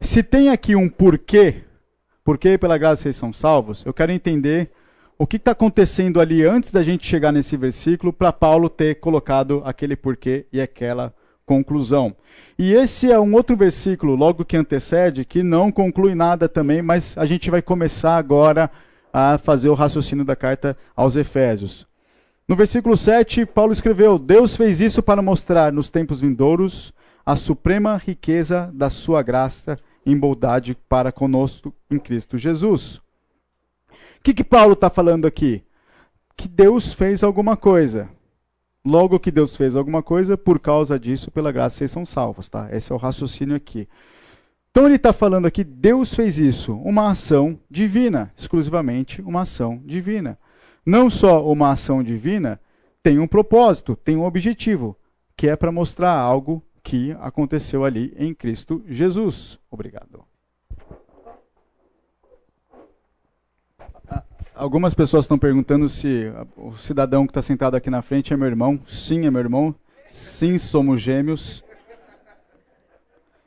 Se 0.00 0.22
tem 0.22 0.48
aqui 0.48 0.74
um 0.74 0.88
porquê, 0.88 1.64
porquê 2.24 2.56
pela 2.56 2.78
graça 2.78 3.02
vocês 3.02 3.14
são 3.14 3.30
salvos, 3.30 3.84
eu 3.84 3.92
quero 3.92 4.10
entender 4.10 4.70
o 5.18 5.26
que 5.26 5.36
está 5.36 5.50
acontecendo 5.50 6.18
ali 6.18 6.46
antes 6.46 6.70
da 6.70 6.82
gente 6.82 7.06
chegar 7.06 7.30
nesse 7.30 7.58
versículo 7.58 8.10
para 8.10 8.32
Paulo 8.32 8.70
ter 8.70 9.00
colocado 9.00 9.60
aquele 9.66 9.94
porquê 9.94 10.46
e 10.50 10.62
aquela 10.62 11.12
conclusão. 11.44 12.16
E 12.58 12.72
esse 12.72 13.12
é 13.12 13.20
um 13.20 13.34
outro 13.34 13.54
versículo, 13.54 14.16
logo 14.16 14.46
que 14.46 14.56
antecede, 14.56 15.26
que 15.26 15.42
não 15.42 15.70
conclui 15.70 16.14
nada 16.14 16.48
também, 16.48 16.80
mas 16.80 17.18
a 17.18 17.26
gente 17.26 17.50
vai 17.50 17.60
começar 17.60 18.16
agora 18.16 18.70
a 19.12 19.36
fazer 19.36 19.68
o 19.68 19.74
raciocínio 19.74 20.24
da 20.24 20.34
carta 20.34 20.74
aos 20.96 21.16
Efésios. 21.16 21.86
No 22.52 22.56
versículo 22.56 22.98
7, 22.98 23.46
Paulo 23.46 23.72
escreveu: 23.72 24.18
Deus 24.18 24.54
fez 24.54 24.78
isso 24.78 25.02
para 25.02 25.22
mostrar 25.22 25.72
nos 25.72 25.88
tempos 25.88 26.20
vindouros 26.20 26.92
a 27.24 27.34
suprema 27.34 27.96
riqueza 27.96 28.70
da 28.74 28.90
sua 28.90 29.22
graça 29.22 29.78
em 30.04 30.14
bondade 30.14 30.76
para 30.86 31.10
conosco 31.10 31.72
em 31.90 31.98
Cristo 31.98 32.36
Jesus. 32.36 32.96
O 33.86 34.22
que, 34.22 34.34
que 34.34 34.44
Paulo 34.44 34.74
está 34.74 34.90
falando 34.90 35.26
aqui? 35.26 35.64
Que 36.36 36.46
Deus 36.46 36.92
fez 36.92 37.22
alguma 37.22 37.56
coisa. 37.56 38.10
Logo 38.84 39.18
que 39.18 39.30
Deus 39.30 39.56
fez 39.56 39.74
alguma 39.74 40.02
coisa, 40.02 40.36
por 40.36 40.60
causa 40.60 41.00
disso, 41.00 41.30
pela 41.30 41.52
graça, 41.52 41.78
vocês 41.78 41.90
são 41.90 42.04
salvos, 42.04 42.50
tá? 42.50 42.68
Esse 42.70 42.92
é 42.92 42.94
o 42.94 42.98
raciocínio 42.98 43.56
aqui. 43.56 43.88
Então 44.70 44.84
ele 44.84 44.96
está 44.96 45.14
falando 45.14 45.46
aqui, 45.46 45.64
Deus 45.64 46.12
fez 46.12 46.36
isso, 46.36 46.74
uma 46.74 47.10
ação 47.10 47.58
divina, 47.70 48.30
exclusivamente 48.36 49.22
uma 49.22 49.40
ação 49.40 49.80
divina. 49.86 50.38
Não 50.84 51.08
só 51.08 51.46
uma 51.46 51.70
ação 51.70 52.02
divina, 52.02 52.60
tem 53.02 53.18
um 53.18 53.26
propósito, 53.26 53.96
tem 53.96 54.16
um 54.16 54.24
objetivo, 54.24 54.96
que 55.36 55.48
é 55.48 55.56
para 55.56 55.72
mostrar 55.72 56.12
algo 56.12 56.62
que 56.82 57.12
aconteceu 57.20 57.84
ali 57.84 58.12
em 58.16 58.34
Cristo 58.34 58.82
Jesus. 58.88 59.58
Obrigado. 59.70 60.24
Algumas 64.54 64.92
pessoas 64.92 65.24
estão 65.24 65.38
perguntando 65.38 65.88
se 65.88 66.30
o 66.56 66.76
cidadão 66.76 67.26
que 67.26 67.30
está 67.30 67.40
sentado 67.40 67.74
aqui 67.74 67.88
na 67.88 68.02
frente 68.02 68.34
é 68.34 68.36
meu 68.36 68.46
irmão. 68.46 68.78
Sim, 68.86 69.24
é 69.24 69.30
meu 69.30 69.40
irmão. 69.40 69.74
Sim, 70.10 70.58
somos 70.58 71.00
gêmeos. 71.00 71.64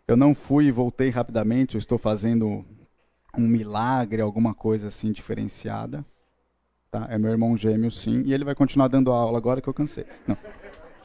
Eu 0.08 0.18
não 0.18 0.34
fui 0.34 0.66
e 0.66 0.72
voltei 0.72 1.10
rapidamente. 1.10 1.76
Eu 1.76 1.80
estou 1.80 1.98
fazendo 1.98 2.66
um 3.38 3.48
milagre, 3.48 4.22
alguma 4.22 4.54
coisa 4.56 4.88
assim 4.88 5.12
diferenciada. 5.12 6.04
Tá? 6.96 7.08
É 7.10 7.18
meu 7.18 7.30
irmão 7.30 7.58
gêmeo, 7.58 7.92
sim. 7.92 8.22
E 8.26 8.34
ele 8.34 8.46
vai 8.46 8.56
continuar 8.56 8.88
dando 8.88 9.12
aula 9.12 9.38
agora 9.38 9.60
que 9.60 9.68
eu 9.68 9.74
cansei. 9.74 10.06
Não. 10.26 10.38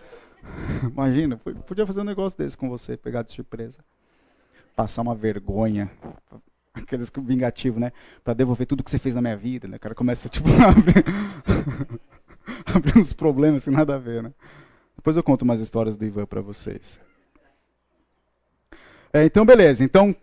Imagina, 0.89 1.37
podia 1.67 1.85
fazer 1.85 2.01
um 2.01 2.05
negócio 2.05 2.39
desse 2.39 2.57
com 2.57 2.69
você, 2.69 2.97
pegar 2.97 3.23
de 3.23 3.33
surpresa. 3.33 3.81
Passar 4.77 5.03
uma 5.03 5.17
vergonha 5.17 5.91
aqueles 6.73 7.11
vingativos, 7.25 7.81
né? 7.81 7.91
Para 8.23 8.35
devolver 8.35 8.69
tudo 8.69 8.85
que 8.85 8.91
você 8.91 9.01
fez 9.01 9.17
na 9.17 9.21
minha 9.21 9.37
vida, 9.37 9.67
né? 9.67 9.79
O 9.79 9.81
cara 9.81 9.93
começa 9.93 10.29
tipo 10.29 10.49
a 10.49 10.71
abrir, 10.71 11.05
abrir 12.67 12.97
uns 12.97 13.13
problemas 13.13 13.65
sem 13.65 13.75
nada 13.75 13.97
a 13.97 13.99
ver, 13.99 14.23
né? 14.23 14.33
Depois 14.95 15.17
eu 15.17 15.25
conto 15.25 15.45
mais 15.45 15.61
histórias 15.61 15.97
do 15.97 16.05
Ivan 16.05 16.25
para 16.25 16.41
vocês. 16.41 17.01
É, 19.13 19.25
então, 19.25 19.45
beleza. 19.45 19.83
Então, 19.83 20.15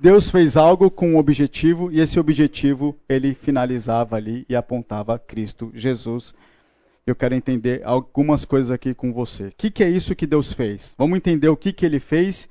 Deus 0.00 0.28
fez 0.28 0.56
algo 0.56 0.90
com 0.90 1.10
um 1.10 1.16
objetivo 1.16 1.90
e 1.90 2.00
esse 2.00 2.18
objetivo 2.18 2.98
ele 3.08 3.34
finalizava 3.34 4.16
ali 4.16 4.44
e 4.48 4.56
apontava 4.56 5.18
Cristo 5.18 5.70
Jesus. 5.74 6.34
Eu 7.06 7.14
quero 7.14 7.34
entender 7.34 7.80
algumas 7.84 8.44
coisas 8.44 8.70
aqui 8.70 8.92
com 8.92 9.12
você. 9.12 9.46
O 9.46 9.52
que, 9.56 9.70
que 9.70 9.84
é 9.84 9.88
isso 9.88 10.14
que 10.14 10.26
Deus 10.26 10.52
fez? 10.52 10.94
Vamos 10.98 11.16
entender 11.16 11.48
o 11.48 11.56
que, 11.56 11.72
que 11.72 11.86
ele 11.86 12.00
fez, 12.00 12.48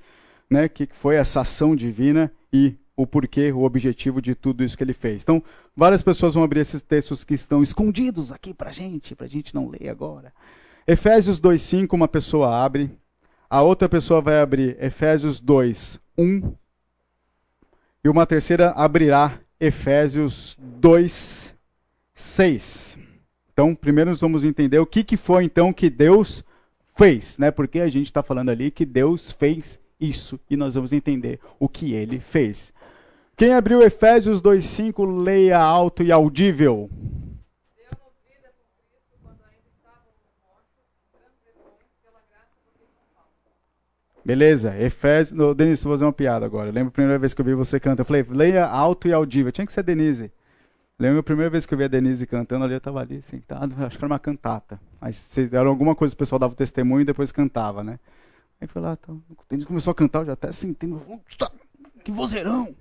né? 0.49 0.69
que 0.69 0.87
foi 1.01 1.15
essa 1.15 1.41
ação 1.41 1.75
divina 1.75 2.31
e 2.51 2.75
o 2.95 3.05
porquê, 3.05 3.51
o 3.51 3.63
objetivo 3.63 4.21
de 4.21 4.35
tudo 4.35 4.63
isso 4.63 4.77
que 4.77 4.83
ele 4.83 4.93
fez. 4.93 5.23
Então, 5.23 5.43
várias 5.75 6.01
pessoas 6.01 6.35
vão 6.35 6.43
abrir 6.43 6.61
esses 6.61 6.81
textos 6.81 7.23
que 7.23 7.33
estão 7.33 7.61
escondidos 7.61 8.31
aqui 8.31 8.53
para 8.53 8.71
gente, 8.71 9.15
para 9.15 9.27
gente 9.27 9.53
não 9.53 9.67
ler 9.67 9.89
agora. 9.89 10.31
Efésios 10.87 11.41
2,5, 11.41 11.93
uma 11.93 12.07
pessoa 12.07 12.63
abre. 12.63 12.91
A 13.49 13.61
outra 13.61 13.89
pessoa 13.89 14.21
vai 14.21 14.39
abrir 14.39 14.77
Efésios 14.79 15.39
2, 15.39 15.99
1. 16.17 16.62
E 18.05 18.09
uma 18.09 18.25
terceira 18.25 18.71
abrirá 18.71 19.39
Efésios 19.57 20.57
2, 20.59 21.55
6. 22.13 22.97
Então, 23.53 23.73
primeiro 23.73 24.09
nós 24.09 24.19
vamos 24.19 24.43
entender 24.43 24.77
o 24.77 24.85
que, 24.85 25.05
que 25.05 25.15
foi 25.15 25.45
então 25.45 25.71
que 25.71 25.89
Deus 25.89 26.43
fez, 26.97 27.37
né? 27.37 27.49
Porque 27.49 27.79
a 27.79 27.87
gente 27.87 28.07
está 28.07 28.21
falando 28.21 28.49
ali 28.49 28.71
que 28.71 28.85
Deus 28.85 29.31
fez 29.31 29.79
isso 29.97 30.37
e 30.49 30.57
nós 30.57 30.75
vamos 30.75 30.91
entender 30.91 31.39
o 31.57 31.69
que 31.69 31.93
ele 31.93 32.19
fez. 32.19 32.73
Quem 33.37 33.53
abriu 33.53 33.81
Efésios 33.81 34.41
2,5, 34.41 35.23
leia 35.23 35.57
alto 35.57 36.03
e 36.03 36.11
audível. 36.11 36.89
Beleza, 44.25 44.77
Efésios. 44.79 45.55
Denise, 45.55 45.83
vou 45.83 45.93
fazer 45.93 46.05
uma 46.05 46.13
piada 46.13 46.45
agora. 46.45 46.69
Eu 46.69 46.73
lembro 46.73 46.89
a 46.89 46.91
primeira 46.91 47.19
vez 47.19 47.33
que 47.33 47.41
eu 47.41 47.45
vi 47.45 47.53
você 47.53 47.79
cantando. 47.79 48.01
Eu 48.01 48.05
falei, 48.05 48.25
leia 48.29 48.65
alto 48.65 49.07
e 49.07 49.13
audível. 49.13 49.51
Tinha 49.51 49.65
que 49.65 49.73
ser 49.73 49.83
Denise. 49.83 50.31
Lembro 50.99 51.19
a 51.19 51.23
primeira 51.23 51.49
vez 51.49 51.65
que 51.65 51.73
eu 51.73 51.77
vi 51.77 51.83
a 51.83 51.87
Denise 51.87 52.25
cantando 52.27 52.63
ali, 52.63 52.75
eu 52.75 52.77
estava 52.77 53.01
ali 53.01 53.21
sentado, 53.23 53.75
acho 53.83 53.97
que 53.97 54.05
era 54.05 54.13
uma 54.13 54.19
cantata. 54.19 54.79
Mas 55.01 55.15
vocês 55.15 55.49
deram 55.49 55.69
alguma 55.69 55.95
coisa, 55.95 56.13
o 56.13 56.17
pessoal 56.17 56.39
dava 56.39 56.53
o 56.53 56.55
testemunho 56.55 57.01
e 57.01 57.05
depois 57.05 57.31
cantava, 57.31 57.83
né? 57.83 57.99
Aí 58.61 58.67
foi 58.67 58.81
lá, 58.81 58.97
então, 59.01 59.21
Denise 59.49 59.67
começou 59.67 59.91
a 59.91 59.95
cantar, 59.95 60.19
eu 60.19 60.25
já 60.27 60.33
até 60.33 60.51
senti, 60.51 60.87
que 62.05 62.11
vozeirão! 62.11 62.73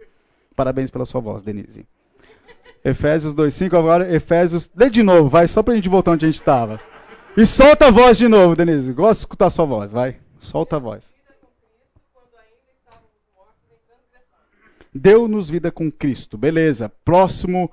Parabéns 0.55 0.91
pela 0.91 1.07
sua 1.07 1.21
voz, 1.21 1.43
Denise. 1.43 1.87
Efésios 2.85 3.35
2,5, 3.35 3.79
agora 3.79 4.15
Efésios. 4.15 4.69
Lê 4.77 4.91
de 4.91 5.03
novo, 5.03 5.29
vai, 5.29 5.49
só 5.49 5.63
pra 5.63 5.75
gente 5.75 5.89
voltar 5.89 6.13
onde 6.13 6.27
a 6.27 6.29
gente 6.29 6.41
estava. 6.41 6.79
E 7.37 7.47
solta 7.47 7.87
a 7.87 7.91
voz 7.91 8.19
de 8.19 8.29
novo, 8.29 8.55
Denise. 8.55 8.93
Gosto 8.93 9.21
de 9.21 9.23
escutar 9.23 9.47
a 9.47 9.51
sua 9.51 9.65
voz, 9.65 9.91
vai. 9.91 10.19
Solta 10.39 10.77
a 10.77 10.79
voz. 10.79 11.13
Deu-nos 14.95 15.49
vida 15.49 15.73
com 15.73 15.91
Cristo. 15.91 16.37
Beleza. 16.37 16.89
Próximo 17.05 17.71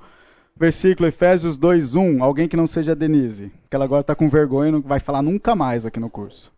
versículo, 0.55 1.07
Efésios 1.07 1.57
2,1. 1.57 2.21
Alguém 2.21 2.47
que 2.47 2.55
não 2.55 2.67
seja 2.67 2.95
Denise. 2.95 3.51
Que 3.69 3.75
ela 3.75 3.85
agora 3.85 4.01
está 4.01 4.15
com 4.15 4.29
vergonha 4.29 4.69
e 4.69 4.71
não 4.71 4.81
vai 4.81 4.99
falar 4.99 5.21
nunca 5.21 5.55
mais 5.55 5.85
aqui 5.85 5.99
no 5.99 6.09
curso. 6.09 6.51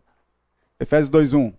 Efésios 0.78 1.10
2,1. 1.10 1.54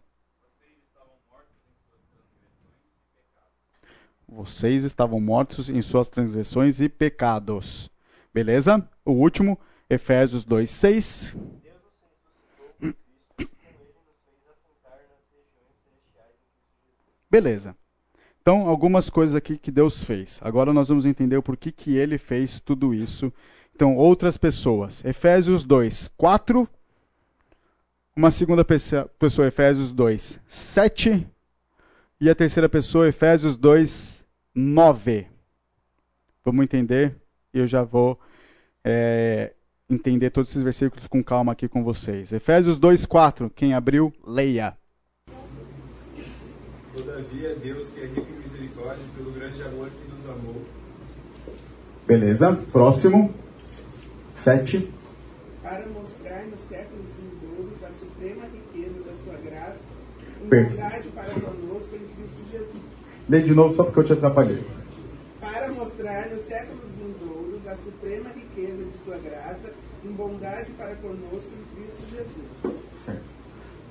Vocês 4.28 4.84
estavam 4.84 5.20
mortos 5.20 5.70
em 5.70 5.82
suas 5.82 6.10
transgressões 6.10 6.82
e 6.82 6.90
pecados. 6.90 7.92
Beleza? 8.34 8.88
O 9.06 9.12
último, 9.12 9.60
Efésios 9.90 10.44
2, 10.44 10.70
6. 10.70 11.36
Beleza. 17.30 17.76
Então, 18.44 18.68
algumas 18.68 19.10
coisas 19.10 19.36
aqui 19.36 19.58
que 19.58 19.72
Deus 19.72 20.04
fez. 20.04 20.40
Agora 20.44 20.72
nós 20.72 20.90
vamos 20.90 21.08
entender 21.08 21.36
o 21.36 21.42
porquê 21.42 21.72
que 21.72 21.96
ele 21.96 22.20
fez 22.20 22.60
tudo 22.60 22.94
isso. 22.94 23.34
Então, 23.74 23.96
outras 23.96 24.38
pessoas. 24.38 25.04
Efésios 25.04 25.64
2, 25.64 26.10
4. 26.16 26.70
Uma 28.16 28.30
segunda 28.30 28.64
pessoa, 28.64 29.48
Efésios 29.48 29.92
2, 29.92 30.40
7. 30.48 31.28
E 32.22 32.30
a 32.30 32.36
terceira 32.36 32.70
pessoa, 32.70 33.08
Efésios 33.08 33.58
2, 33.58 34.24
9. 34.54 35.26
Vamos 36.44 36.64
entender 36.64 37.16
eu 37.54 37.68
já 37.68 37.84
vou 37.84 38.20
é, 38.84 39.54
entender 39.88 40.32
todos 40.32 40.50
esses 40.50 40.64
versículos 40.64 41.08
com 41.08 41.24
calma 41.24 41.52
aqui 41.52 41.68
com 41.68 41.84
vocês. 41.84 42.34
Efésios 42.34 42.80
2, 42.80 43.06
4. 43.06 43.50
Quem 43.52 43.74
abriu, 43.74 44.12
leia. 44.26 44.76
Todavia, 46.96 47.56
Deus, 47.56 47.92
que 47.92 48.02
é 48.02 48.06
rico 48.06 48.22
em 48.22 48.38
misericórdia, 48.38 49.04
pelo 49.16 49.32
grande 49.32 49.62
amor 49.64 49.90
que 49.90 50.12
nos 50.12 50.30
amou. 50.30 50.62
Beleza, 52.06 52.60
próximo. 52.72 53.34
7. 54.36 54.92
Para 55.62 55.88
mostrar 55.88 56.44
nos 56.48 56.60
séculos 56.68 57.06
vindouros 57.18 57.82
a 57.82 57.92
suprema 57.94 58.44
riqueza 58.46 59.00
da 59.06 59.14
tua 59.24 59.40
graça, 59.50 59.80
em 60.44 60.50
bondade 60.50 61.08
para 61.10 61.34
conosco 61.34 61.96
em 61.96 62.16
Cristo 62.16 62.38
Jesus. 62.52 62.84
Lê 63.30 63.42
de 63.42 63.54
novo 63.56 63.74
só 63.74 63.86
porque 63.86 64.02
eu 64.02 64.04
te 64.04 64.14
atrapalhei. 64.14 64.66
Para 65.40 65.72
mostrar 65.72 66.30
nos 66.30 66.42
séculos 66.42 66.92
vindouros 66.98 67.66
a 67.68 67.78
suprema 67.78 68.30
riqueza 68.32 68.84
de 68.84 68.98
sua 69.06 69.18
graça, 69.18 69.72
em 70.04 70.12
bondade 70.12 70.72
para 70.72 70.96
conosco 70.96 71.50
em 71.58 71.76
Cristo 71.76 72.02
Jesus. 72.12 72.76
Certo. 72.98 73.24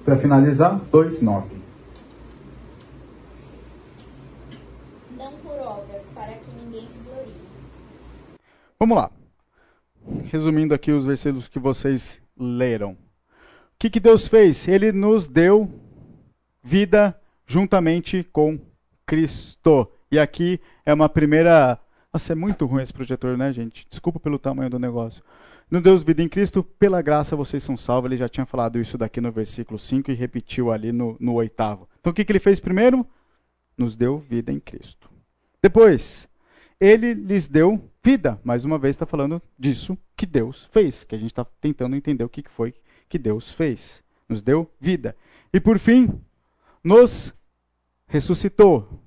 Para 0.04 0.18
finalizar, 0.18 0.78
2, 0.90 1.22
9. 1.22 1.56
Não 5.16 5.32
por 5.38 5.58
obras, 5.58 6.02
para 6.14 6.32
que 6.34 6.50
ninguém 6.62 6.86
se 6.88 6.98
glorie. 6.98 7.51
Vamos 8.82 8.96
lá. 8.96 9.12
Resumindo 10.24 10.74
aqui 10.74 10.90
os 10.90 11.04
versículos 11.04 11.46
que 11.46 11.60
vocês 11.60 12.20
leram. 12.36 12.94
O 12.94 12.96
que, 13.78 13.88
que 13.88 14.00
Deus 14.00 14.26
fez? 14.26 14.66
Ele 14.66 14.90
nos 14.90 15.28
deu 15.28 15.70
vida 16.64 17.16
juntamente 17.46 18.24
com 18.32 18.58
Cristo. 19.06 19.88
E 20.10 20.18
aqui 20.18 20.60
é 20.84 20.92
uma 20.92 21.08
primeira. 21.08 21.78
Nossa, 22.12 22.32
é 22.32 22.34
muito 22.34 22.66
ruim 22.66 22.82
esse 22.82 22.92
projetor, 22.92 23.38
né, 23.38 23.52
gente? 23.52 23.86
Desculpa 23.88 24.18
pelo 24.18 24.36
tamanho 24.36 24.68
do 24.70 24.80
negócio. 24.80 25.22
No 25.70 25.80
Deus 25.80 26.02
vida 26.02 26.20
em 26.20 26.28
Cristo, 26.28 26.64
pela 26.64 27.00
graça 27.00 27.36
vocês 27.36 27.62
são 27.62 27.76
salvos. 27.76 28.10
Ele 28.10 28.18
já 28.18 28.28
tinha 28.28 28.44
falado 28.44 28.80
isso 28.80 28.98
daqui 28.98 29.20
no 29.20 29.30
versículo 29.30 29.78
5 29.78 30.10
e 30.10 30.14
repetiu 30.14 30.72
ali 30.72 30.90
no, 30.90 31.16
no 31.20 31.34
oitavo. 31.34 31.88
Então 32.00 32.10
o 32.10 32.12
que, 32.12 32.24
que 32.24 32.32
ele 32.32 32.40
fez 32.40 32.58
primeiro? 32.58 33.06
Nos 33.78 33.94
deu 33.94 34.18
vida 34.18 34.50
em 34.50 34.58
Cristo. 34.58 35.08
Depois, 35.62 36.28
ele 36.80 37.14
lhes 37.14 37.46
deu 37.46 37.91
vida. 38.02 38.40
Mais 38.42 38.64
uma 38.64 38.78
vez 38.78 38.96
está 38.96 39.06
falando 39.06 39.40
disso 39.58 39.96
que 40.16 40.26
Deus 40.26 40.68
fez, 40.72 41.04
que 41.04 41.14
a 41.14 41.18
gente 41.18 41.30
está 41.32 41.44
tentando 41.44 41.96
entender 41.96 42.24
o 42.24 42.28
que 42.28 42.44
foi 42.48 42.74
que 43.08 43.18
Deus 43.18 43.52
fez. 43.52 44.02
Nos 44.28 44.42
deu 44.42 44.70
vida. 44.80 45.16
E 45.52 45.60
por 45.60 45.78
fim, 45.78 46.20
nos 46.82 47.32
ressuscitou. 48.06 49.00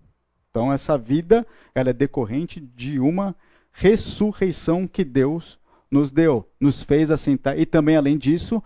Então 0.50 0.72
essa 0.72 0.98
vida, 0.98 1.46
ela 1.74 1.90
é 1.90 1.94
decorrente 1.94 2.60
de 2.60 3.00
uma 3.00 3.36
ressurreição 3.72 4.88
que 4.88 5.04
Deus 5.04 5.60
nos 5.92 6.12
deu, 6.12 6.50
nos 6.60 6.82
fez 6.82 7.12
assentar, 7.12 7.60
e 7.60 7.66
também, 7.66 7.96
além 7.96 8.18
disso, 8.18 8.64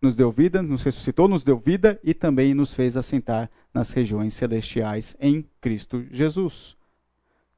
nos 0.00 0.16
deu 0.16 0.32
vida, 0.32 0.62
nos 0.62 0.82
ressuscitou, 0.82 1.28
nos 1.28 1.44
deu 1.44 1.58
vida 1.58 2.00
e 2.02 2.14
também 2.14 2.54
nos 2.54 2.72
fez 2.72 2.96
assentar 2.96 3.50
nas 3.72 3.90
regiões 3.90 4.34
celestiais 4.34 5.14
em 5.20 5.44
Cristo 5.60 6.04
Jesus. 6.10 6.76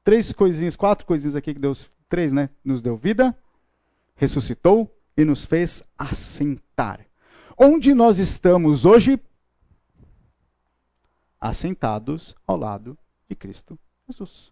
Três 0.03 0.33
coisinhas, 0.33 0.75
quatro 0.75 1.05
coisinhas 1.05 1.35
aqui 1.35 1.53
que 1.53 1.59
Deus, 1.59 1.89
três, 2.13 2.31
né? 2.31 2.51
Nos 2.63 2.83
deu 2.83 2.95
vida, 2.95 3.35
ressuscitou 4.15 4.95
e 5.17 5.25
nos 5.25 5.45
fez 5.45 5.83
assentar. 5.97 7.03
Onde 7.57 7.91
nós 7.95 8.19
estamos 8.19 8.85
hoje? 8.85 9.19
Assentados 11.41 12.35
ao 12.45 12.55
lado 12.55 12.95
de 13.27 13.35
Cristo 13.35 13.79
Jesus. 14.07 14.51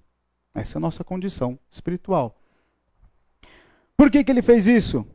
Essa 0.55 0.76
é 0.76 0.80
a 0.80 0.82
nossa 0.82 1.03
condição 1.03 1.59
espiritual. 1.70 2.36
Por 3.95 4.09
que, 4.09 4.24
que 4.24 4.32
ele 4.32 4.41
fez 4.41 4.66
isso? 4.66 5.05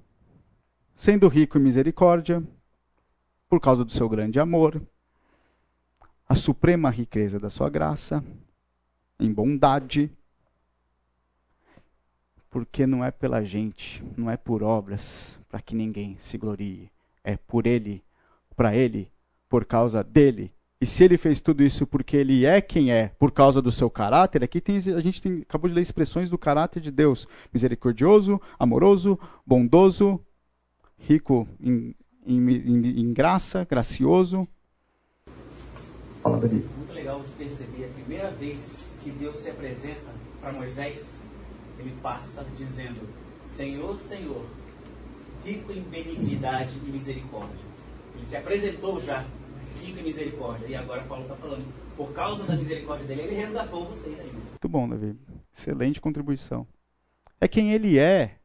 Sendo 0.95 1.27
rico 1.27 1.59
em 1.59 1.63
misericórdia, 1.63 2.41
por 3.49 3.61
causa 3.61 3.85
do 3.85 3.91
seu 3.91 4.09
grande 4.09 4.39
amor, 4.39 4.81
a 6.29 6.37
suprema 6.37 6.91
riqueza 6.91 7.41
da 7.41 7.51
sua 7.51 7.69
graça, 7.69 8.25
em 9.19 9.33
bondade, 9.33 10.13
porque 12.51 12.87
não 12.87 13.05
é 13.05 13.11
pela 13.11 13.45
gente, 13.45 14.03
não 14.17 14.31
é 14.31 14.37
por 14.37 14.63
obras, 14.63 15.39
para 15.49 15.61
que 15.61 15.75
ninguém 15.75 16.17
se 16.19 16.39
glorie, 16.39 16.91
é 17.23 17.37
por 17.37 17.67
Ele, 17.67 18.03
para 18.57 18.75
Ele, 18.75 19.11
por 19.49 19.65
causa 19.65 20.03
dele. 20.03 20.53
E 20.79 20.85
se 20.85 21.05
ele 21.05 21.17
fez 21.17 21.41
tudo 21.41 21.63
isso 21.63 21.87
porque 21.87 22.19
ele 22.19 22.45
é 22.45 22.61
quem 22.61 22.93
é, 22.93 23.09
por 23.19 23.33
causa 23.33 23.63
do 23.63 23.73
seu 23.73 23.89
caráter, 23.89 24.45
aqui 24.45 24.61
tem, 24.61 24.77
a 24.77 25.01
gente 25.01 25.23
tem, 25.23 25.41
acabou 25.41 25.71
de 25.71 25.75
ler 25.75 25.81
expressões 25.81 26.29
do 26.29 26.37
caráter 26.37 26.81
de 26.81 26.91
Deus: 26.91 27.27
misericordioso, 27.53 28.41
amoroso, 28.59 29.19
bondoso, 29.47 30.21
rico 30.99 31.49
em, 31.59 31.95
em, 32.27 32.39
em, 32.51 33.01
em 33.01 33.13
graça, 33.15 33.65
gracioso. 33.65 34.47
Fala, 36.23 36.37
Muito 36.37 36.93
legal 36.93 37.23
de 37.23 37.31
perceber 37.33 37.87
a 37.87 37.89
primeira 37.89 38.31
vez 38.33 38.93
que 39.03 39.11
Deus 39.11 39.39
se 39.39 39.49
apresenta 39.49 40.13
para 40.43 40.53
Moisés, 40.53 41.23
ele 41.79 41.95
passa 42.03 42.45
dizendo: 42.57 43.01
Senhor, 43.45 43.99
Senhor, 44.01 44.45
rico 45.45 45.72
em 45.72 45.83
benignidade 45.83 46.79
e 46.79 46.91
misericórdia. 46.91 47.64
Ele 48.14 48.24
se 48.24 48.37
apresentou 48.37 49.01
já 49.01 49.24
rico 49.81 49.99
em 49.99 50.03
misericórdia. 50.03 50.66
E 50.66 50.74
agora 50.74 51.03
Paulo 51.05 51.24
está 51.24 51.37
falando, 51.37 51.64
por 51.97 52.12
causa 52.12 52.45
da 52.45 52.57
misericórdia 52.57 53.07
dele, 53.07 53.22
ele 53.22 53.35
resgatou 53.35 53.87
vocês 53.87 54.18
ainda. 54.18 54.33
Muito 54.33 54.68
bom, 54.68 54.89
Davi. 54.89 55.16
Excelente 55.57 56.01
contribuição. 56.01 56.66
É 57.41 57.47
quem 57.47 57.72
ele 57.72 57.99
é. 57.99 58.39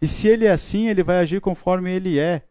E 0.00 0.06
se 0.06 0.28
ele 0.28 0.46
é 0.46 0.50
assim, 0.50 0.88
ele 0.88 1.02
vai 1.02 1.18
agir 1.18 1.40
conforme 1.40 1.92
ele 1.92 2.18
é. 2.18 2.44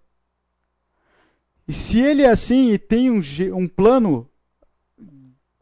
E 1.67 1.73
se 1.73 1.99
ele 1.99 2.23
é 2.23 2.29
assim 2.29 2.71
e 2.71 2.77
tem 2.77 3.09
um, 3.09 3.21
um 3.53 3.67
plano, 3.67 4.29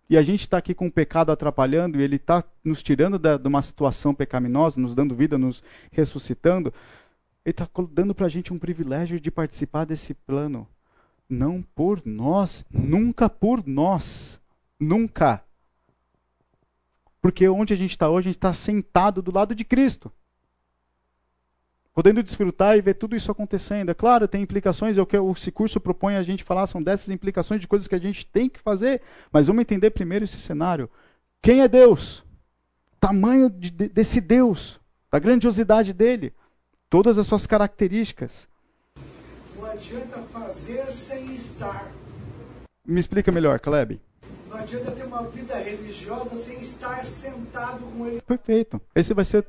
e 0.09 0.17
a 0.17 0.21
gente 0.21 0.41
está 0.41 0.57
aqui 0.57 0.73
com 0.73 0.87
o 0.87 0.91
pecado 0.91 1.31
atrapalhando, 1.31 1.99
e 1.99 2.03
ele 2.03 2.17
está 2.17 2.43
nos 2.63 2.83
tirando 2.83 3.17
da, 3.17 3.37
de 3.37 3.47
uma 3.47 3.61
situação 3.61 4.13
pecaminosa, 4.13 4.79
nos 4.79 4.93
dando 4.93 5.15
vida, 5.15 5.37
nos 5.37 5.63
ressuscitando, 5.91 6.73
ele 7.43 7.51
está 7.51 7.67
dando 7.91 8.13
para 8.13 8.25
a 8.25 8.29
gente 8.29 8.53
um 8.53 8.59
privilégio 8.59 9.19
de 9.19 9.31
participar 9.31 9.85
desse 9.85 10.13
plano 10.13 10.67
não 11.29 11.61
por 11.61 12.01
nós, 12.05 12.63
nunca 12.71 13.29
por 13.29 13.65
nós, 13.67 14.39
nunca. 14.79 15.43
Porque 17.21 17.47
onde 17.49 17.73
a 17.73 17.77
gente 17.77 17.91
está 17.91 18.09
hoje, 18.09 18.27
a 18.27 18.31
gente 18.31 18.37
está 18.37 18.53
sentado 18.53 19.21
do 19.21 19.33
lado 19.33 19.55
de 19.55 19.65
Cristo. 19.65 20.11
Podendo 21.95 22.21
desfrutar 22.21 22.77
e 22.77 22.81
ver 22.81 22.93
tudo 22.95 23.15
isso 23.15 23.31
acontecendo. 23.31 23.89
É 23.89 23.93
claro, 23.93 24.27
tem 24.27 24.43
implicações, 24.43 24.97
é 24.97 25.01
o 25.01 25.05
que 25.05 25.17
esse 25.17 25.51
curso 25.51 25.79
propõe 25.79 26.15
a 26.17 26.23
gente 26.23 26.43
falar, 26.43 26.67
são 26.67 26.83
dessas 26.83 27.09
implicações 27.09 27.61
de 27.61 27.67
coisas 27.67 27.87
que 27.87 27.95
a 27.95 27.99
gente 27.99 28.25
tem 28.25 28.47
que 28.49 28.59
fazer. 28.59 29.01
Mas 29.31 29.47
vamos 29.47 29.61
entender 29.61 29.89
primeiro 29.89 30.25
esse 30.25 30.39
cenário. 30.39 30.89
Quem 31.41 31.61
é 31.61 31.67
Deus? 31.67 32.23
Tamanho 32.99 33.49
de, 33.49 33.71
desse 33.71 34.19
Deus, 34.19 34.79
da 35.09 35.17
grandiosidade 35.17 35.93
dele, 35.93 36.33
todas 36.89 37.17
as 37.17 37.25
suas 37.25 37.47
características 37.47 38.47
adianta 39.75 40.21
fazer 40.31 40.91
sem 40.91 41.35
estar. 41.35 41.91
Me 42.85 42.99
explica 42.99 43.31
melhor, 43.31 43.59
Caleb. 43.59 43.99
Não 44.49 44.57
adianta 44.57 44.91
ter 44.91 45.03
uma 45.03 45.23
vida 45.23 45.55
religiosa 45.55 46.35
sem 46.37 46.61
estar 46.61 47.03
sentado 47.05 47.79
com 47.79 48.07
ele. 48.07 48.21
Perfeito. 48.21 48.81
Esse 48.95 49.13
vai 49.13 49.25
ser 49.25 49.45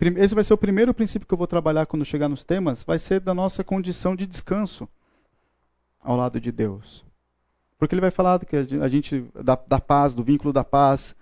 esse 0.00 0.34
vai 0.34 0.44
ser 0.44 0.54
o 0.54 0.58
primeiro 0.58 0.92
princípio 0.92 1.26
que 1.26 1.32
eu 1.32 1.38
vou 1.38 1.46
trabalhar 1.46 1.86
quando 1.86 2.04
chegar 2.04 2.28
nos 2.28 2.44
temas, 2.44 2.82
vai 2.82 2.98
ser 2.98 3.20
da 3.20 3.34
nossa 3.34 3.62
condição 3.62 4.16
de 4.16 4.26
descanso 4.26 4.88
ao 6.00 6.16
lado 6.16 6.40
de 6.40 6.50
Deus. 6.50 7.04
Porque 7.78 7.94
ele 7.94 8.00
vai 8.00 8.10
falar 8.10 8.44
que 8.44 8.56
a 8.56 8.88
gente 8.88 9.24
da, 9.42 9.56
da 9.56 9.80
paz, 9.80 10.14
do 10.14 10.22
vínculo 10.22 10.52
da 10.52 10.64
paz, 10.64 11.14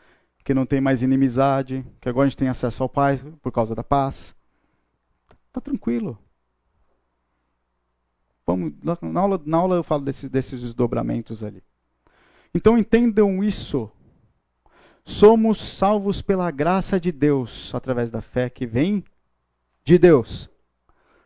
que 0.45 0.55
não 0.55 0.67
tem 0.67 0.81
mais 0.81 1.03
inimizade, 1.03 1.85
que 2.01 2.09
agora 2.09 2.27
a 2.27 2.29
gente 2.29 2.39
tem 2.39 2.49
acesso 2.49 2.83
ao 2.83 2.89
Pai 2.89 3.19
por 3.41 3.53
causa 3.53 3.75
da 3.75 3.85
paz. 3.85 4.35
Tá 5.53 5.61
tranquilo. 5.61 6.19
Vamos, 8.47 8.73
na, 8.83 9.21
aula, 9.21 9.41
na 9.45 9.59
aula 9.59 9.77
eu 9.77 9.85
falo 9.85 10.05
desses, 10.05 10.29
desses 10.29 10.61
desdobramentos 10.61 11.45
ali. 11.45 11.63
Então 12.55 12.77
entendam 12.77 13.43
isso. 13.43 13.91
Somos 15.05 15.61
salvos 15.61 16.23
pela 16.23 16.51
graça 16.51 17.01
de 17.01 17.11
Deus, 17.11 17.75
através 17.75 18.11
da 18.11 18.21
fé 18.21 18.49
que 18.49 18.67
vem 18.67 19.05
de 19.85 19.99
Deus. 19.99 20.49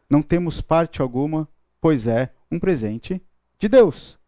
Não 0.08 0.22
temos 0.22 0.60
parte 0.60 1.02
alguma, 1.02 1.48
pois 1.80 2.06
é 2.06 2.32
um 2.50 2.58
presente 2.58 3.20
de 3.58 3.68
Deus. 3.68 4.18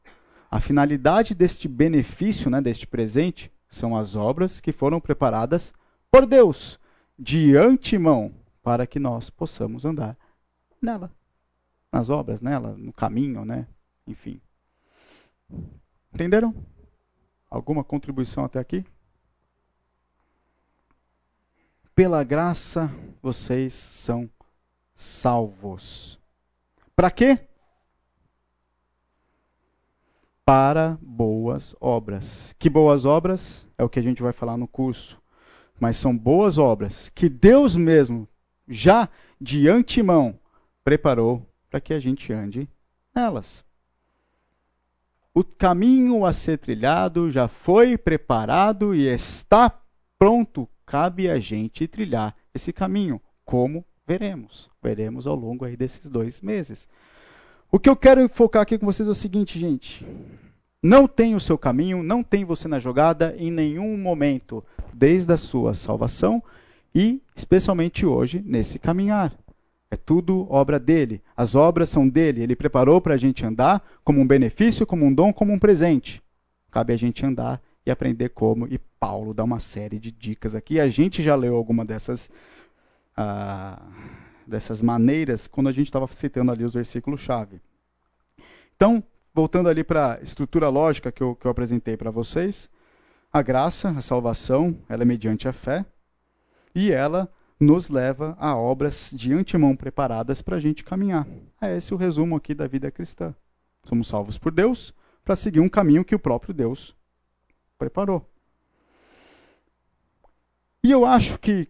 A 0.50 0.60
finalidade 0.60 1.34
deste 1.34 1.68
benefício, 1.68 2.50
né, 2.50 2.60
deste 2.60 2.86
presente, 2.86 3.50
são 3.70 3.96
as 3.96 4.14
obras 4.14 4.60
que 4.60 4.72
foram 4.72 5.00
preparadas 5.00 5.72
por 6.10 6.26
Deus, 6.26 6.78
de 7.18 7.56
antemão, 7.56 8.32
para 8.62 8.86
que 8.86 8.98
nós 8.98 9.28
possamos 9.28 9.84
andar 9.84 10.16
nela 10.80 11.10
nas 11.92 12.10
obras, 12.10 12.40
nela, 12.40 12.74
no 12.76 12.92
caminho, 12.92 13.44
né? 13.44 13.66
Enfim. 14.06 14.40
Entenderam? 16.12 16.54
Alguma 17.50 17.82
contribuição 17.82 18.44
até 18.44 18.58
aqui? 18.58 18.84
Pela 21.98 22.22
graça 22.22 22.88
vocês 23.20 23.74
são 23.74 24.30
salvos. 24.94 26.16
Para 26.94 27.10
quê? 27.10 27.40
Para 30.44 30.96
boas 31.02 31.74
obras. 31.80 32.54
Que 32.56 32.70
boas 32.70 33.04
obras? 33.04 33.66
É 33.76 33.82
o 33.82 33.88
que 33.88 33.98
a 33.98 34.02
gente 34.02 34.22
vai 34.22 34.32
falar 34.32 34.56
no 34.56 34.68
curso. 34.68 35.20
Mas 35.80 35.96
são 35.96 36.16
boas 36.16 36.56
obras 36.56 37.08
que 37.08 37.28
Deus 37.28 37.74
mesmo, 37.74 38.28
já 38.68 39.08
de 39.40 39.68
antemão, 39.68 40.38
preparou 40.84 41.44
para 41.68 41.80
que 41.80 41.92
a 41.92 41.98
gente 41.98 42.32
ande 42.32 42.68
nelas. 43.12 43.64
O 45.34 45.42
caminho 45.42 46.24
a 46.24 46.32
ser 46.32 46.58
trilhado 46.58 47.28
já 47.28 47.48
foi 47.48 47.98
preparado 47.98 48.94
e 48.94 49.12
está 49.12 49.80
pronto. 50.16 50.68
Cabe 50.88 51.28
a 51.28 51.38
gente 51.38 51.86
trilhar 51.86 52.34
esse 52.54 52.72
caminho. 52.72 53.20
Como 53.44 53.84
veremos? 54.06 54.70
Veremos 54.82 55.26
ao 55.26 55.34
longo 55.34 55.66
aí 55.66 55.76
desses 55.76 56.08
dois 56.08 56.40
meses. 56.40 56.88
O 57.70 57.78
que 57.78 57.90
eu 57.90 57.94
quero 57.94 58.26
focar 58.30 58.62
aqui 58.62 58.78
com 58.78 58.86
vocês 58.86 59.06
é 59.06 59.12
o 59.12 59.14
seguinte, 59.14 59.60
gente. 59.60 60.06
Não 60.82 61.06
tem 61.06 61.34
o 61.34 61.40
seu 61.40 61.58
caminho, 61.58 62.02
não 62.02 62.22
tem 62.22 62.42
você 62.42 62.66
na 62.66 62.78
jogada 62.78 63.34
em 63.36 63.50
nenhum 63.50 63.98
momento, 63.98 64.64
desde 64.94 65.30
a 65.30 65.36
sua 65.36 65.74
salvação 65.74 66.42
e 66.94 67.20
especialmente 67.36 68.06
hoje 68.06 68.42
nesse 68.42 68.78
caminhar. 68.78 69.36
É 69.90 69.96
tudo 69.96 70.46
obra 70.50 70.78
dele. 70.78 71.20
As 71.36 71.54
obras 71.54 71.90
são 71.90 72.08
dele. 72.08 72.42
Ele 72.42 72.56
preparou 72.56 72.98
para 72.98 73.12
a 73.12 73.18
gente 73.18 73.44
andar 73.44 73.86
como 74.02 74.22
um 74.22 74.26
benefício, 74.26 74.86
como 74.86 75.04
um 75.04 75.12
dom, 75.12 75.34
como 75.34 75.52
um 75.52 75.58
presente. 75.58 76.22
Cabe 76.70 76.94
a 76.94 76.96
gente 76.96 77.26
andar 77.26 77.60
e 77.88 77.90
aprender 77.90 78.28
como. 78.28 78.66
E 78.66 78.78
Paulo 79.00 79.32
dá 79.32 79.42
uma 79.42 79.60
série 79.60 79.98
de 79.98 80.10
dicas 80.10 80.54
aqui. 80.54 80.78
A 80.78 80.88
gente 80.88 81.22
já 81.22 81.34
leu 81.34 81.56
alguma 81.56 81.84
dessas, 81.84 82.30
ah, 83.16 83.80
dessas 84.46 84.82
maneiras 84.82 85.46
quando 85.46 85.68
a 85.68 85.72
gente 85.72 85.86
estava 85.86 86.06
citando 86.08 86.52
ali 86.52 86.64
os 86.64 86.74
versículos-chave. 86.74 87.60
Então, 88.76 89.02
voltando 89.34 89.68
ali 89.68 89.82
para 89.82 90.14
a 90.14 90.20
estrutura 90.20 90.68
lógica 90.68 91.10
que 91.10 91.22
eu, 91.22 91.34
que 91.34 91.46
eu 91.46 91.50
apresentei 91.50 91.96
para 91.96 92.10
vocês, 92.10 92.70
a 93.32 93.42
graça, 93.42 93.88
a 93.88 94.00
salvação, 94.02 94.78
ela 94.88 95.02
é 95.02 95.06
mediante 95.06 95.48
a 95.48 95.52
fé. 95.52 95.84
E 96.74 96.92
ela 96.92 97.32
nos 97.58 97.88
leva 97.88 98.36
a 98.38 98.54
obras 98.54 99.10
de 99.12 99.32
antemão 99.32 99.74
preparadas 99.74 100.42
para 100.42 100.56
a 100.56 100.60
gente 100.60 100.84
caminhar. 100.84 101.26
É 101.60 101.76
esse 101.76 101.92
o 101.92 101.96
resumo 101.96 102.36
aqui 102.36 102.54
da 102.54 102.66
vida 102.66 102.90
cristã. 102.90 103.34
Somos 103.84 104.06
salvos 104.06 104.36
por 104.36 104.52
Deus 104.52 104.94
para 105.24 105.34
seguir 105.34 105.60
um 105.60 105.68
caminho 105.68 106.04
que 106.04 106.14
o 106.14 106.18
próprio 106.18 106.54
Deus 106.54 106.94
preparou. 107.78 108.28
E 110.82 110.90
eu 110.90 111.06
acho 111.06 111.38
que, 111.38 111.68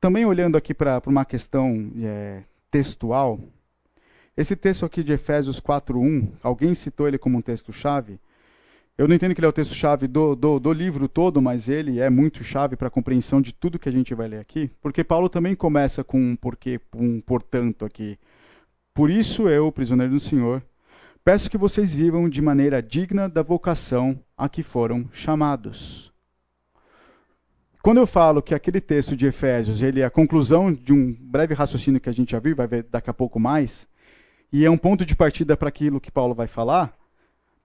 também 0.00 0.24
olhando 0.24 0.56
aqui 0.56 0.74
para 0.74 1.02
uma 1.06 1.24
questão 1.24 1.92
é, 2.02 2.42
textual, 2.70 3.40
esse 4.36 4.54
texto 4.54 4.86
aqui 4.86 5.02
de 5.02 5.12
Efésios 5.12 5.60
4.1, 5.60 6.32
alguém 6.42 6.74
citou 6.74 7.08
ele 7.08 7.18
como 7.18 7.38
um 7.38 7.42
texto-chave. 7.42 8.20
Eu 8.96 9.06
não 9.06 9.14
entendo 9.14 9.34
que 9.34 9.40
ele 9.40 9.46
é 9.46 9.50
o 9.50 9.52
texto-chave 9.52 10.06
do, 10.08 10.34
do, 10.34 10.58
do, 10.58 10.72
livro 10.72 11.08
todo, 11.08 11.40
mas 11.40 11.68
ele 11.68 12.00
é 12.00 12.10
muito 12.10 12.42
chave 12.42 12.76
para 12.76 12.88
a 12.88 12.90
compreensão 12.90 13.40
de 13.40 13.52
tudo 13.52 13.78
que 13.78 13.88
a 13.88 13.92
gente 13.92 14.14
vai 14.14 14.28
ler 14.28 14.40
aqui, 14.40 14.70
porque 14.80 15.04
Paulo 15.04 15.28
também 15.28 15.54
começa 15.54 16.02
com 16.02 16.20
um 16.20 16.36
porquê, 16.36 16.80
um 16.94 17.20
portanto 17.20 17.84
aqui. 17.84 18.18
Por 18.92 19.10
isso 19.10 19.48
eu, 19.48 19.70
prisioneiro 19.70 20.12
do 20.14 20.20
Senhor, 20.20 20.62
peço 21.28 21.50
que 21.50 21.58
vocês 21.58 21.92
vivam 21.92 22.26
de 22.26 22.40
maneira 22.40 22.82
digna 22.82 23.28
da 23.28 23.42
vocação 23.42 24.18
a 24.34 24.48
que 24.48 24.62
foram 24.62 25.10
chamados. 25.12 26.10
Quando 27.82 27.98
eu 27.98 28.06
falo 28.06 28.40
que 28.40 28.54
aquele 28.54 28.80
texto 28.80 29.14
de 29.14 29.26
Efésios 29.26 29.82
ele 29.82 30.00
é 30.00 30.06
a 30.06 30.10
conclusão 30.10 30.72
de 30.72 30.90
um 30.90 31.12
breve 31.12 31.52
raciocínio 31.52 32.00
que 32.00 32.08
a 32.08 32.14
gente 32.14 32.32
já 32.32 32.38
viu, 32.38 32.56
vai 32.56 32.66
ver 32.66 32.84
daqui 32.84 33.10
a 33.10 33.12
pouco 33.12 33.38
mais, 33.38 33.86
e 34.50 34.64
é 34.64 34.70
um 34.70 34.78
ponto 34.78 35.04
de 35.04 35.14
partida 35.14 35.54
para 35.54 35.68
aquilo 35.68 36.00
que 36.00 36.10
Paulo 36.10 36.34
vai 36.34 36.46
falar, 36.46 36.96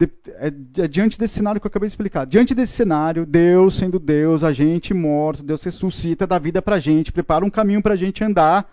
é, 0.02 0.48
é, 0.82 0.88
diante 0.90 1.18
desse 1.18 1.36
cenário 1.36 1.62
que 1.62 1.66
eu 1.66 1.70
acabei 1.70 1.88
de 1.88 1.94
explicar. 1.94 2.26
Diante 2.26 2.54
desse 2.54 2.74
cenário, 2.74 3.26
Deus 3.26 3.76
sendo 3.76 3.98
Deus, 3.98 4.44
a 4.44 4.52
gente 4.52 4.94
morto, 4.94 5.42
Deus 5.42 5.64
ressuscita, 5.64 6.28
dá 6.28 6.38
vida 6.38 6.62
para 6.62 6.76
a 6.76 6.80
gente, 6.80 7.14
prepara 7.14 7.46
um 7.46 7.50
caminho 7.50 7.82
para 7.82 7.94
a 7.94 7.98
gente 7.98 8.26
andar. 8.26 8.70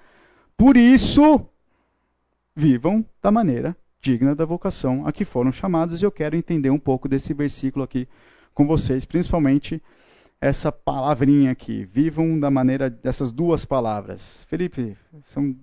Por 0.56 0.76
isso, 0.76 1.46
vivam 2.56 3.06
da 3.22 3.30
maneira 3.30 3.76
digna 4.00 4.34
da 4.34 4.44
vocação 4.44 5.06
a 5.06 5.12
que 5.12 5.24
foram 5.24 5.52
chamados. 5.52 6.00
E 6.00 6.04
eu 6.04 6.12
quero 6.12 6.36
entender 6.36 6.70
um 6.70 6.78
pouco 6.78 7.08
desse 7.08 7.32
versículo 7.32 7.84
aqui 7.84 8.08
com 8.54 8.66
vocês, 8.66 9.04
principalmente 9.04 9.82
essa 10.40 10.72
palavrinha 10.72 11.50
aqui. 11.50 11.84
Vivam 11.84 12.38
da 12.38 12.50
maneira 12.50 12.88
dessas 12.88 13.30
duas 13.30 13.64
palavras. 13.64 14.44
Felipe, 14.48 14.96
são 15.26 15.56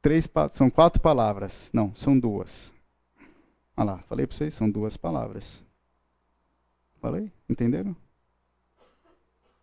três, 0.00 0.28
são 0.52 0.70
quatro 0.70 1.00
palavras. 1.00 1.68
Não, 1.72 1.94
são 1.94 2.18
duas. 2.18 2.72
Olha 3.76 3.92
lá, 3.92 3.98
falei 4.08 4.26
para 4.26 4.36
vocês, 4.36 4.54
são 4.54 4.70
duas 4.70 4.96
palavras. 4.96 5.62
Falei? 7.00 7.32
Entenderam? 7.48 7.96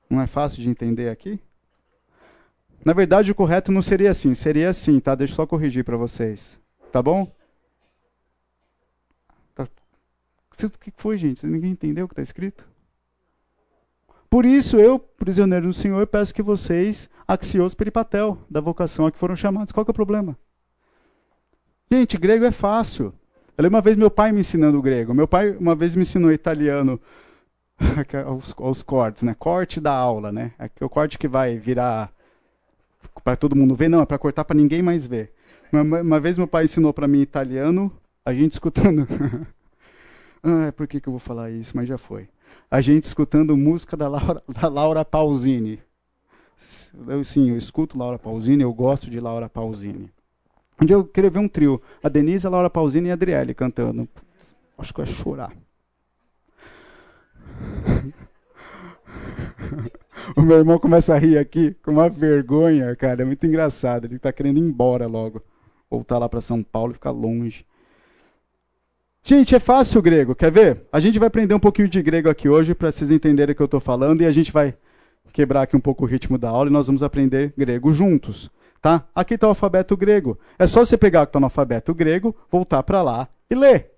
Não 0.10 0.22
é 0.22 0.28
fácil 0.28 0.62
de 0.62 0.70
entender 0.70 1.10
aqui? 1.10 1.40
Na 2.84 2.94
verdade, 2.94 3.32
o 3.32 3.36
correto 3.36 3.72
não 3.72 3.82
seria 3.82 4.10
assim, 4.12 4.34
seria 4.34 4.70
assim, 4.70 5.00
tá? 5.00 5.14
Deixa 5.14 5.34
eu 5.34 5.36
só 5.36 5.46
corrigir 5.46 5.84
para 5.84 5.98
vocês. 5.98 6.60
Tá 6.92 7.02
bom? 7.02 7.30
Tá. 9.54 9.68
O 10.66 10.70
que 10.70 10.92
foi, 10.98 11.18
gente? 11.18 11.46
Ninguém 11.46 11.72
entendeu 11.72 12.06
o 12.06 12.08
que 12.08 12.14
está 12.14 12.24
escrito? 12.24 12.68
Por 14.30 14.46
isso, 14.46 14.78
eu, 14.78 15.00
prisioneiro 15.00 15.68
do 15.68 15.74
Senhor, 15.74 16.06
peço 16.08 16.34
que 16.34 16.42
vocês, 16.42 17.10
axios 17.28 17.74
peripatel, 17.74 18.38
da 18.50 18.60
vocação 18.60 19.06
a 19.06 19.12
que 19.12 19.18
foram 19.18 19.36
chamados. 19.36 19.72
Qual 19.72 19.86
é 19.88 19.92
o 19.92 19.94
problema? 19.94 20.38
Gente, 21.90 22.18
grego 22.18 22.44
é 22.44 22.52
fácil. 22.52 23.14
Eu 23.58 23.64
lembro 23.64 23.78
uma 23.78 23.82
vez 23.82 23.96
meu 23.96 24.12
pai 24.12 24.32
me 24.32 24.42
ensinando 24.42 24.82
grego. 24.82 25.14
Meu 25.14 25.28
pai 25.28 25.52
uma 25.52 25.76
vez 25.76 25.96
me 25.96 26.02
ensinou 26.02 26.32
italiano 26.32 27.00
aos, 28.26 28.54
aos 28.58 28.84
cortes, 28.84 29.24
né? 29.24 29.36
Corte 29.38 29.80
da 29.80 29.94
aula, 29.94 30.32
né? 30.32 30.52
É 30.60 30.70
o 30.84 30.90
corte 30.90 31.18
que 31.18 31.28
vai 31.28 31.58
virar 31.58 32.12
para 33.24 33.36
todo 33.36 33.56
mundo 33.56 33.76
ver, 33.76 33.90
não, 33.90 34.02
é 34.02 34.06
para 34.06 34.18
cortar 34.18 34.46
para 34.46 34.56
ninguém 34.56 34.82
mais 34.82 35.08
ver. 35.08 35.34
Uma, 35.72 36.02
uma, 36.02 36.20
vez 36.20 36.38
meu 36.38 36.48
pai 36.48 36.66
ensinou 36.66 36.94
para 36.94 37.08
mim 37.08 37.22
italiano, 37.22 37.92
a 38.24 38.34
gente 38.34 38.54
escutando. 38.54 39.08
ah, 40.44 40.72
por 40.72 40.88
que, 40.88 41.02
que 41.02 41.08
eu 41.08 41.14
vou 41.14 41.20
falar 41.20 41.52
isso? 41.52 41.76
Mas 41.76 41.88
já 41.88 41.98
foi 41.98 42.30
a 42.70 42.82
gente 42.82 43.06
escutando 43.06 43.56
música 43.56 43.96
da 43.96 44.10
Laura, 44.10 44.44
da 44.62 44.68
Laura 44.68 45.06
Pausini. 45.06 45.80
Eu, 47.08 47.24
sim, 47.24 47.50
eu 47.50 47.58
escuto 47.58 47.98
Laura 47.98 48.20
Pausini, 48.20 48.64
eu 48.64 48.74
gosto 48.74 49.10
de 49.10 49.20
Laura 49.20 49.48
Pausini. 49.48 50.12
Um 50.82 50.86
dia 50.86 50.96
eu 50.96 51.06
queria 51.06 51.30
ver 51.30 51.40
um 51.40 51.48
trio, 51.48 51.82
a 52.04 52.10
Denise, 52.10 52.46
a 52.46 52.50
Laura 52.50 52.70
Pausini 52.70 53.08
e 53.08 53.12
a 53.12 53.14
Adriele 53.14 53.54
cantando. 53.54 54.08
Acho 54.78 54.94
que 54.94 55.02
ia 55.02 55.08
chorar. 55.08 55.54
o 60.36 60.42
meu 60.42 60.58
irmão 60.58 60.78
começa 60.78 61.16
a 61.16 61.18
rir 61.18 61.38
aqui 61.38 61.74
com 61.84 61.92
uma 61.92 62.10
vergonha, 62.10 62.94
cara. 62.96 63.24
É 63.24 63.26
muito 63.26 63.46
engraçado. 63.46 64.06
Ele 64.06 64.18
está 64.18 64.32
querendo 64.32 64.58
ir 64.58 64.62
embora 64.62 65.08
logo. 65.08 65.42
Voltar 65.90 66.20
lá 66.20 66.30
para 66.30 66.42
São 66.42 66.62
Paulo 66.62 66.92
e 66.92 66.96
ficar 66.96 67.12
longe. 67.12 67.66
Gente, 69.30 69.54
é 69.54 69.60
fácil 69.60 70.00
o 70.00 70.02
grego, 70.02 70.34
quer 70.34 70.50
ver? 70.50 70.84
A 70.90 71.02
gente 71.02 71.20
vai 71.20 71.28
aprender 71.28 71.54
um 71.54 71.60
pouquinho 71.60 71.90
de 71.90 72.02
grego 72.02 72.30
aqui 72.30 72.48
hoje 72.48 72.74
para 72.74 72.90
vocês 72.90 73.12
entenderem 73.12 73.52
o 73.52 73.56
que 73.58 73.62
eu 73.62 73.66
estou 73.66 73.82
falando 73.82 74.22
e 74.22 74.26
a 74.26 74.32
gente 74.32 74.54
vai 74.54 74.74
quebrar 75.34 75.64
aqui 75.64 75.76
um 75.76 75.82
pouco 75.82 76.06
o 76.06 76.08
ritmo 76.08 76.38
da 76.38 76.48
aula 76.48 76.70
e 76.70 76.72
nós 76.72 76.88
vamos 76.88 77.04
aprender 77.04 77.54
grego 77.58 77.92
juntos. 77.92 78.50
Tá? 78.82 79.06
Aqui 79.14 79.34
está 79.34 79.46
o 79.46 79.50
alfabeto 79.50 79.98
grego. 79.98 80.40
É 80.58 80.66
só 80.66 80.80
você 80.80 80.98
pegar 80.98 81.24
o 81.24 81.26
que 81.26 81.32
está 81.32 81.42
no 81.42 81.48
alfabeto 81.48 81.94
grego, 81.94 82.34
voltar 82.50 82.82
para 82.84 83.02
lá 83.02 83.28
e 83.50 83.56
ler. 83.56 83.92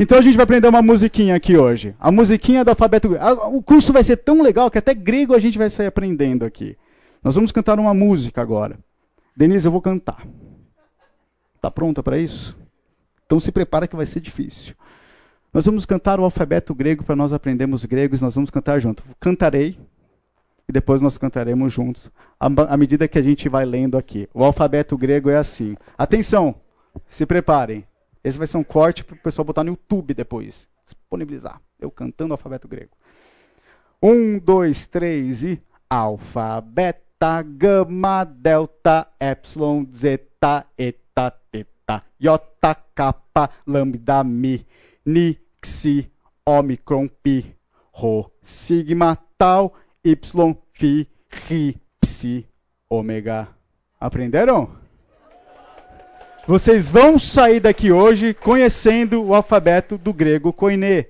Então 0.00 0.16
a 0.16 0.22
gente 0.22 0.36
vai 0.36 0.44
aprender 0.44 0.66
uma 0.68 0.80
musiquinha 0.80 1.36
aqui 1.36 1.54
hoje. 1.54 1.94
A 2.00 2.10
musiquinha 2.10 2.64
do 2.64 2.70
alfabeto 2.70 3.10
grego. 3.10 3.22
Ah, 3.22 3.48
o 3.48 3.62
curso 3.62 3.92
vai 3.92 4.02
ser 4.02 4.16
tão 4.16 4.40
legal 4.40 4.70
que 4.70 4.78
até 4.78 4.94
grego 4.94 5.34
a 5.34 5.38
gente 5.38 5.58
vai 5.58 5.68
sair 5.68 5.88
aprendendo 5.88 6.46
aqui. 6.46 6.74
Nós 7.22 7.34
vamos 7.34 7.52
cantar 7.52 7.78
uma 7.78 7.92
música 7.92 8.40
agora. 8.40 8.78
Denise, 9.36 9.68
eu 9.68 9.72
vou 9.72 9.82
cantar. 9.82 10.26
Tá 11.60 11.70
pronta 11.70 12.02
para 12.02 12.16
isso? 12.16 12.56
Então 13.28 13.38
se 13.38 13.52
prepara 13.52 13.86
que 13.86 13.94
vai 13.94 14.06
ser 14.06 14.20
difícil. 14.20 14.74
Nós 15.52 15.66
vamos 15.66 15.84
cantar 15.84 16.18
o 16.18 16.24
alfabeto 16.24 16.74
grego 16.74 17.04
para 17.04 17.14
nós 17.14 17.30
aprendermos 17.30 17.84
gregos, 17.84 18.22
nós 18.22 18.34
vamos 18.34 18.48
cantar 18.48 18.80
junto. 18.80 19.04
Cantarei 19.20 19.78
e 20.66 20.72
depois 20.72 21.02
nós 21.02 21.18
cantaremos 21.18 21.70
juntos, 21.70 22.10
à 22.40 22.76
medida 22.76 23.06
que 23.06 23.18
a 23.18 23.22
gente 23.22 23.46
vai 23.46 23.66
lendo 23.66 23.98
aqui. 23.98 24.26
O 24.32 24.42
alfabeto 24.42 24.96
grego 24.96 25.28
é 25.28 25.36
assim. 25.36 25.76
Atenção, 25.98 26.54
se 27.06 27.26
preparem. 27.26 27.86
Esse 28.24 28.38
vai 28.38 28.46
ser 28.46 28.56
um 28.56 28.64
corte 28.64 29.04
para 29.04 29.14
o 29.14 29.18
pessoal 29.18 29.44
botar 29.44 29.62
no 29.62 29.72
YouTube 29.72 30.14
depois. 30.14 30.66
Disponibilizar. 30.86 31.60
Eu 31.78 31.90
cantando 31.90 32.30
o 32.30 32.34
alfabeto 32.34 32.66
grego. 32.66 32.92
Um, 34.02 34.38
dois, 34.38 34.86
três 34.86 35.44
e. 35.44 35.62
Alfa, 35.90 36.62
beta, 36.62 37.42
gama, 37.42 38.24
delta, 38.24 39.06
epsilon, 39.20 39.84
zeta, 39.92 40.66
eta, 40.78 41.30
teta 41.50 41.77
delta, 41.88 42.04
iota, 42.20 42.76
kappa, 42.94 43.50
lambda, 43.66 44.22
mi, 44.22 44.66
ni, 45.04 45.38
xi, 45.64 46.10
omicron, 46.44 47.08
pi, 47.22 47.56
rho, 47.92 48.30
sigma, 48.42 49.16
tal, 49.38 49.72
y, 50.04 50.14
phi, 50.72 51.08
ri, 51.48 51.80
psi, 52.00 52.46
ômega. 52.90 53.48
Aprenderam? 53.98 54.70
Vocês 56.46 56.88
vão 56.88 57.18
sair 57.18 57.60
daqui 57.60 57.90
hoje 57.90 58.32
conhecendo 58.32 59.22
o 59.22 59.34
alfabeto 59.34 59.98
do 59.98 60.12
grego 60.12 60.52
koiné. 60.52 61.06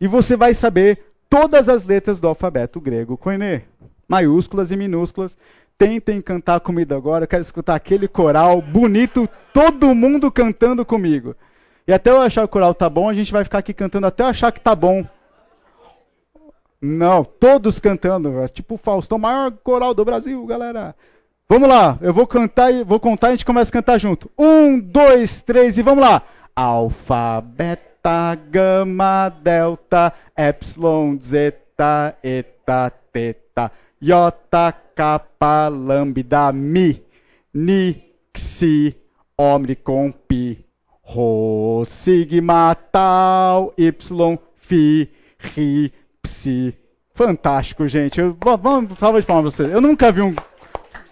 E 0.00 0.06
você 0.06 0.36
vai 0.36 0.52
saber 0.52 1.14
todas 1.30 1.68
as 1.68 1.82
letras 1.84 2.20
do 2.20 2.28
alfabeto 2.28 2.80
grego 2.80 3.16
koiné, 3.16 3.62
maiúsculas 4.06 4.70
e 4.70 4.76
minúsculas, 4.76 5.38
Tentem 5.76 6.20
cantar 6.22 6.60
comigo 6.60 6.94
agora. 6.94 7.24
Eu 7.24 7.28
quero 7.28 7.42
escutar 7.42 7.74
aquele 7.74 8.06
coral 8.06 8.62
bonito, 8.62 9.28
todo 9.52 9.94
mundo 9.94 10.30
cantando 10.30 10.84
comigo. 10.84 11.34
E 11.86 11.92
até 11.92 12.10
eu 12.10 12.20
achar 12.20 12.44
o 12.44 12.48
coral 12.48 12.74
tá 12.74 12.88
bom, 12.88 13.08
a 13.08 13.14
gente 13.14 13.32
vai 13.32 13.44
ficar 13.44 13.58
aqui 13.58 13.74
cantando 13.74 14.06
até 14.06 14.22
eu 14.22 14.28
achar 14.28 14.50
que 14.50 14.60
tá 14.60 14.74
bom. 14.74 15.04
Não, 16.80 17.24
todos 17.24 17.80
cantando, 17.80 18.40
é 18.40 18.48
tipo 18.48 18.74
o 18.74 18.78
Faustão, 18.78 19.18
maior 19.18 19.50
coral 19.52 19.94
do 19.94 20.04
Brasil, 20.04 20.44
galera. 20.46 20.94
Vamos 21.48 21.68
lá, 21.68 21.98
eu 22.00 22.12
vou 22.12 22.26
cantar 22.26 22.72
e 22.72 22.84
vou 22.84 22.98
contar 22.98 23.28
e 23.28 23.30
a 23.30 23.32
gente 23.32 23.44
começa 23.44 23.70
a 23.70 23.72
cantar 23.72 23.98
junto. 23.98 24.30
Um, 24.38 24.78
dois, 24.78 25.40
três 25.42 25.76
e 25.76 25.82
vamos 25.82 26.04
lá. 26.04 26.22
Alfa, 26.56 27.42
beta, 27.42 28.34
gama, 28.50 29.28
delta, 29.28 30.12
epsilon, 30.36 31.18
zeta, 31.20 32.16
eta, 32.22 32.92
teta, 33.12 33.72
iota, 34.00 34.72
kappa, 34.94 35.68
lambda, 35.68 36.52
mi, 36.52 37.02
ni, 37.52 38.02
xi, 38.36 38.94
omicron, 39.36 40.12
pi, 40.12 40.64
rho, 41.04 41.84
sigma, 41.86 42.74
tal, 42.74 43.72
y, 43.76 43.92
phi, 44.66 45.10
ri, 45.54 45.92
psi. 46.22 46.74
Fantástico, 47.14 47.86
gente. 47.86 48.20
Eu, 48.20 48.36
vamos, 48.60 48.98
salva 48.98 49.20
de 49.20 49.26
palmas 49.26 49.54
pra 49.54 49.64
vocês. 49.64 49.72
Eu 49.72 49.80
nunca 49.80 50.10
vi 50.10 50.20
um, 50.20 50.34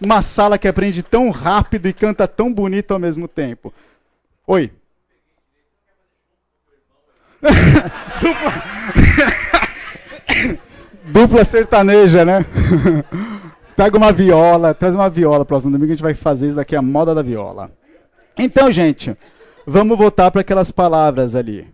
uma 0.01 0.21
sala 0.21 0.57
que 0.57 0.67
aprende 0.67 1.01
tão 1.01 1.29
rápido 1.29 1.87
e 1.87 1.93
canta 1.93 2.27
tão 2.27 2.53
bonito 2.53 2.91
ao 2.91 2.99
mesmo 2.99 3.27
tempo. 3.27 3.73
Oi. 4.45 4.69
Dupla... 8.21 8.63
Dupla 11.05 11.45
sertaneja, 11.45 12.23
né? 12.25 12.45
Pega 13.75 13.97
uma 13.97 14.11
viola, 14.11 14.73
traz 14.73 14.93
uma 14.93 15.09
viola 15.09 15.45
próximo 15.45 15.71
domingo, 15.71 15.91
a 15.91 15.95
gente 15.95 16.03
vai 16.03 16.13
fazer 16.13 16.47
isso 16.47 16.55
daqui, 16.55 16.75
a 16.75 16.81
moda 16.81 17.15
da 17.15 17.21
viola. 17.21 17.71
Então, 18.37 18.71
gente, 18.71 19.17
vamos 19.65 19.97
voltar 19.97 20.29
para 20.31 20.41
aquelas 20.41 20.71
palavras 20.71 21.35
ali. 21.35 21.67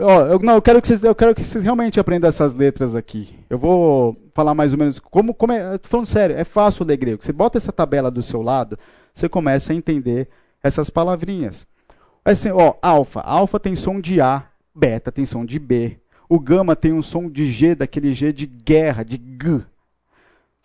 Ó, 0.00 0.20
eu, 0.26 0.38
não, 0.40 0.54
eu 0.54 0.62
quero, 0.62 0.82
que 0.82 0.88
vocês, 0.88 1.02
eu 1.02 1.14
quero 1.14 1.34
que 1.34 1.42
vocês 1.42 1.64
realmente 1.64 1.98
aprendam 1.98 2.28
essas 2.28 2.52
letras 2.52 2.94
aqui. 2.94 3.38
Eu 3.48 3.58
vou 3.58 4.16
falar 4.34 4.54
mais 4.54 4.72
ou 4.72 4.78
menos 4.78 4.98
como, 4.98 5.32
como 5.32 5.52
é. 5.52 5.78
Tô 5.78 5.88
falando 5.88 6.06
sério, 6.06 6.36
é 6.36 6.44
fácil 6.44 6.84
ler 6.84 6.98
grego. 6.98 7.24
Você 7.24 7.32
bota 7.32 7.56
essa 7.56 7.72
tabela 7.72 8.10
do 8.10 8.22
seu 8.22 8.42
lado, 8.42 8.78
você 9.14 9.28
começa 9.28 9.72
a 9.72 9.76
entender 9.76 10.28
essas 10.62 10.90
palavrinhas. 10.90 11.66
Assim, 12.22 12.50
ó, 12.50 12.74
alfa. 12.82 13.20
Alfa 13.20 13.58
tem 13.58 13.74
som 13.74 13.98
de 13.98 14.20
A, 14.20 14.44
beta 14.74 15.10
tem 15.10 15.24
som 15.24 15.46
de 15.46 15.58
B. 15.58 15.98
O 16.28 16.38
gama 16.38 16.76
tem 16.76 16.92
um 16.92 17.00
som 17.00 17.30
de 17.30 17.50
G, 17.50 17.74
daquele 17.74 18.12
G 18.12 18.30
de 18.30 18.44
guerra, 18.44 19.02
de 19.02 19.16
G. 19.16 19.62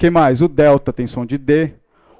que 0.04 0.10
mais? 0.10 0.41
O 0.41 0.49
delta 0.49 0.91
tem 0.91 1.08
som 1.08 1.26
de 1.26 1.38
D. 1.38 1.72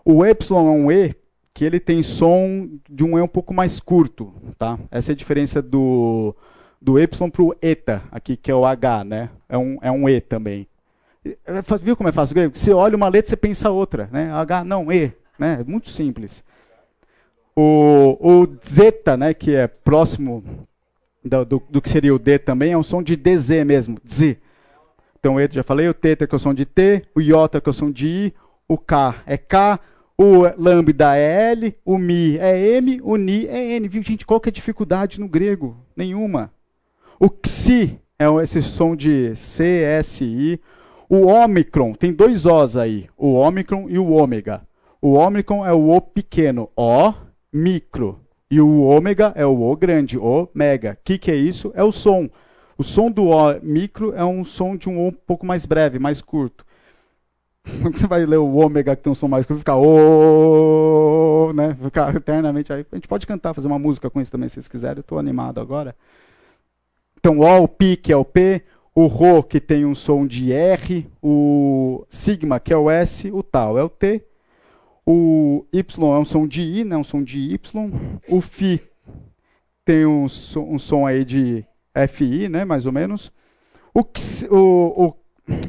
O 0.06 0.26
Y 0.26 0.58
é 0.58 0.62
um 0.62 0.90
E, 0.90 1.14
que 1.54 1.66
ele 1.66 1.82
tem 1.82 2.02
som 2.02 2.70
de 2.90 3.04
um 3.04 3.20
E 3.20 3.22
um 3.22 3.28
pouco 3.28 3.54
mais 3.54 3.82
curto. 3.82 4.34
Tá? 4.58 4.80
Essa 4.90 5.12
é 5.12 5.14
a 5.14 5.16
diferença 5.18 5.62
do, 5.62 6.34
do 6.82 6.98
Y 6.98 7.30
para 7.30 7.44
o 7.44 7.54
eta, 7.62 8.02
aqui 8.10 8.38
que 8.38 8.50
é 8.50 8.56
o 8.56 8.66
H, 8.66 9.04
né? 9.04 9.30
É 9.50 9.58
um, 9.58 9.78
é 9.82 9.92
um 9.92 10.08
E 10.08 10.22
também. 10.22 10.66
É, 11.26 11.62
viu 11.82 11.98
como 11.98 12.08
é 12.08 12.14
fácil 12.14 12.34
grego? 12.34 12.58
Você 12.58 12.72
olha 12.72 12.96
uma 12.96 13.10
letra, 13.10 13.32
você 13.32 13.36
pensa 13.36 13.70
outra. 13.70 14.08
Né? 14.14 14.32
H, 14.32 14.64
não, 14.64 14.90
E. 14.90 15.12
Né? 15.38 15.58
É 15.60 15.64
muito 15.70 15.90
simples. 15.90 16.42
O, 17.54 18.18
o 18.22 18.48
zeta, 18.66 19.18
né, 19.18 19.34
que 19.34 19.54
é 19.54 19.68
próximo 19.68 20.42
do, 21.22 21.44
do, 21.44 21.64
do, 21.70 21.82
que 21.82 21.90
seria 21.90 22.16
o 22.16 22.20
D 22.20 22.40
também, 22.40 22.72
é 22.72 22.78
um 22.78 22.84
som 22.84 23.04
de 23.04 23.18
DZ 23.18 23.66
mesmo, 23.66 23.98
Z. 24.10 24.38
Então, 25.24 25.40
eu 25.40 25.48
já 25.50 25.64
falei, 25.64 25.88
o 25.88 25.94
teta 25.94 26.28
que 26.28 26.36
é 26.36 26.38
o 26.38 26.40
som 26.40 26.54
de 26.54 26.66
T, 26.66 27.02
o 27.16 27.22
iota 27.22 27.62
que 27.62 27.70
é 27.70 27.72
o 27.72 27.74
som 27.74 27.90
de 27.90 28.06
I, 28.06 28.34
o 28.68 28.78
K 28.78 29.24
é 29.26 29.38
K, 29.38 29.80
o 30.18 30.42
lambda 30.58 31.16
é 31.16 31.52
L, 31.54 31.74
o 31.86 31.98
mi 31.98 32.38
é 32.38 32.76
M, 32.76 33.00
o 33.02 33.16
ni 33.16 33.46
é 33.46 33.78
N. 33.78 33.88
Viu, 33.88 34.04
gente, 34.04 34.26
qual 34.26 34.42
que 34.42 34.50
é 34.50 34.52
a 34.52 34.54
dificuldade 34.54 35.22
no 35.22 35.30
grego? 35.30 35.78
Nenhuma. 35.96 36.52
O 37.18 37.30
xi 37.48 37.98
é 38.20 38.26
esse 38.44 38.62
som 38.62 38.98
de 38.98 39.34
C, 39.38 39.64
S, 39.64 40.26
I. 40.26 40.60
O 41.08 41.28
ômicron, 41.28 41.94
tem 41.94 42.12
dois 42.12 42.46
Os 42.46 42.76
aí, 42.76 43.08
o 43.18 43.32
ômicron 43.32 43.90
e 43.90 43.98
o 43.98 44.12
ômega. 44.12 44.68
O 45.02 45.14
ômicron 45.14 45.66
é 45.66 45.72
o 45.72 45.90
O 45.90 46.02
pequeno, 46.02 46.70
O 46.76 47.14
micro. 47.54 48.20
E 48.52 48.60
o 48.60 48.82
ômega 48.82 49.32
é 49.38 49.46
o 49.46 49.62
O 49.62 49.74
grande, 49.78 50.18
O 50.18 50.50
mega. 50.54 50.98
O 51.00 51.04
que, 51.06 51.18
que 51.18 51.32
é 51.32 51.36
isso? 51.36 51.72
É 51.76 51.82
o 51.82 51.94
som. 51.94 52.30
O 52.78 52.84
som 52.84 53.12
do 53.12 53.28
O 53.28 53.60
micro 53.62 54.14
é 54.14 54.24
um 54.24 54.44
som 54.44 54.76
de 54.76 54.90
um 54.90 55.00
O 55.00 55.08
um 55.08 55.12
pouco 55.12 55.46
mais 55.46 55.66
breve, 55.66 56.00
mais 56.00 56.22
curto. 56.22 56.66
Quando 57.82 57.98
você 57.98 58.08
vai 58.08 58.26
ler 58.26 58.38
o 58.38 58.56
ômega 58.56 58.96
que 58.96 59.04
tem 59.04 59.12
um 59.12 59.16
som 59.16 59.28
mais 59.28 59.46
curto, 59.46 59.60
fica 59.60 59.76
O, 59.76 61.54
né? 61.54 61.78
Fica 61.82 62.10
eternamente 62.16 62.74
aí. 62.74 62.86
A 62.92 62.96
gente 62.96 63.08
pode 63.08 63.28
cantar, 63.28 63.54
fazer 63.54 63.68
uma 63.68 63.80
música 63.80 64.10
com 64.10 64.20
isso 64.20 64.32
também, 64.32 64.50
se 64.50 64.56
vocês 64.56 64.68
quiserem. 64.68 64.98
Eu 64.98 65.02
estou 65.02 65.18
animado 65.18 65.60
agora. 65.60 65.96
Então, 67.18 67.40
O, 67.40 67.64
o 67.64 67.68
que 67.68 68.12
é 68.12 68.18
o 68.18 68.26
P, 68.26 68.64
o 68.94 69.08
Rho, 69.08 69.44
que 69.44 69.60
tem 69.60 69.86
um 69.86 69.96
som 69.96 70.28
de 70.28 70.52
R, 70.52 71.10
o 71.22 72.06
Sigma, 72.10 72.60
que 72.60 72.74
é 72.74 72.78
o 72.78 72.90
S, 72.90 73.32
o 73.32 73.42
Tal 73.42 73.78
é 73.78 73.84
o 73.84 73.90
T, 73.90 74.22
o 75.06 75.66
Y 75.72 76.16
é 76.16 76.20
um 76.20 76.26
som 76.26 76.48
de 76.48 76.62
I, 76.62 76.84
né, 76.84 76.96
um 76.96 77.04
som 77.04 77.24
de 77.24 77.40
Y. 77.40 77.92
O 78.28 78.42
Fi 78.42 78.82
tem 79.86 80.06
um 80.06 80.26
um 80.26 80.80
som 80.80 81.06
aí 81.06 81.26
de 81.26 81.66
FI, 82.10 82.50
né, 82.50 82.66
mais 82.66 82.86
ou 82.86 82.92
menos. 82.92 83.32
O, 83.94 84.02
o, 84.50 85.06
o, 85.06 85.14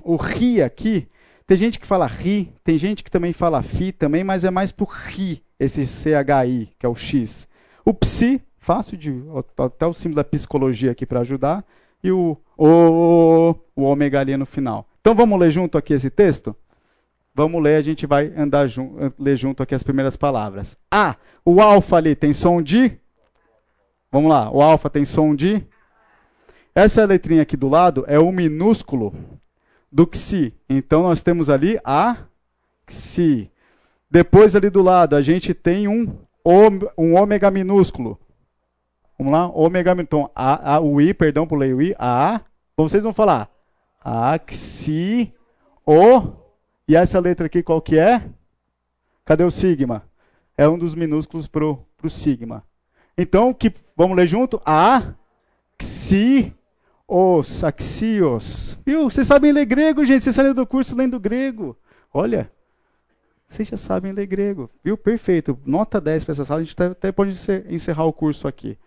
o 0.02 0.16
Ri 0.16 0.62
aqui, 0.62 1.08
tem 1.46 1.56
gente 1.56 1.78
que 1.78 1.86
fala 1.86 2.06
Ri, 2.06 2.52
tem 2.64 2.78
gente 2.78 3.04
que 3.04 3.10
também 3.10 3.32
fala 3.32 3.62
Fi 3.62 3.92
também, 3.92 4.24
mas 4.24 4.44
é 4.44 4.50
mais 4.50 4.72
por 4.72 4.88
Ri, 4.88 5.42
esse 5.58 5.86
CHI, 5.86 6.70
que 6.78 6.86
é 6.86 6.88
o 6.88 6.94
X. 6.94 7.46
O 7.84 7.92
Psi, 7.92 8.40
fácil 8.58 8.96
de. 8.96 9.12
até 9.58 9.86
o 9.86 9.92
símbolo 9.92 10.16
da 10.16 10.24
psicologia 10.24 10.90
aqui 10.90 11.04
para 11.04 11.20
ajudar. 11.20 11.64
E 12.02 12.10
o, 12.10 12.36
o, 12.56 13.54
o 13.76 13.82
ômega 13.82 14.20
ali 14.20 14.36
no 14.36 14.46
final. 14.46 14.86
Então 15.00 15.14
vamos 15.14 15.38
ler 15.38 15.50
junto 15.50 15.76
aqui 15.76 15.92
esse 15.92 16.10
texto? 16.10 16.56
Vamos 17.34 17.62
ler, 17.62 17.76
a 17.76 17.82
gente 17.82 18.06
vai 18.06 18.32
andar 18.36 18.66
jun 18.68 19.12
ler 19.18 19.36
junto 19.36 19.62
aqui 19.62 19.74
as 19.74 19.82
primeiras 19.82 20.16
palavras. 20.16 20.76
A, 20.90 21.16
o 21.44 21.60
alfa 21.60 21.96
ali 21.96 22.14
tem 22.14 22.32
som 22.32 22.62
de. 22.62 22.98
Vamos 24.10 24.30
lá, 24.30 24.50
o 24.50 24.62
alfa 24.62 24.88
tem 24.88 25.04
som 25.04 25.34
de. 25.34 25.66
Essa 26.74 27.04
letrinha 27.04 27.42
aqui 27.42 27.56
do 27.56 27.68
lado 27.68 28.04
é 28.08 28.18
o 28.18 28.32
minúsculo 28.32 29.14
do 29.92 30.08
xi. 30.12 30.52
Então 30.68 31.02
nós 31.04 31.22
temos 31.22 31.48
ali 31.48 31.78
a 31.84 32.24
xi. 32.90 33.48
Depois 34.10 34.56
ali 34.56 34.68
do 34.68 34.82
lado 34.82 35.14
a 35.14 35.22
gente 35.22 35.54
tem 35.54 35.86
um, 35.86 36.18
um 36.98 37.14
ômega 37.14 37.50
minúsculo. 37.50 38.18
Vamos 39.16 39.32
lá, 39.32 39.46
ômega 39.46 39.92
Então, 39.92 40.28
a, 40.34 40.74
a, 40.74 40.80
o 40.80 41.00
i, 41.00 41.14
perdão, 41.14 41.46
pulei 41.46 41.72
o 41.72 41.80
i. 41.80 41.94
A, 41.96 42.40
vocês 42.76 43.04
vão 43.04 43.12
falar. 43.12 43.48
A, 44.04 44.38
xi, 44.50 45.32
o 45.86 46.32
e 46.88 46.96
essa 46.96 47.20
letra 47.20 47.46
aqui 47.46 47.62
qual 47.62 47.80
que 47.80 47.98
é? 47.98 48.28
Cadê 49.24 49.44
o 49.44 49.50
sigma? 49.50 50.02
É 50.58 50.68
um 50.68 50.76
dos 50.76 50.94
minúsculos 50.94 51.46
para 51.46 51.64
o 51.64 52.10
sigma. 52.10 52.64
Então, 53.16 53.54
que, 53.54 53.72
vamos 53.96 54.16
ler 54.16 54.26
junto? 54.26 54.60
A, 54.66 55.14
xi, 55.80 56.52
os, 57.06 57.62
axios. 57.62 58.78
Viu? 58.84 59.10
Vocês 59.10 59.26
sabem 59.26 59.52
ler 59.52 59.66
grego, 59.66 60.04
gente. 60.04 60.22
Vocês 60.22 60.34
saem 60.34 60.54
do 60.54 60.66
curso 60.66 60.96
lendo 60.96 61.20
grego. 61.20 61.76
Olha, 62.12 62.50
vocês 63.48 63.68
já 63.68 63.76
sabem 63.76 64.12
ler 64.12 64.26
grego. 64.26 64.70
Viu? 64.82 64.96
Perfeito. 64.96 65.58
Nota 65.64 66.00
10 66.00 66.24
para 66.24 66.32
essa 66.32 66.44
sala. 66.44 66.60
A 66.60 66.64
gente 66.64 66.82
até 66.82 67.12
pode 67.12 67.36
encerrar 67.68 68.04
o 68.04 68.12
curso 68.12 68.48
aqui. 68.48 68.78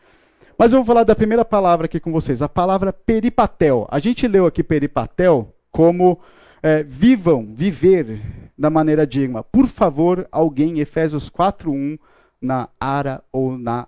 Mas 0.57 0.74
eu 0.74 0.80
vou 0.80 0.86
falar 0.86 1.03
da 1.03 1.15
primeira 1.15 1.45
palavra 1.45 1.86
aqui 1.86 1.99
com 1.99 2.11
vocês. 2.11 2.41
A 2.41 2.49
palavra 2.49 2.91
peripatel. 2.91 3.88
A 3.89 3.99
gente 3.99 4.28
leu 4.28 4.45
aqui 4.45 4.63
peripatel 4.63 5.53
como 5.72 6.20
é, 6.63 6.82
vivam, 6.84 7.53
viver 7.53 8.20
da 8.57 8.70
maneira 8.70 9.05
digna. 9.05 9.43
Por 9.43 9.68
favor, 9.68 10.28
alguém, 10.32 10.80
Efésios 10.80 11.30
4.1, 11.30 11.99
na 12.41 12.70
ARA 12.80 13.24
ou 13.32 13.57
na 13.57 13.88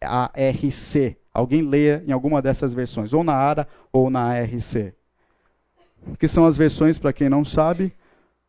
ARC. 0.00 1.16
Alguém 1.36 1.60
leia 1.60 2.02
em 2.06 2.12
alguma 2.12 2.40
dessas 2.40 2.72
versões, 2.72 3.12
ou 3.12 3.22
na 3.22 3.34
ARA 3.34 3.68
ou 3.92 4.08
na 4.08 4.20
ARC. 4.20 4.94
Que 6.18 6.26
são 6.26 6.46
as 6.46 6.56
versões, 6.56 6.98
para 6.98 7.12
quem 7.12 7.28
não 7.28 7.44
sabe, 7.44 7.92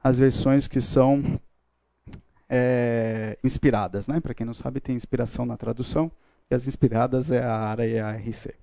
as 0.01 0.17
versões 0.17 0.69
que 0.69 0.79
são 0.79 1.37
é, 2.47 3.37
inspiradas. 3.43 4.07
Né? 4.07 4.21
Para 4.21 4.33
quem 4.33 4.45
não 4.45 4.53
sabe, 4.53 4.79
tem 4.79 4.95
inspiração 4.95 5.45
na 5.45 5.57
tradução, 5.57 6.09
e 6.49 6.55
as 6.55 6.65
inspiradas 6.65 7.29
é 7.29 7.43
a 7.43 7.57
ARA 7.57 7.85
e 7.85 7.99
a 7.99 8.07
ARC. 8.07 8.55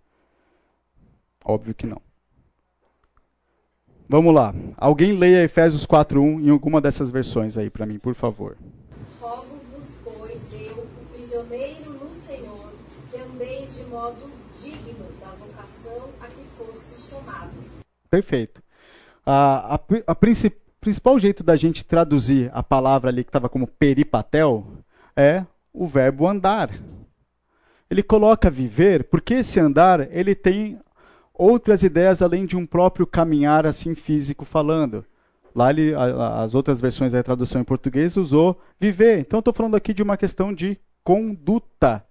Óbvio 1.45 1.75
que 1.75 1.87
não. 1.87 2.01
Vamos 4.09 4.35
lá. 4.35 4.55
Alguém 4.79 5.13
leia 5.13 5.45
Efésios 5.45 5.87
4:1 5.87 6.47
em 6.47 6.49
alguma 6.49 6.81
dessas 6.81 7.11
versões 7.11 7.59
aí 7.59 7.69
para 7.69 7.85
mim, 7.85 7.99
por 7.99 8.15
favor. 8.15 8.57
Rogo-vos, 9.21 9.85
pois, 10.03 10.41
eu, 10.53 10.87
prisioneiro 11.13 11.93
no 11.93 12.15
Senhor, 12.15 12.73
que 13.11 13.19
andeis 13.19 13.75
de 13.77 13.85
modo 14.05 14.31
digno 14.63 15.07
da 15.19 15.29
vocação 15.29 16.11
a 16.21 16.27
que 16.27 17.09
chamados. 17.09 17.65
Perfeito. 18.11 18.63
A, 19.25 19.77
a, 19.77 19.81
a 20.09 20.15
princip, 20.15 20.59
principal 20.79 21.19
jeito 21.19 21.43
da 21.43 21.57
gente 21.57 21.83
traduzir 21.85 22.51
a 22.53 22.63
palavra 22.63 23.09
ali 23.09 23.25
que 23.25 23.31
estava 23.31 23.49
como 23.49 23.67
peripatel 23.67 24.67
é 25.17 25.47
o 25.73 25.87
verbo 25.87 26.29
andar. 26.29 26.71
Ele 27.91 28.03
coloca 28.03 28.51
viver, 28.51 29.05
porque 29.05 29.35
esse 29.35 29.59
andar 29.59 30.13
ele 30.15 30.35
tem 30.35 30.79
outras 31.33 31.83
ideias 31.83 32.21
além 32.21 32.45
de 32.45 32.57
um 32.57 32.67
próprio 32.67 33.07
caminhar 33.07 33.67
assim 33.67 33.95
físico 33.95 34.45
falando. 34.45 35.05
Lá 35.55 35.71
ele, 35.71 35.95
as 35.95 36.55
outras 36.55 36.79
versões 36.79 37.13
da 37.13 37.23
tradução 37.23 37.61
em 37.61 37.65
português 37.65 38.19
usou 38.19 38.61
viver. 38.79 39.21
Então 39.21 39.39
estou 39.39 39.55
falando 39.55 39.77
aqui 39.77 39.95
de 39.95 40.03
uma 40.03 40.17
questão 40.17 40.53
de 40.53 40.79
conduta, 41.03 42.05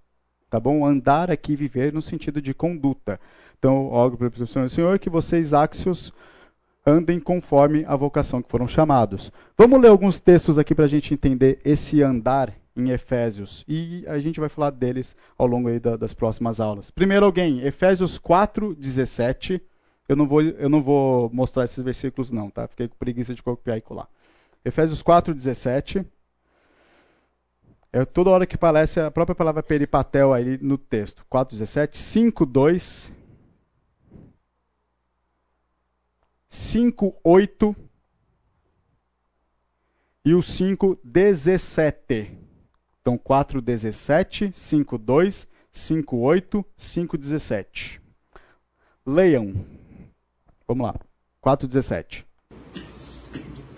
tá 0.53 0.59
bom? 0.59 0.85
Andar 0.85 1.31
aqui, 1.31 1.55
viver 1.55 1.91
no 1.91 1.99
sentido 1.99 2.39
de 2.39 2.53
conduta. 2.53 3.19
Então, 3.57 3.87
óbvio 3.87 4.29
para 4.29 4.43
o 4.43 4.69
Senhor 4.69 4.99
que 4.99 5.09
vocês 5.09 5.51
áxios 5.51 6.13
andem 6.85 7.19
conforme 7.19 7.83
a 7.87 7.95
vocação 7.95 8.39
que 8.39 8.51
foram 8.51 8.67
chamados. 8.67 9.31
Vamos 9.57 9.81
ler 9.81 9.87
alguns 9.87 10.19
textos 10.19 10.59
aqui 10.59 10.75
para 10.75 10.85
a 10.85 10.87
gente 10.87 11.11
entender 11.11 11.59
esse 11.65 12.03
andar 12.03 12.53
em 12.77 12.91
Efésios. 12.91 13.65
E 13.67 14.05
a 14.07 14.19
gente 14.19 14.39
vai 14.39 14.47
falar 14.47 14.69
deles 14.69 15.15
ao 15.35 15.47
longo 15.47 15.79
da, 15.79 15.97
das 15.97 16.13
próximas 16.13 16.59
aulas. 16.59 16.91
Primeiro 16.91 17.25
alguém, 17.25 17.65
Efésios 17.65 18.19
4, 18.19 18.75
17. 18.75 19.59
Eu 20.07 20.15
não 20.15 20.27
vou, 20.27 20.43
eu 20.43 20.69
não 20.69 20.83
vou 20.83 21.31
mostrar 21.33 21.63
esses 21.63 21.83
versículos 21.83 22.29
não, 22.29 22.51
tá? 22.51 22.67
Fiquei 22.67 22.87
com 22.87 22.95
preguiça 22.95 23.33
de 23.33 23.41
copiar 23.41 23.79
e 23.79 23.81
colar. 23.81 24.07
Efésios 24.63 25.01
4, 25.01 25.33
17. 25.33 26.05
É 27.95 28.03
toda 28.03 28.31
hora 28.31 28.47
que 28.47 28.55
aparece 28.55 28.99
a 28.99 29.11
própria 29.11 29.35
palavra 29.35 29.61
peripatel 29.61 30.33
aí 30.33 30.57
no 30.57 30.79
texto. 30.79 31.23
4, 31.29 31.55
17. 31.55 31.95
5, 31.95 32.43
2. 32.43 33.11
5, 36.49 37.15
8. 37.23 37.75
E 40.25 40.33
o 40.33 40.41
5, 40.41 40.99
17. 41.03 42.35
Então, 42.99 43.15
4,17, 43.15 44.51
5,2, 44.53 45.45
5,8, 45.71 46.65
5,17. 46.75 48.01
Leiam. 49.05 49.53
Vamos 50.67 50.87
lá. 50.87 50.95
4,17. 51.43 52.25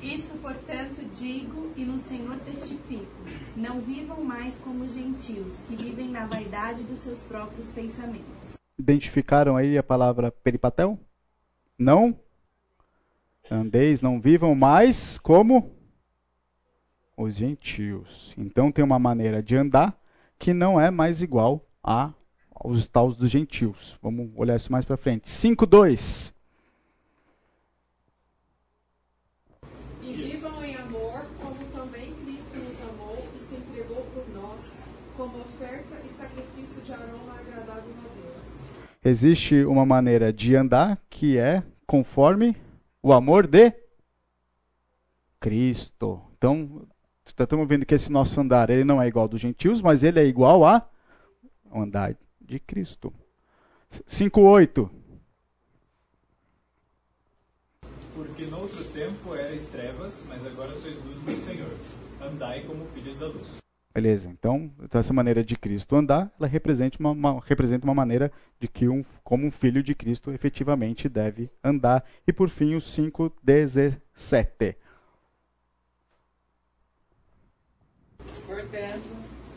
Isto, 0.02 0.38
portanto, 0.38 1.04
digo 1.12 1.74
e 1.76 1.84
no 1.84 1.98
Senhor 2.00 2.38
testifico: 2.40 3.08
não 3.66 3.82
vivam 3.82 4.24
mais 4.24 4.56
como 4.58 4.88
gentios, 4.88 5.64
que 5.68 5.76
vivem 5.76 6.10
na 6.10 6.26
vaidade 6.26 6.84
dos 6.84 7.00
seus 7.00 7.20
próprios 7.24 7.68
pensamentos. 7.72 8.56
Identificaram 8.78 9.58
aí 9.58 9.78
a 9.78 9.84
palavra 9.84 10.32
peripatel? 10.32 11.00
Não? 11.78 12.18
Andeis, 13.50 14.02
não 14.02 14.22
vivam 14.22 14.54
mais 14.56 15.18
como 15.18 15.76
os 17.18 17.36
gentios. 17.36 18.34
Então 18.38 18.72
tem 18.72 18.84
uma 18.84 19.00
maneira 19.00 19.42
de 19.42 19.56
andar 19.56 20.00
que 20.38 20.54
não 20.54 20.80
é 20.80 20.92
mais 20.92 21.22
igual 21.22 21.66
a 21.84 22.14
aos 22.54 22.86
taus 22.88 23.16
dos 23.16 23.30
gentios. 23.30 23.98
Vamos 24.02 24.32
olhar 24.36 24.56
isso 24.56 24.72
mais 24.72 24.86
para 24.86 24.98
frente. 24.98 25.30
5:2. 25.30 26.34
E 30.02 30.14
vivam 30.14 30.64
em 30.64 30.76
amor, 30.76 31.26
como 31.42 31.56
também 31.74 32.14
Cristo 32.24 32.58
nos 32.58 32.82
amou 32.90 33.28
e 33.36 33.40
se 33.40 33.56
entregou 33.56 34.04
por 34.14 34.28
nós, 34.34 34.74
como 35.18 35.40
oferta 35.40 35.96
e 36.06 36.10
sacrifício 36.10 36.82
de 36.82 36.94
aroma 36.94 37.34
agradável 37.40 37.94
a 38.04 38.16
Deus. 38.16 38.56
Existe 39.08 39.64
uma 39.66 39.86
maneira 39.86 40.34
de 40.34 40.56
andar 40.56 41.00
que 41.12 41.38
é 41.38 41.62
conforme 41.86 42.58
o 43.04 43.14
amor 43.14 43.46
de 43.46 43.72
Cristo. 45.40 46.20
Então, 46.36 46.88
estamos 47.24 47.68
vendo 47.68 47.86
que 47.86 47.94
esse 47.94 48.12
nosso 48.12 48.42
andar 48.42 48.72
ele 48.72 48.84
não 48.84 49.00
é 49.00 49.08
igual 49.08 49.26
ao 49.26 49.30
dos 49.30 49.40
gentios, 49.40 49.80
mas 49.80 50.02
ele 50.02 50.20
é 50.20 50.26
igual 50.26 50.66
a 50.66 50.90
andar 51.72 52.18
de 52.42 52.60
Cristo. 52.60 53.14
5:8. 54.08 54.90
Porque 58.16 58.48
noutro 58.48 58.84
tempo 58.86 59.36
erais 59.36 59.68
trevas, 59.68 60.24
mas 60.28 60.48
agora 60.48 60.74
sois 60.78 60.96
luz 61.06 61.22
no 61.24 61.42
Senhor. 61.42 61.78
Andai 62.20 62.64
como 62.64 62.88
filhos 62.88 63.20
da 63.20 63.28
luz. 63.28 63.65
Beleza. 63.96 64.30
Então, 64.30 64.70
então, 64.84 65.00
essa 65.00 65.14
maneira 65.14 65.42
de 65.42 65.56
Cristo 65.56 65.96
andar, 65.96 66.30
ela 66.38 66.50
representa 66.50 67.00
uma, 67.00 67.12
uma, 67.12 67.40
representa 67.46 67.86
uma 67.86 67.94
maneira 67.94 68.30
de 68.60 68.68
que 68.68 68.90
um, 68.90 69.06
como 69.24 69.48
um 69.48 69.52
filho 69.52 69.82
de 69.82 69.96
Cristo 69.96 70.34
efetivamente 70.34 71.08
deve 71.08 71.50
andar. 71.64 72.04
E 72.28 72.34
por 72.34 72.50
fim, 72.50 72.76
o 72.76 72.82
5:17. 72.82 74.76
Portanto, 78.46 79.10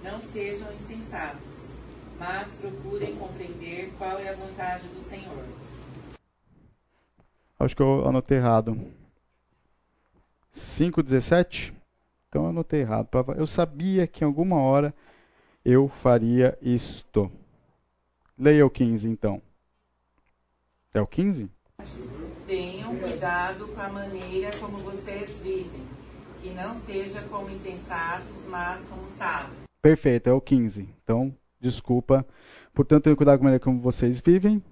não 0.04 0.22
sejam 0.22 0.72
insensatos, 0.72 1.72
mas 2.16 2.48
procurem 2.60 3.16
compreender 3.16 3.92
qual 3.98 4.20
é 4.20 4.28
a 4.28 4.36
vontade 4.36 4.86
do 4.86 5.02
Senhor. 5.02 5.44
Acho 7.58 7.74
que 7.74 7.82
eu 7.82 8.06
anotei 8.06 8.38
errado. 8.38 8.80
5:17? 10.54 11.77
Então 12.28 12.44
eu 12.44 12.50
anotei 12.50 12.80
errado. 12.80 13.08
Eu 13.36 13.46
sabia 13.46 14.06
que 14.06 14.22
em 14.22 14.26
alguma 14.26 14.60
hora 14.60 14.94
eu 15.64 15.88
faria 15.88 16.58
isto. 16.60 17.30
Leia 18.38 18.64
o 18.66 18.70
15 18.70 19.08
então. 19.08 19.40
É 20.92 21.00
o 21.00 21.06
15? 21.06 21.50
Tenham 22.46 22.96
cuidado 22.96 23.68
com 23.68 23.80
a 23.80 23.88
maneira 23.88 24.50
como 24.58 24.78
vocês 24.78 25.30
vivem, 25.38 25.82
que 26.40 26.50
não 26.50 26.74
seja 26.74 27.22
como 27.22 27.50
insensatos, 27.50 28.44
mas 28.48 28.84
como 28.84 29.08
sábios. 29.08 29.58
Perfeito, 29.80 30.28
é 30.28 30.32
o 30.32 30.40
15. 30.40 30.88
Então, 31.02 31.34
desculpa. 31.60 32.26
Portanto, 32.74 33.04
tenham 33.04 33.16
cuidado 33.16 33.38
com 33.38 33.44
a 33.44 33.46
maneira 33.46 33.64
como 33.64 33.80
vocês 33.80 34.20
vivem 34.20 34.62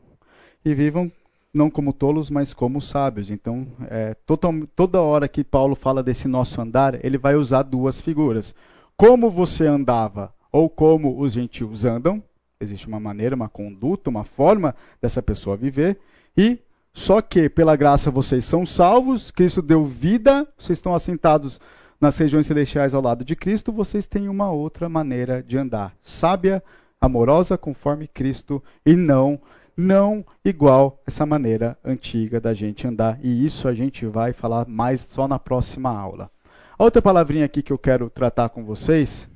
e 0.65 0.75
vivam 0.75 1.11
não 1.57 1.71
como 1.71 1.93
tolos, 1.93 2.31
mas 2.31 2.53
como 2.53 2.81
sábios. 2.81 3.31
Então, 3.31 3.67
é, 3.89 4.15
total, 4.27 4.53
toda 4.77 5.01
hora 5.01 5.27
que 5.27 5.43
Paulo 5.43 5.75
fala 5.75 6.03
desse 6.03 6.29
nosso 6.29 6.61
andar, 6.61 7.05
ele 7.05 7.19
vai 7.19 7.35
usar 7.35 7.63
duas 7.63 8.01
figuras. 8.01 8.55
Como 8.97 9.31
você 9.31 9.67
andava 9.67 10.33
ou 10.53 10.71
como 10.71 11.21
os 11.21 11.33
gentios 11.33 11.85
andam, 11.85 12.23
existe 12.61 12.87
uma 12.87 13.01
maneira, 13.01 13.35
uma 13.35 13.49
conduta, 13.49 14.11
uma 14.11 14.25
forma 14.25 14.75
dessa 15.01 15.23
pessoa 15.23 15.57
viver, 15.57 15.99
e 16.37 16.59
só 16.93 17.21
que 17.21 17.49
pela 17.49 17.77
graça 17.77 18.11
vocês 18.11 18.45
são 18.45 18.65
salvos, 18.65 19.31
Cristo 19.31 19.61
deu 19.61 19.85
vida, 19.85 20.49
vocês 20.57 20.79
estão 20.79 20.95
assentados 20.95 21.61
nas 22.01 22.17
regiões 22.17 22.47
celestiais 22.47 22.95
ao 22.95 23.03
lado 23.03 23.25
de 23.25 23.37
Cristo, 23.37 23.73
vocês 23.73 24.07
têm 24.07 24.29
uma 24.29 24.51
outra 24.51 24.89
maneira 24.89 25.43
de 25.43 25.59
andar, 25.59 25.95
sábia, 26.03 26.63
amorosa, 27.01 27.59
conforme 27.59 28.09
Cristo, 28.09 28.63
e 28.85 28.97
não 28.97 29.39
não 29.77 30.25
igual 30.45 31.03
essa 31.07 31.27
maneira 31.27 31.79
antiga 31.85 32.41
da 32.41 32.55
gente 32.55 32.87
andar. 32.87 33.19
E 33.23 33.45
isso 33.45 33.69
a 33.69 33.75
gente 33.75 34.07
vai 34.07 34.33
falar 34.33 34.67
mais 34.67 35.07
só 35.09 35.29
na 35.29 35.39
próxima 35.39 35.91
aula. 35.91 36.31
A 36.79 36.85
outra 36.85 37.03
palavrinha 37.03 37.45
aqui 37.45 37.63
que 37.63 37.73
eu 37.73 37.79
quero 37.79 38.09
tratar 38.09 38.49
com 38.49 38.65
vocês 38.65 39.29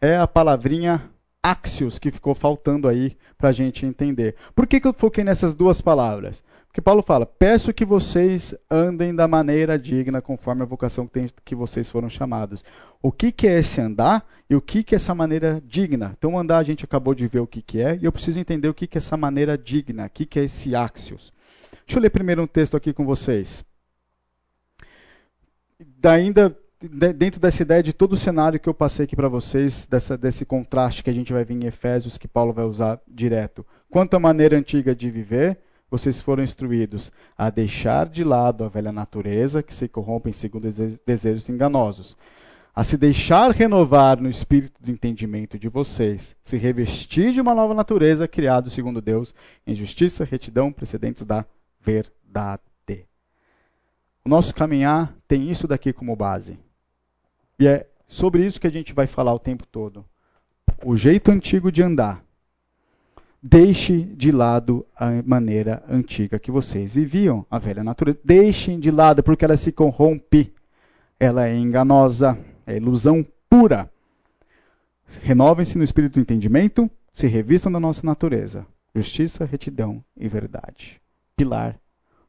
é 0.00 0.16
a 0.16 0.26
palavrinha 0.26 1.10
axios, 1.42 1.98
que 1.98 2.10
ficou 2.10 2.34
faltando 2.34 2.88
aí 2.88 3.16
para 3.38 3.50
a 3.50 3.52
gente 3.52 3.86
entender. 3.86 4.34
Por 4.54 4.66
que, 4.66 4.80
que 4.80 4.88
eu 4.88 4.94
foquei 4.96 5.22
nessas 5.22 5.54
duas 5.54 5.80
palavras? 5.80 6.42
Porque 6.76 6.84
Paulo 6.84 7.00
fala: 7.00 7.24
peço 7.24 7.72
que 7.72 7.86
vocês 7.86 8.54
andem 8.70 9.14
da 9.14 9.26
maneira 9.26 9.78
digna, 9.78 10.20
conforme 10.20 10.60
a 10.60 10.66
vocação 10.66 11.06
que, 11.06 11.12
tem, 11.14 11.30
que 11.42 11.54
vocês 11.54 11.88
foram 11.88 12.10
chamados. 12.10 12.62
O 13.00 13.10
que, 13.10 13.32
que 13.32 13.48
é 13.48 13.60
esse 13.60 13.80
andar 13.80 14.28
e 14.50 14.54
o 14.54 14.60
que, 14.60 14.82
que 14.82 14.94
é 14.94 14.96
essa 14.96 15.14
maneira 15.14 15.58
digna? 15.64 16.14
Então, 16.18 16.38
andar 16.38 16.58
a 16.58 16.62
gente 16.62 16.84
acabou 16.84 17.14
de 17.14 17.26
ver 17.28 17.40
o 17.40 17.46
que, 17.46 17.62
que 17.62 17.80
é, 17.80 17.96
e 17.96 18.04
eu 18.04 18.12
preciso 18.12 18.38
entender 18.38 18.68
o 18.68 18.74
que, 18.74 18.86
que 18.86 18.98
é 18.98 19.00
essa 19.00 19.16
maneira 19.16 19.56
digna, 19.56 20.04
o 20.04 20.10
que, 20.10 20.26
que 20.26 20.38
é 20.38 20.44
esse 20.44 20.74
axios. 20.74 21.32
Deixa 21.86 21.98
eu 21.98 22.02
ler 22.02 22.10
primeiro 22.10 22.42
um 22.42 22.46
texto 22.46 22.76
aqui 22.76 22.92
com 22.92 23.06
vocês. 23.06 23.64
Da 25.80 26.12
ainda 26.12 26.54
dentro 27.16 27.40
dessa 27.40 27.62
ideia 27.62 27.82
de 27.82 27.94
todo 27.94 28.12
o 28.12 28.18
cenário 28.18 28.60
que 28.60 28.68
eu 28.68 28.74
passei 28.74 29.06
aqui 29.06 29.16
para 29.16 29.30
vocês, 29.30 29.86
dessa, 29.86 30.14
desse 30.18 30.44
contraste 30.44 31.02
que 31.02 31.08
a 31.08 31.14
gente 31.14 31.32
vai 31.32 31.42
ver 31.42 31.54
em 31.54 31.64
Efésios, 31.64 32.18
que 32.18 32.28
Paulo 32.28 32.52
vai 32.52 32.66
usar 32.66 33.00
direto. 33.08 33.64
Quanto 33.90 34.12
à 34.12 34.20
maneira 34.20 34.58
antiga 34.58 34.94
de 34.94 35.10
viver, 35.10 35.58
vocês 35.96 36.20
foram 36.20 36.44
instruídos 36.44 37.10
a 37.38 37.48
deixar 37.48 38.06
de 38.08 38.22
lado 38.22 38.64
a 38.64 38.68
velha 38.68 38.92
natureza 38.92 39.62
que 39.62 39.74
se 39.74 39.88
corrompe 39.88 40.32
segundo 40.32 40.68
desejos 41.06 41.48
enganosos, 41.48 42.16
a 42.74 42.84
se 42.84 42.98
deixar 42.98 43.50
renovar 43.50 44.20
no 44.20 44.28
espírito 44.28 44.82
do 44.82 44.90
entendimento 44.90 45.58
de 45.58 45.68
vocês, 45.68 46.36
se 46.44 46.58
revestir 46.58 47.32
de 47.32 47.40
uma 47.40 47.54
nova 47.54 47.72
natureza 47.72 48.28
criada 48.28 48.68
segundo 48.68 49.00
Deus 49.00 49.34
em 49.66 49.74
justiça, 49.74 50.24
retidão, 50.24 50.70
precedentes 50.70 51.22
da 51.22 51.46
verdade. 51.80 52.60
O 54.22 54.28
nosso 54.28 54.52
caminhar 54.52 55.14
tem 55.28 55.48
isso 55.48 55.68
daqui 55.68 55.92
como 55.92 56.16
base. 56.16 56.58
E 57.60 57.66
é 57.66 57.88
sobre 58.06 58.44
isso 58.44 58.60
que 58.60 58.66
a 58.66 58.72
gente 58.72 58.92
vai 58.92 59.06
falar 59.06 59.32
o 59.32 59.38
tempo 59.38 59.64
todo. 59.64 60.04
O 60.84 60.96
jeito 60.96 61.30
antigo 61.30 61.70
de 61.70 61.80
andar 61.80 62.25
Deixe 63.48 64.02
de 64.02 64.32
lado 64.32 64.84
a 64.96 65.22
maneira 65.24 65.80
antiga 65.88 66.36
que 66.36 66.50
vocês 66.50 66.92
viviam, 66.92 67.46
a 67.48 67.60
velha 67.60 67.84
natureza. 67.84 68.18
Deixem 68.24 68.80
de 68.80 68.90
lado, 68.90 69.22
porque 69.22 69.44
ela 69.44 69.56
se 69.56 69.70
corrompe. 69.70 70.52
Ela 71.18 71.46
é 71.46 71.56
enganosa, 71.56 72.36
é 72.66 72.76
ilusão 72.76 73.24
pura. 73.48 73.88
Renovem-se 75.22 75.78
no 75.78 75.84
espírito 75.84 76.14
do 76.14 76.20
entendimento, 76.20 76.90
se 77.12 77.28
revistam 77.28 77.70
da 77.70 77.78
nossa 77.78 78.04
natureza. 78.04 78.66
Justiça, 78.92 79.44
retidão 79.44 80.02
e 80.16 80.28
verdade. 80.28 81.00
Pilar 81.36 81.78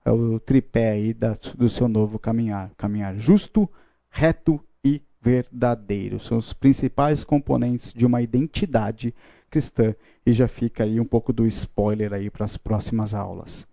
é 0.06 0.12
o 0.12 0.40
tripé 0.40 0.92
aí 0.92 1.16
da, 1.16 1.36
do 1.56 1.68
seu 1.68 1.88
novo 1.88 2.20
caminhar. 2.20 2.70
Caminhar 2.78 3.18
justo, 3.18 3.68
reto 4.12 4.64
e 4.86 5.02
verdadeiro. 5.20 6.20
São 6.20 6.38
os 6.38 6.54
principais 6.54 7.24
componentes 7.24 7.92
de 7.92 8.06
uma 8.06 8.22
identidade 8.22 9.16
cristã. 9.50 9.96
E 10.26 10.34
já 10.34 10.48
fica 10.48 10.84
aí 10.84 11.00
um 11.00 11.06
pouco 11.06 11.32
do 11.32 11.46
spoiler 11.48 12.14
aí 12.14 12.30
para 12.30 12.46
as 12.46 12.58
próximas 12.58 13.14
aulas. 13.14 13.68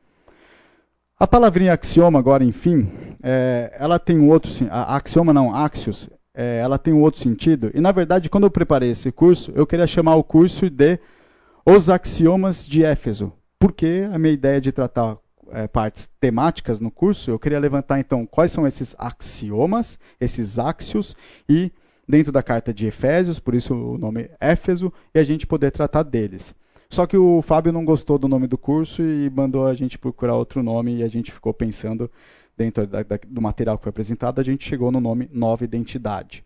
A 1.18 1.26
palavrinha 1.26 1.72
axioma, 1.72 2.18
agora, 2.18 2.42
enfim, 2.44 2.90
é, 3.22 3.74
ela 3.78 3.98
tem 3.98 4.18
um 4.18 4.28
outro. 4.28 4.50
A, 4.70 4.96
axioma 4.96 5.32
não, 5.32 5.54
axios, 5.54 6.08
é, 6.34 6.58
ela 6.58 6.78
tem 6.78 6.92
um 6.92 7.02
outro 7.02 7.20
sentido. 7.20 7.70
E, 7.72 7.80
na 7.80 7.92
verdade, 7.92 8.28
quando 8.28 8.44
eu 8.44 8.50
preparei 8.50 8.90
esse 8.90 9.12
curso, 9.12 9.52
eu 9.54 9.66
queria 9.66 9.86
chamar 9.86 10.16
o 10.16 10.24
curso 10.24 10.68
de 10.68 10.98
Os 11.64 11.88
Axiomas 11.88 12.66
de 12.66 12.84
Éfeso. 12.84 13.32
Porque 13.58 14.08
a 14.12 14.18
minha 14.18 14.34
ideia 14.34 14.60
de 14.60 14.72
tratar 14.72 15.16
é, 15.52 15.68
partes 15.68 16.08
temáticas 16.20 16.80
no 16.80 16.90
curso, 16.90 17.30
eu 17.30 17.38
queria 17.38 17.60
levantar, 17.60 18.00
então, 18.00 18.26
quais 18.26 18.50
são 18.50 18.66
esses 18.66 18.94
axiomas, 18.98 19.98
esses 20.20 20.58
axios, 20.58 21.16
e 21.48 21.72
dentro 22.08 22.30
da 22.30 22.42
carta 22.42 22.72
de 22.72 22.86
Efésios, 22.86 23.38
por 23.38 23.54
isso 23.54 23.74
o 23.74 23.98
nome 23.98 24.30
Éfeso, 24.40 24.92
e 25.14 25.18
a 25.18 25.24
gente 25.24 25.46
poder 25.46 25.70
tratar 25.70 26.02
deles. 26.02 26.54
Só 26.90 27.06
que 27.06 27.16
o 27.16 27.42
Fábio 27.42 27.72
não 27.72 27.84
gostou 27.84 28.18
do 28.18 28.28
nome 28.28 28.46
do 28.46 28.56
curso 28.56 29.02
e 29.02 29.28
mandou 29.30 29.66
a 29.66 29.74
gente 29.74 29.98
procurar 29.98 30.36
outro 30.36 30.62
nome 30.62 30.96
e 30.96 31.02
a 31.02 31.08
gente 31.08 31.32
ficou 31.32 31.52
pensando 31.52 32.10
dentro 32.56 32.86
da, 32.86 33.02
da, 33.02 33.18
do 33.26 33.42
material 33.42 33.76
que 33.76 33.84
foi 33.84 33.90
apresentado, 33.90 34.40
a 34.40 34.44
gente 34.44 34.68
chegou 34.68 34.92
no 34.92 35.00
nome 35.00 35.28
Nova 35.32 35.64
Identidade. 35.64 36.44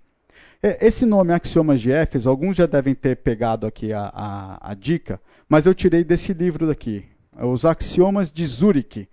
É, 0.62 0.86
esse 0.86 1.06
nome 1.06 1.32
Axiomas 1.32 1.80
de 1.80 1.92
Éfeso, 1.92 2.28
alguns 2.28 2.56
já 2.56 2.66
devem 2.66 2.94
ter 2.94 3.16
pegado 3.16 3.66
aqui 3.66 3.92
a, 3.92 4.11
a, 4.12 4.70
a 4.70 4.74
dica, 4.74 5.20
mas 5.48 5.66
eu 5.66 5.74
tirei 5.74 6.02
desse 6.02 6.32
livro 6.32 6.66
daqui, 6.66 7.04
Os 7.40 7.64
Axiomas 7.64 8.30
de 8.30 8.46
Zurich. 8.46 9.09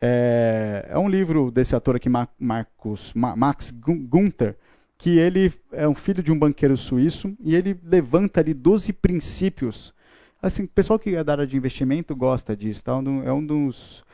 É, 0.00 0.88
é 0.90 0.98
um 0.98 1.08
livro 1.08 1.50
desse 1.50 1.74
ator 1.74 1.96
aqui, 1.96 2.10
Marcos, 2.38 3.12
Max 3.14 3.70
Gunther, 3.70 4.56
que 4.98 5.18
ele 5.18 5.52
é 5.72 5.88
um 5.88 5.94
filho 5.94 6.22
de 6.22 6.32
um 6.32 6.38
banqueiro 6.38 6.76
suíço 6.76 7.36
e 7.40 7.54
ele 7.54 7.78
levanta 7.82 8.40
ali 8.40 8.54
12 8.54 8.92
princípios. 8.92 9.92
Assim, 10.40 10.64
o 10.64 10.68
pessoal 10.68 10.98
que 10.98 11.14
é 11.14 11.24
da 11.24 11.32
área 11.32 11.46
de 11.46 11.56
investimento 11.56 12.14
gosta 12.14 12.56
disso, 12.56 12.84
tá? 12.84 12.92
É 13.24 13.32
um 13.32 13.44
dos 13.44 14.04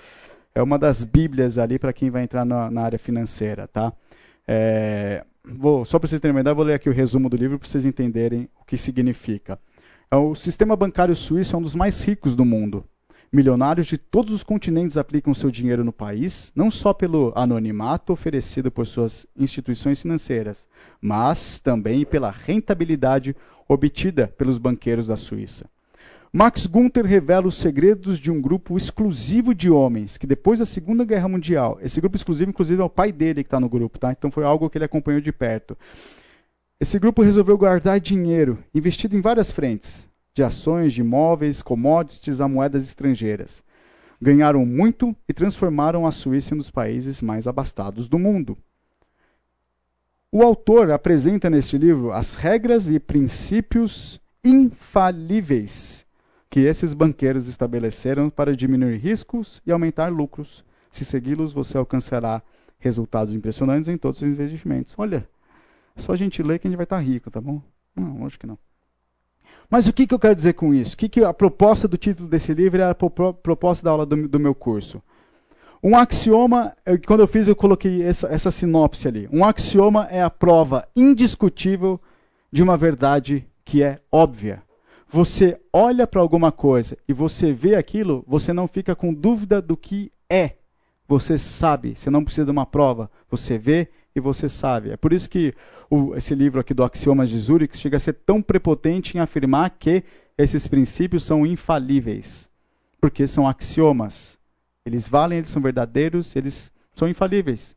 é 0.54 0.62
uma 0.62 0.78
das 0.78 1.04
bíblias 1.04 1.58
ali 1.58 1.78
para 1.78 1.92
quem 1.92 2.10
vai 2.10 2.22
entrar 2.24 2.44
na, 2.44 2.70
na 2.70 2.82
área 2.82 2.98
financeira, 2.98 3.68
tá? 3.68 3.92
É, 4.46 5.24
vou, 5.44 5.84
só 5.84 5.98
para 5.98 6.08
vocês 6.08 6.20
terem 6.20 6.34
uma 6.34 6.40
ideia, 6.40 6.54
vou 6.54 6.64
ler 6.64 6.74
aqui 6.74 6.88
o 6.88 6.92
resumo 6.92 7.28
do 7.28 7.36
livro 7.36 7.58
para 7.58 7.68
vocês 7.68 7.84
entenderem 7.84 8.48
o 8.60 8.64
que 8.64 8.76
significa. 8.76 9.58
É, 10.10 10.16
o 10.16 10.34
sistema 10.34 10.74
bancário 10.74 11.14
suíço 11.14 11.54
é 11.54 11.58
um 11.58 11.62
dos 11.62 11.74
mais 11.74 12.02
ricos 12.02 12.34
do 12.34 12.44
mundo. 12.44 12.84
Milionários 13.32 13.86
de 13.86 13.96
todos 13.96 14.34
os 14.34 14.42
continentes 14.42 14.96
aplicam 14.96 15.32
seu 15.32 15.52
dinheiro 15.52 15.84
no 15.84 15.92
país, 15.92 16.52
não 16.52 16.68
só 16.68 16.92
pelo 16.92 17.32
anonimato 17.36 18.12
oferecido 18.12 18.72
por 18.72 18.88
suas 18.88 19.24
instituições 19.36 20.02
financeiras, 20.02 20.66
mas 21.00 21.60
também 21.60 22.04
pela 22.04 22.28
rentabilidade 22.28 23.36
obtida 23.68 24.26
pelos 24.26 24.58
banqueiros 24.58 25.06
da 25.06 25.16
Suíça. 25.16 25.70
Max 26.32 26.66
Gunther 26.66 27.04
revela 27.04 27.46
os 27.46 27.54
segredos 27.54 28.18
de 28.18 28.32
um 28.32 28.40
grupo 28.40 28.76
exclusivo 28.76 29.54
de 29.54 29.70
homens 29.70 30.16
que 30.16 30.26
depois 30.26 30.58
da 30.58 30.66
Segunda 30.66 31.04
Guerra 31.04 31.28
Mundial, 31.28 31.78
esse 31.82 32.00
grupo 32.00 32.16
exclusivo 32.16 32.50
inclusive 32.50 32.82
é 32.82 32.84
o 32.84 32.90
pai 32.90 33.12
dele 33.12 33.44
que 33.44 33.46
está 33.46 33.60
no 33.60 33.68
grupo, 33.68 33.96
tá? 33.96 34.10
Então 34.10 34.32
foi 34.32 34.42
algo 34.42 34.68
que 34.68 34.76
ele 34.76 34.84
acompanhou 34.84 35.20
de 35.20 35.30
perto. 35.30 35.78
Esse 36.80 36.98
grupo 36.98 37.22
resolveu 37.22 37.56
guardar 37.56 38.00
dinheiro 38.00 38.58
investido 38.74 39.16
em 39.16 39.20
várias 39.20 39.52
frentes, 39.52 40.08
de 40.34 40.42
ações, 40.42 40.92
de 40.92 41.00
imóveis, 41.00 41.62
commodities 41.62 42.40
a 42.40 42.48
moedas 42.48 42.84
estrangeiras. 42.84 43.62
Ganharam 44.20 44.66
muito 44.66 45.16
e 45.28 45.32
transformaram 45.32 46.06
a 46.06 46.12
Suíça 46.12 46.52
em 46.52 46.56
um 46.56 46.58
dos 46.58 46.70
países 46.70 47.22
mais 47.22 47.46
abastados 47.46 48.08
do 48.08 48.18
mundo. 48.18 48.56
O 50.30 50.42
autor 50.42 50.90
apresenta 50.90 51.50
neste 51.50 51.76
livro 51.76 52.12
as 52.12 52.34
regras 52.34 52.88
e 52.88 53.00
princípios 53.00 54.20
infalíveis 54.44 56.06
que 56.48 56.60
esses 56.60 56.92
banqueiros 56.92 57.46
estabeleceram 57.46 58.28
para 58.28 58.54
diminuir 58.54 58.96
riscos 58.98 59.62
e 59.64 59.70
aumentar 59.70 60.08
lucros. 60.08 60.64
Se 60.90 61.04
segui-los, 61.04 61.52
você 61.52 61.78
alcançará 61.78 62.42
resultados 62.78 63.32
impressionantes 63.32 63.88
em 63.88 63.96
todos 63.96 64.20
os 64.20 64.28
investimentos. 64.28 64.94
Olha, 64.98 65.28
é 65.94 66.00
só 66.00 66.12
a 66.12 66.16
gente 66.16 66.42
ler 66.42 66.58
que 66.58 66.66
a 66.66 66.70
gente 66.70 66.76
vai 66.76 66.84
estar 66.84 66.98
rico, 66.98 67.30
tá 67.30 67.40
bom? 67.40 67.62
Não, 67.94 68.18
lógico 68.18 68.40
que 68.40 68.46
não. 68.46 68.58
Mas 69.70 69.86
o 69.86 69.92
que, 69.92 70.06
que 70.06 70.12
eu 70.12 70.18
quero 70.18 70.34
dizer 70.34 70.54
com 70.54 70.74
isso? 70.74 70.94
O 70.94 70.98
que, 70.98 71.08
que 71.08 71.22
a 71.22 71.32
proposta 71.32 71.86
do 71.86 71.96
título 71.96 72.28
desse 72.28 72.52
livro 72.52 72.82
é 72.82 72.90
a 72.90 72.94
proposta 72.94 73.84
da 73.84 73.92
aula 73.92 74.04
do, 74.04 74.26
do 74.28 74.40
meu 74.40 74.54
curso? 74.54 75.00
Um 75.82 75.96
axioma, 75.96 76.76
quando 77.06 77.20
eu 77.20 77.28
fiz, 77.28 77.46
eu 77.46 77.56
coloquei 77.56 78.02
essa, 78.02 78.26
essa 78.26 78.50
sinopse 78.50 79.06
ali. 79.06 79.28
Um 79.32 79.44
axioma 79.44 80.08
é 80.10 80.20
a 80.20 80.28
prova 80.28 80.86
indiscutível 80.94 82.00
de 82.50 82.62
uma 82.62 82.76
verdade 82.76 83.46
que 83.64 83.82
é 83.82 84.00
óbvia. 84.10 84.62
Você 85.08 85.58
olha 85.72 86.06
para 86.06 86.20
alguma 86.20 86.52
coisa 86.52 86.98
e 87.08 87.12
você 87.12 87.52
vê 87.52 87.76
aquilo, 87.76 88.24
você 88.26 88.52
não 88.52 88.68
fica 88.68 88.94
com 88.94 89.14
dúvida 89.14 89.62
do 89.62 89.76
que 89.76 90.12
é. 90.28 90.56
Você 91.08 91.38
sabe, 91.38 91.94
você 91.96 92.10
não 92.10 92.24
precisa 92.24 92.44
de 92.44 92.50
uma 92.50 92.66
prova. 92.66 93.10
Você 93.30 93.56
vê 93.56 93.88
e 94.14 94.20
você 94.20 94.48
sabe. 94.48 94.90
É 94.90 94.96
por 94.96 95.12
isso 95.12 95.30
que 95.30 95.54
o, 95.90 96.14
esse 96.14 96.36
livro 96.36 96.60
aqui 96.60 96.72
do 96.72 96.84
Axiomas 96.84 97.28
de 97.28 97.38
Zurich 97.38 97.76
chega 97.76 97.96
a 97.96 98.00
ser 98.00 98.12
tão 98.12 98.40
prepotente 98.40 99.16
em 99.16 99.20
afirmar 99.20 99.70
que 99.70 100.04
esses 100.38 100.68
princípios 100.68 101.24
são 101.24 101.44
infalíveis, 101.44 102.48
porque 103.00 103.26
são 103.26 103.46
axiomas. 103.46 104.38
Eles 104.86 105.08
valem, 105.08 105.38
eles 105.38 105.50
são 105.50 105.60
verdadeiros, 105.60 106.34
eles 106.36 106.72
são 106.94 107.08
infalíveis. 107.08 107.76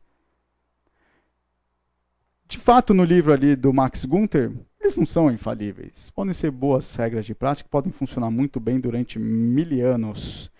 De 2.46 2.58
fato, 2.58 2.94
no 2.94 3.04
livro 3.04 3.32
ali 3.32 3.56
do 3.56 3.72
Max 3.72 4.04
Gunther, 4.04 4.52
eles 4.80 4.96
não 4.96 5.04
são 5.04 5.30
infalíveis. 5.30 6.10
Podem 6.10 6.32
ser 6.32 6.52
boas 6.52 6.94
regras 6.94 7.26
de 7.26 7.34
prática, 7.34 7.68
podem 7.68 7.90
funcionar 7.90 8.30
muito 8.30 8.60
bem 8.60 8.78
durante 8.78 9.18
mil 9.18 9.84
anos, 9.84 10.50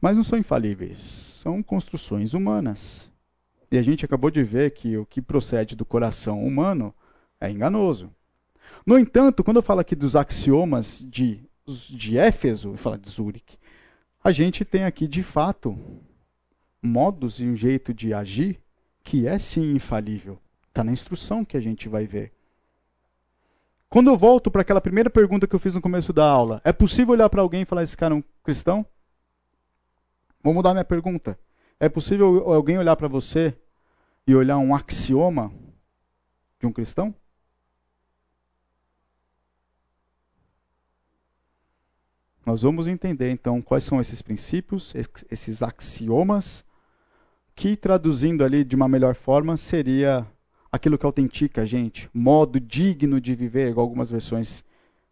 mas 0.00 0.16
não 0.16 0.24
são 0.24 0.38
infalíveis. 0.38 0.98
São 0.98 1.62
construções 1.62 2.32
humanas. 2.32 3.09
E 3.70 3.78
a 3.78 3.82
gente 3.82 4.04
acabou 4.04 4.30
de 4.30 4.42
ver 4.42 4.72
que 4.72 4.96
o 4.96 5.06
que 5.06 5.22
procede 5.22 5.76
do 5.76 5.84
coração 5.84 6.44
humano 6.44 6.94
é 7.40 7.50
enganoso. 7.50 8.10
No 8.84 8.98
entanto, 8.98 9.44
quando 9.44 9.58
eu 9.58 9.62
falo 9.62 9.80
aqui 9.80 9.94
dos 9.94 10.16
axiomas 10.16 11.04
de, 11.08 11.44
de 11.88 12.18
Éfeso, 12.18 12.74
e 12.74 12.76
falo 12.76 12.98
de 12.98 13.08
Zurich, 13.08 13.58
a 14.22 14.32
gente 14.32 14.64
tem 14.64 14.84
aqui 14.84 15.06
de 15.06 15.22
fato 15.22 15.78
modos 16.82 17.40
e 17.40 17.44
um 17.44 17.54
jeito 17.54 17.94
de 17.94 18.12
agir 18.12 18.60
que 19.04 19.26
é 19.26 19.38
sim 19.38 19.74
infalível. 19.74 20.38
Está 20.68 20.82
na 20.82 20.92
instrução 20.92 21.44
que 21.44 21.56
a 21.56 21.60
gente 21.60 21.88
vai 21.88 22.06
ver. 22.06 22.32
Quando 23.88 24.08
eu 24.08 24.16
volto 24.16 24.50
para 24.50 24.62
aquela 24.62 24.80
primeira 24.80 25.10
pergunta 25.10 25.46
que 25.46 25.54
eu 25.54 25.58
fiz 25.58 25.74
no 25.74 25.80
começo 25.80 26.12
da 26.12 26.24
aula, 26.24 26.60
é 26.64 26.72
possível 26.72 27.12
olhar 27.12 27.28
para 27.28 27.42
alguém 27.42 27.62
e 27.62 27.64
falar: 27.64 27.82
esse 27.82 27.96
cara 27.96 28.14
é 28.14 28.18
um 28.18 28.24
cristão? 28.44 28.86
Vou 30.42 30.54
mudar 30.54 30.72
minha 30.72 30.84
pergunta. 30.84 31.38
É 31.82 31.88
possível 31.88 32.52
alguém 32.52 32.76
olhar 32.76 32.94
para 32.94 33.08
você 33.08 33.56
e 34.26 34.34
olhar 34.34 34.58
um 34.58 34.74
axioma 34.74 35.50
de 36.60 36.66
um 36.66 36.72
cristão? 36.72 37.14
Nós 42.44 42.60
vamos 42.60 42.86
entender 42.86 43.30
então 43.30 43.62
quais 43.62 43.84
são 43.84 43.98
esses 43.98 44.20
princípios, 44.20 44.92
esses 45.30 45.62
axiomas, 45.62 46.62
que 47.54 47.74
traduzindo 47.76 48.44
ali 48.44 48.62
de 48.62 48.76
uma 48.76 48.88
melhor 48.88 49.14
forma 49.14 49.56
seria 49.56 50.26
aquilo 50.70 50.98
que 50.98 51.06
autentica 51.06 51.62
a 51.62 51.66
gente, 51.66 52.10
modo 52.12 52.60
digno 52.60 53.18
de 53.18 53.34
viver, 53.34 53.70
igual 53.70 53.86
algumas 53.86 54.10
versões 54.10 54.62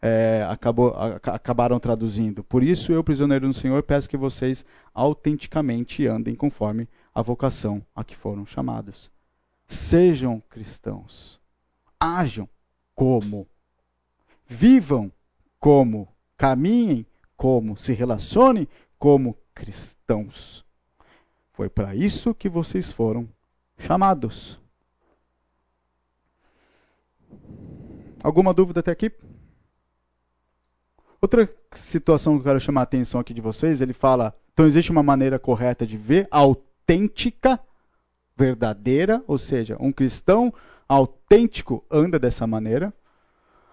é, 0.01 0.47
acabou, 0.49 0.95
a, 0.95 1.17
acabaram 1.35 1.79
traduzindo. 1.81 2.45
Por 2.45 2.63
isso, 2.63 2.93
eu, 2.93 3.03
prisioneiro 3.03 3.47
do 3.49 3.55
Senhor, 3.55 3.83
peço 3.83 4.09
que 4.09 4.17
vocês 4.17 4.65
autenticamente 4.95 6.07
andem 6.07 6.35
conforme 6.35 6.89
a 7.15 7.23
vocação 7.23 7.85
a 7.95 8.05
que 8.05 8.17
foram 8.17 8.47
chamados. 8.47 9.11
Sejam 9.67 10.43
cristãos. 10.49 11.41
Ajam 11.99 12.49
como. 12.95 13.47
Vivam 14.47 15.13
como. 15.59 16.09
Caminhem 16.37 17.05
como. 17.37 17.77
Se 17.77 17.93
relacionem 17.93 18.69
como 18.99 19.37
cristãos. 19.55 20.65
Foi 21.53 21.69
para 21.69 21.95
isso 21.95 22.33
que 22.33 22.49
vocês 22.49 22.93
foram 22.93 23.29
chamados. 23.77 24.61
Alguma 28.23 28.55
dúvida 28.55 28.81
até 28.81 28.93
aqui? 28.93 29.13
Outra 31.21 31.53
situação 31.75 32.35
que 32.35 32.41
eu 32.41 32.45
quero 32.45 32.61
chamar 32.61 32.81
a 32.81 32.85
atenção 32.85 33.21
aqui 33.21 33.35
de 33.35 33.41
vocês, 33.41 33.81
ele 33.81 33.93
fala, 33.93 34.35
então 34.53 34.67
existe 34.67 34.91
uma 34.93 35.03
maneira 35.03 35.39
correta 35.39 35.85
de 35.85 35.97
ver, 35.97 36.29
autêntica, 36.31 37.59
verdadeira, 38.37 39.23
ou 39.27 39.37
seja, 39.37 39.77
um 39.81 39.91
cristão 39.91 40.55
autêntico 40.89 41.85
anda 41.91 42.19
dessa 42.19 42.47
maneira. 42.47 42.95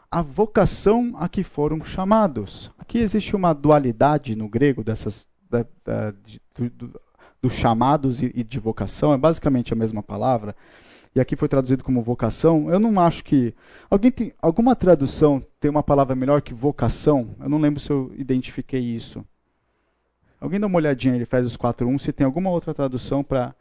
A 0.10 0.24
vocação 0.24 1.16
a 1.20 1.30
que 1.30 1.43
foram 1.43 1.84
chamados. 1.84 2.72
Aqui 2.80 2.98
existe 2.98 3.36
uma 3.36 3.54
dualidade 3.54 4.36
no 4.36 4.50
grego 4.50 4.84
dessas 4.84 5.28
da, 5.50 5.66
da, 5.84 6.12
de, 6.12 6.41
do, 6.70 7.00
dos 7.41 7.54
chamados 7.54 8.24
e, 8.24 8.32
e 8.34 8.43
de 8.43 8.60
vocação, 8.60 9.14
é 9.14 9.18
basicamente 9.18 9.72
a 9.72 9.76
mesma 9.76 10.02
palavra 10.02 10.56
e 11.16 11.22
aqui 11.22 11.38
foi 11.38 11.47
traduzido 11.47 11.82
como 11.82 12.01
vocação, 12.01 12.70
eu 12.70 12.78
não 12.78 12.99
acho 12.99 13.24
que. 13.24 13.55
Alguém 13.89 14.11
tem. 14.11 14.34
Alguma 14.41 14.76
tradução 14.76 15.41
tem 15.61 15.72
uma 15.72 15.82
palavra 15.82 16.13
melhor 16.13 16.41
que 16.41 16.53
vocação? 16.53 17.34
Eu 17.39 17.47
não 17.47 17.57
lembro 17.57 17.80
se 17.80 17.89
eu 17.89 18.11
identifiquei 18.18 18.82
isso. 18.82 19.26
Alguém 20.41 20.59
dá 20.59 20.68
uma 20.68 20.76
olhadinha 20.76 21.16
em 21.16 21.22
Efésios 21.22 21.55
4.1 21.55 21.99
se 21.99 22.11
tem 22.11 22.26
alguma 22.26 22.49
outra 22.49 22.74
tradução 22.74 23.24
para 23.24 23.55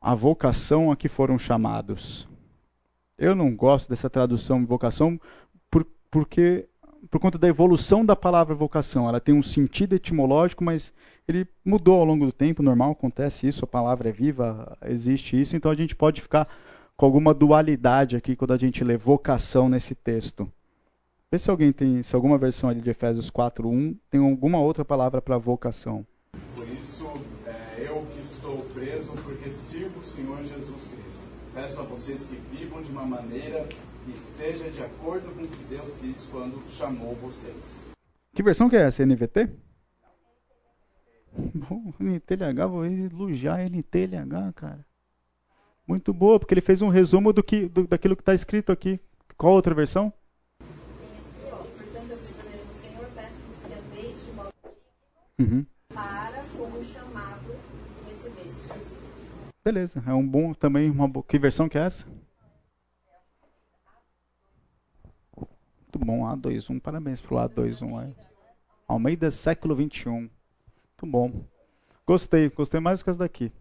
a 0.00 0.14
vocação 0.14 0.90
a 0.90 0.96
que 0.96 1.08
foram 1.08 1.38
chamados. 1.38 2.28
Eu 3.16 3.36
não 3.36 3.54
gosto 3.54 3.88
dessa 3.88 4.10
tradução 4.10 4.66
vocação 4.66 5.20
por, 5.70 5.86
porque 6.10 6.68
por 7.10 7.20
conta 7.20 7.38
da 7.38 7.46
evolução 7.46 8.04
da 8.04 8.16
palavra 8.16 8.56
vocação. 8.56 9.08
Ela 9.08 9.20
tem 9.20 9.34
um 9.34 9.42
sentido 9.42 9.94
etimológico, 9.94 10.64
mas 10.64 10.92
ele 11.28 11.46
mudou 11.64 11.98
ao 11.98 12.04
longo 12.04 12.24
do 12.26 12.32
tempo, 12.32 12.62
normal, 12.62 12.92
acontece 12.92 13.48
isso, 13.48 13.64
a 13.64 13.68
palavra 13.68 14.08
é 14.08 14.12
viva, 14.12 14.76
existe 14.84 15.40
isso, 15.40 15.56
então 15.56 15.70
a 15.70 15.74
gente 15.74 15.94
pode 15.94 16.22
ficar 16.22 16.48
com 16.96 17.04
alguma 17.04 17.34
dualidade 17.34 18.16
aqui 18.16 18.36
quando 18.36 18.52
a 18.52 18.58
gente 18.58 18.84
lê 18.84 18.96
vocação 18.96 19.68
nesse 19.68 19.94
texto. 19.94 20.50
Vê 21.30 21.38
se 21.38 21.50
alguém 21.50 21.72
tem, 21.72 22.02
se 22.02 22.14
alguma 22.14 22.38
versão 22.38 22.70
ali 22.70 22.80
de 22.80 22.88
Efésios 22.88 23.28
4:1 23.28 23.96
tem 24.08 24.20
alguma 24.20 24.60
outra 24.60 24.84
palavra 24.84 25.20
para 25.20 25.36
vocação. 25.36 26.06
Por 26.54 26.68
isso, 26.68 27.06
é, 27.44 27.88
eu 27.88 28.06
que 28.12 28.20
estou 28.20 28.58
preso 28.72 29.12
porque 29.24 29.50
sirvo 29.50 30.00
o 30.00 30.04
Senhor 30.04 30.38
Jesus 30.44 30.88
Cristo. 30.88 31.22
Peço 31.52 31.80
a 31.80 31.84
vocês 31.84 32.26
que 32.26 32.36
vivam 32.56 32.80
de 32.80 32.92
uma 32.92 33.04
maneira 33.04 33.66
que 34.04 34.12
esteja 34.12 34.70
de 34.70 34.80
acordo 34.80 35.34
com 35.34 35.42
o 35.42 35.48
que 35.48 35.64
Deus 35.64 35.96
quis 35.96 36.28
quando 36.30 36.62
chamou 36.70 37.16
vocês. 37.16 37.80
Que 38.32 38.42
versão 38.42 38.68
que 38.68 38.76
é 38.76 38.82
essa? 38.82 39.04
NVT? 39.04 39.65
Bom, 41.54 41.92
NTLH, 42.00 42.66
vou 42.66 42.84
elogiar 42.84 43.60
NTLH, 43.60 44.52
cara. 44.54 44.86
Muito 45.86 46.12
boa, 46.12 46.38
porque 46.38 46.54
ele 46.54 46.60
fez 46.60 46.82
um 46.82 46.88
resumo 46.88 47.32
do 47.32 47.42
que, 47.42 47.68
do, 47.68 47.86
daquilo 47.86 48.16
que 48.16 48.22
está 48.22 48.34
escrito 48.34 48.72
aqui. 48.72 48.98
Qual 49.36 49.52
outra 49.52 49.74
versão? 49.74 50.12
Uhum. 55.38 55.66
para 55.92 56.42
como 56.56 56.82
chamado 56.82 57.54
recebestes. 58.06 58.96
Beleza, 59.62 60.02
é 60.06 60.14
um 60.14 60.26
bom 60.26 60.54
também 60.54 60.90
uma 60.90 61.06
boa. 61.06 61.22
Que 61.22 61.38
versão 61.38 61.68
que 61.68 61.76
é 61.76 61.82
essa? 61.82 62.06
Muito 65.36 65.98
bom, 65.98 66.22
A21, 66.22 66.80
parabéns 66.80 67.20
pro 67.20 67.36
A21 67.36 68.02
aí. 68.02 68.14
Almeida 68.88 69.30
século 69.30 69.74
21. 69.76 70.30
Muito 71.02 71.12
bom. 71.12 71.44
Gostei, 72.06 72.48
gostei 72.48 72.80
mais 72.80 73.00
do 73.00 73.04
que 73.04 73.10
essa 73.10 73.18
daqui. 73.18 73.52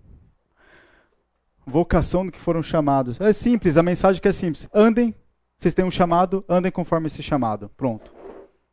Vocação 1.66 2.26
do 2.26 2.32
que 2.32 2.40
foram 2.40 2.64
chamados. 2.64 3.20
É 3.20 3.34
simples, 3.34 3.76
a 3.76 3.84
mensagem 3.84 4.22
que 4.22 4.28
é 4.28 4.32
simples. 4.32 4.70
Andem, 4.74 5.14
vocês 5.60 5.74
têm 5.74 5.84
um 5.84 5.92
chamado, 5.92 6.46
andem 6.48 6.72
conforme 6.72 7.08
esse 7.08 7.22
chamado. 7.22 7.70
Pronto. 7.76 8.14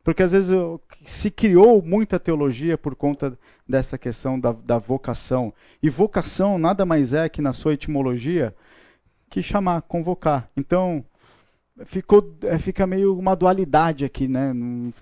Porque 0.05 0.23
às 0.23 0.31
vezes 0.31 0.57
se 1.05 1.29
criou 1.31 1.83
muita 1.83 2.21
teologia 2.21 2.79
por 2.79 2.95
conta 2.95 3.37
dessa 3.69 3.99
questão 3.99 4.39
da, 4.39 4.53
da, 4.53 4.79
vocação. 4.79 5.53
E 5.83 5.91
vocação 5.91 6.57
nada 6.57 6.85
mais 6.85 7.13
é 7.13 7.29
que, 7.29 7.43
na 7.43 7.53
sua 7.53 7.75
etimologia, 7.75 8.55
que 9.29 9.43
chamar, 9.43 9.83
convocar. 9.83 10.49
Então, 10.57 11.05
ficou, 11.87 12.35
é, 12.43 12.59
fica 12.59 12.87
meio 12.87 13.19
uma 13.19 13.35
dualidade 13.35 14.05
aqui, 14.05 14.29
né? 14.29 14.53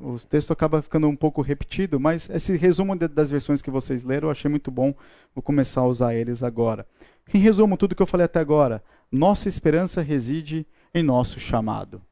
O 0.01 0.19
texto 0.19 0.53
acaba 0.53 0.83
ficando 0.83 1.09
um 1.09 1.17
pouco 1.17 1.43
repetido, 1.43 1.99
mas 1.99 2.29
esse 2.31 2.57
resumo 2.57 2.97
das 2.97 3.31
versões 3.31 3.61
que 3.61 3.71
vocês 3.71 4.05
leram 4.05 4.29
eu 4.29 4.33
achei 4.33 4.51
muito 4.51 4.71
bom. 4.71 4.95
Vou 5.35 5.43
começar 5.43 5.83
a 5.83 5.87
usar 5.87 6.15
eles 6.15 6.43
agora. 6.43 6.87
Em 7.33 7.39
resumo, 7.39 7.77
tudo 7.77 7.95
que 7.95 8.03
eu 8.03 8.07
falei 8.07 8.25
até 8.25 8.41
agora, 8.41 8.83
nossa 9.11 9.49
esperança 9.49 10.03
reside 10.03 10.67
em 10.95 11.03
nosso 11.03 11.39
chamado, 11.39 12.03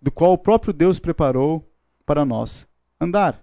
do 0.00 0.10
qual 0.10 0.32
o 0.32 0.38
próprio 0.38 0.72
Deus 0.72 0.98
preparou 0.98 1.64
para 2.04 2.24
nós 2.24 2.66
andar, 3.00 3.42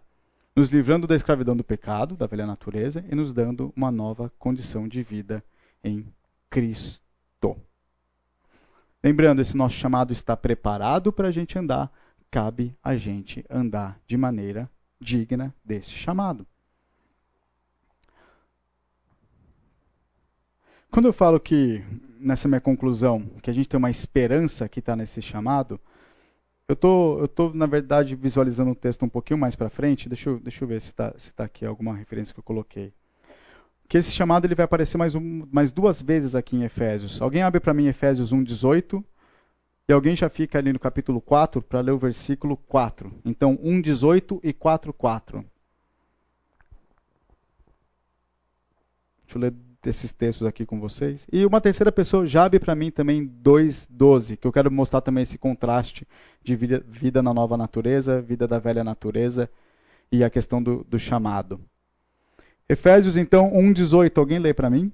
nos 0.56 0.70
livrando 0.70 1.08
da 1.08 1.16
escravidão 1.16 1.56
do 1.56 1.64
pecado, 1.64 2.16
da 2.16 2.28
velha 2.28 2.46
natureza, 2.46 3.04
e 3.10 3.16
nos 3.16 3.34
dando 3.34 3.72
uma 3.76 3.90
nova 3.90 4.32
condição 4.38 4.88
de 4.88 5.02
vida 5.02 5.44
em 5.84 6.06
Cristo. 6.50 7.02
Lembrando, 9.04 9.42
esse 9.42 9.58
nosso 9.58 9.76
chamado 9.76 10.14
está 10.14 10.38
preparado 10.38 11.12
para 11.12 11.30
a 11.30 11.32
gente 11.32 11.58
andar, 11.58 11.92
cabe 12.30 12.76
a 12.84 12.96
gente 12.96 13.44
andar 13.50 14.00
de 14.06 14.16
maneira 14.16 14.70
digna 15.00 15.54
desse 15.66 15.92
chamado. 15.92 16.46
Quando 20.92 21.08
eu 21.08 21.14
falo 21.14 21.40
que, 21.40 21.84
nessa 22.20 22.48
minha 22.48 22.62
conclusão, 22.62 23.22
que 23.42 23.50
a 23.50 23.54
gente 23.54 23.68
tem 23.68 23.78
uma 23.78 23.90
esperança 23.90 24.70
que 24.70 24.80
está 24.80 24.96
nesse 24.96 25.22
chamado, 25.22 25.80
eu 26.68 26.76
tô, 26.76 27.20
eu 27.20 27.28
tô, 27.28 27.54
na 27.54 27.66
verdade, 27.66 28.16
visualizando 28.16 28.72
o 28.72 28.76
texto 28.76 29.04
um 29.04 29.10
pouquinho 29.10 29.40
mais 29.40 29.56
para 29.56 29.70
frente. 29.70 30.08
Deixa 30.08 30.30
eu, 30.30 30.40
deixa 30.40 30.64
eu 30.64 30.68
ver 30.68 30.82
se 30.82 30.90
está 30.90 31.14
se 31.18 31.32
tá 31.34 31.46
aqui 31.46 31.66
alguma 31.66 31.96
referência 31.96 32.34
que 32.34 32.40
eu 32.40 32.44
coloquei. 32.44 32.94
Que 33.92 33.98
esse 33.98 34.14
chamado 34.14 34.46
ele 34.46 34.56
vai 34.56 34.64
aparecer 34.64 34.98
mais, 34.98 35.16
um, 35.16 35.46
mais 35.52 35.70
duas 35.70 36.02
vezes 36.02 36.34
aqui 36.34 36.56
em 36.56 36.64
Efésios. 36.64 37.22
Alguém 37.22 37.42
abre 37.42 37.60
para 37.60 37.74
mim 37.74 37.88
Efésios 37.88 38.32
1, 38.32 38.42
18. 38.42 39.04
E 39.86 39.92
alguém 39.92 40.16
já 40.16 40.30
fica 40.30 40.58
ali 40.58 40.72
no 40.72 40.80
capítulo 40.80 41.20
4 41.20 41.62
para 41.62 41.82
ler 41.82 41.92
o 41.92 41.98
versículo 41.98 42.56
4. 42.56 43.12
Então, 43.26 43.60
1, 43.62 43.82
18 43.82 44.40
e 44.46 44.54
4, 44.54 44.94
4. 44.94 45.46
Deixa 49.26 49.38
eu 49.38 49.42
ler 49.42 49.54
desses 49.84 50.14
textos 50.14 50.48
aqui 50.48 50.66
com 50.66 50.80
vocês. 50.80 51.28
E 51.30 51.46
uma 51.46 51.60
terceira 51.60 51.92
pessoa 51.92 52.26
já 52.26 52.46
abre 52.46 52.62
para 52.62 52.74
mim 52.74 52.92
também 52.92 53.28
2:12, 53.28 54.38
que 54.38 54.48
eu 54.48 54.54
quero 54.54 54.72
mostrar 54.72 55.02
também 55.02 55.24
esse 55.24 55.38
contraste 55.38 56.08
de 56.42 56.56
vida, 56.56 56.82
vida, 56.88 57.22
na 57.22 57.34
nova 57.34 57.58
natureza, 57.58 58.22
vida 58.22 58.48
da 58.48 58.58
velha 58.58 58.86
natureza 58.86 59.50
e 60.10 60.24
a 60.24 60.30
questão 60.30 60.64
do, 60.64 60.86
do 60.86 60.98
chamado. 60.98 61.60
Efésios, 62.72 63.18
então, 63.18 63.52
1,18. 63.52 64.18
Alguém 64.18 64.40
lê 64.40 64.54
para 64.54 64.70
mim? 64.70 64.94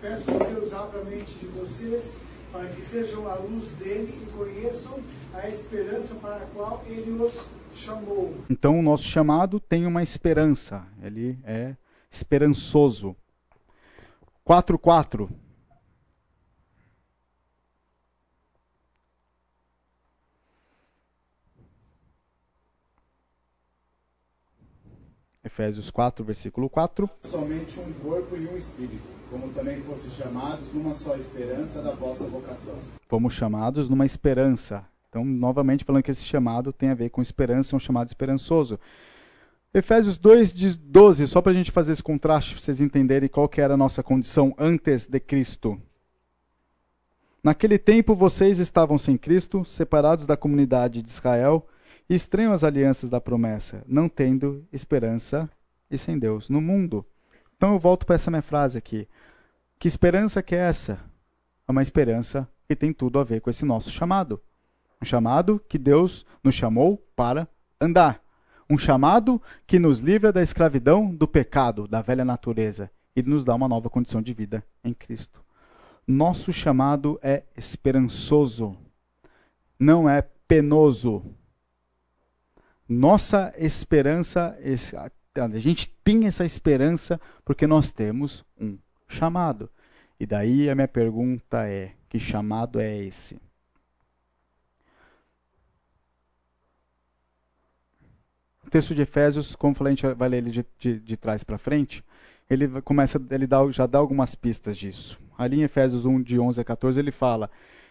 Peço 0.00 0.24
que 0.24 0.44
Deus 0.54 0.72
abra 0.72 1.00
a 1.00 1.04
mente 1.04 1.34
de 1.34 1.46
vocês 1.46 2.14
para 2.52 2.68
que 2.68 2.80
sejam 2.80 3.26
a 3.26 3.34
luz 3.34 3.68
dele 3.72 4.16
e 4.22 4.26
conheçam 4.36 5.00
a 5.34 5.48
esperança 5.48 6.14
para 6.14 6.36
a 6.36 6.46
qual 6.54 6.84
ele 6.86 7.10
os 7.10 7.34
chamou. 7.74 8.36
Então 8.48 8.78
o 8.78 8.82
nosso 8.82 9.02
chamado 9.02 9.58
tem 9.58 9.84
uma 9.84 10.00
esperança, 10.00 10.86
ele 11.02 11.36
é 11.44 11.74
esperançoso. 12.08 13.16
4:4 14.44 15.28
Efésios 25.60 25.90
4, 25.90 26.24
versículo 26.24 26.70
4. 26.70 27.08
Somente 27.24 27.78
um 27.80 27.92
corpo 28.02 28.34
e 28.34 28.46
um 28.46 28.56
espírito, 28.56 29.02
como 29.30 29.52
também 29.52 29.78
fossem 29.82 30.10
chamados 30.10 30.72
numa 30.72 30.94
só 30.94 31.14
esperança 31.16 31.82
da 31.82 31.92
vossa 31.92 32.24
vocação. 32.24 32.74
Fomos 33.06 33.34
chamados 33.34 33.86
numa 33.86 34.06
esperança. 34.06 34.86
Então, 35.10 35.22
novamente, 35.22 35.84
falando 35.84 36.02
que 36.02 36.10
esse 36.10 36.24
chamado 36.24 36.72
tem 36.72 36.88
a 36.88 36.94
ver 36.94 37.10
com 37.10 37.20
esperança, 37.20 37.74
é 37.74 37.76
um 37.76 37.80
chamado 37.80 38.08
esperançoso. 38.08 38.80
Efésios 39.74 40.16
2, 40.16 40.78
12, 40.78 41.26
só 41.26 41.42
para 41.42 41.52
a 41.52 41.54
gente 41.54 41.70
fazer 41.70 41.92
esse 41.92 42.02
contraste, 42.02 42.54
para 42.54 42.62
vocês 42.62 42.80
entenderem 42.80 43.28
qual 43.28 43.46
que 43.46 43.60
era 43.60 43.74
a 43.74 43.76
nossa 43.76 44.02
condição 44.02 44.54
antes 44.56 45.06
de 45.06 45.20
Cristo. 45.20 45.78
Naquele 47.44 47.78
tempo 47.78 48.14
vocês 48.14 48.58
estavam 48.60 48.96
sem 48.96 49.18
Cristo, 49.18 49.62
separados 49.66 50.24
da 50.24 50.38
comunidade 50.38 51.02
de 51.02 51.08
Israel 51.08 51.66
e 52.10 52.14
estranhos 52.16 52.52
às 52.54 52.64
alianças 52.64 53.08
da 53.08 53.20
promessa, 53.20 53.84
não 53.86 54.08
tendo 54.08 54.66
esperança 54.72 55.48
e 55.88 55.96
sem 55.96 56.18
Deus 56.18 56.50
no 56.50 56.60
mundo. 56.60 57.06
Então 57.56 57.72
eu 57.72 57.78
volto 57.78 58.04
para 58.04 58.16
essa 58.16 58.32
minha 58.32 58.42
frase 58.42 58.76
aqui. 58.76 59.06
Que 59.78 59.86
esperança 59.86 60.42
que 60.42 60.56
é 60.56 60.58
essa? 60.58 60.98
É 61.68 61.70
uma 61.70 61.82
esperança 61.82 62.48
que 62.66 62.74
tem 62.74 62.92
tudo 62.92 63.20
a 63.20 63.24
ver 63.24 63.40
com 63.40 63.48
esse 63.48 63.64
nosso 63.64 63.90
chamado. 63.90 64.42
Um 65.00 65.04
chamado 65.04 65.62
que 65.68 65.78
Deus 65.78 66.26
nos 66.42 66.56
chamou 66.56 66.96
para 67.14 67.46
andar. 67.80 68.20
Um 68.68 68.76
chamado 68.76 69.40
que 69.64 69.78
nos 69.78 70.00
livra 70.00 70.32
da 70.32 70.42
escravidão 70.42 71.14
do 71.14 71.28
pecado, 71.28 71.86
da 71.86 72.02
velha 72.02 72.24
natureza, 72.24 72.90
e 73.14 73.22
nos 73.22 73.44
dá 73.44 73.54
uma 73.54 73.68
nova 73.68 73.88
condição 73.88 74.20
de 74.20 74.34
vida 74.34 74.64
em 74.82 74.92
Cristo. 74.92 75.40
Nosso 76.08 76.52
chamado 76.52 77.20
é 77.22 77.44
esperançoso, 77.56 78.76
não 79.78 80.10
é 80.10 80.22
penoso. 80.22 81.24
Nossa 82.92 83.54
esperança, 83.56 84.58
a 85.36 85.58
gente 85.60 85.88
tem 86.02 86.26
essa 86.26 86.44
esperança 86.44 87.20
porque 87.44 87.64
nós 87.64 87.92
temos 87.92 88.44
um 88.60 88.76
chamado. 89.08 89.70
E 90.18 90.26
daí 90.26 90.68
a 90.68 90.74
minha 90.74 90.88
pergunta 90.88 91.68
é: 91.68 91.92
que 92.08 92.18
chamado 92.18 92.80
é 92.80 93.04
esse? 93.04 93.40
O 98.66 98.70
texto 98.70 98.92
de 98.92 99.02
Efésios, 99.02 99.54
como 99.54 99.72
falei, 99.72 99.92
a 99.92 99.94
gente 99.94 100.14
vai 100.14 100.28
ler 100.28 100.38
ele 100.38 100.50
de, 100.50 100.66
de, 100.76 100.98
de 100.98 101.16
trás 101.16 101.44
para 101.44 101.58
frente, 101.58 102.04
ele 102.50 102.80
começa, 102.82 103.22
ele 103.30 103.46
dá, 103.46 103.70
já 103.70 103.86
dá 103.86 103.98
algumas 103.98 104.34
pistas 104.34 104.76
disso. 104.76 105.16
Ali 105.38 105.60
em 105.60 105.62
Efésios 105.62 106.04
1, 106.04 106.22
de 106.22 106.40
11 106.40 106.60
a 106.60 106.64
14, 106.64 106.98
ele 106.98 107.12
fala: 107.12 107.48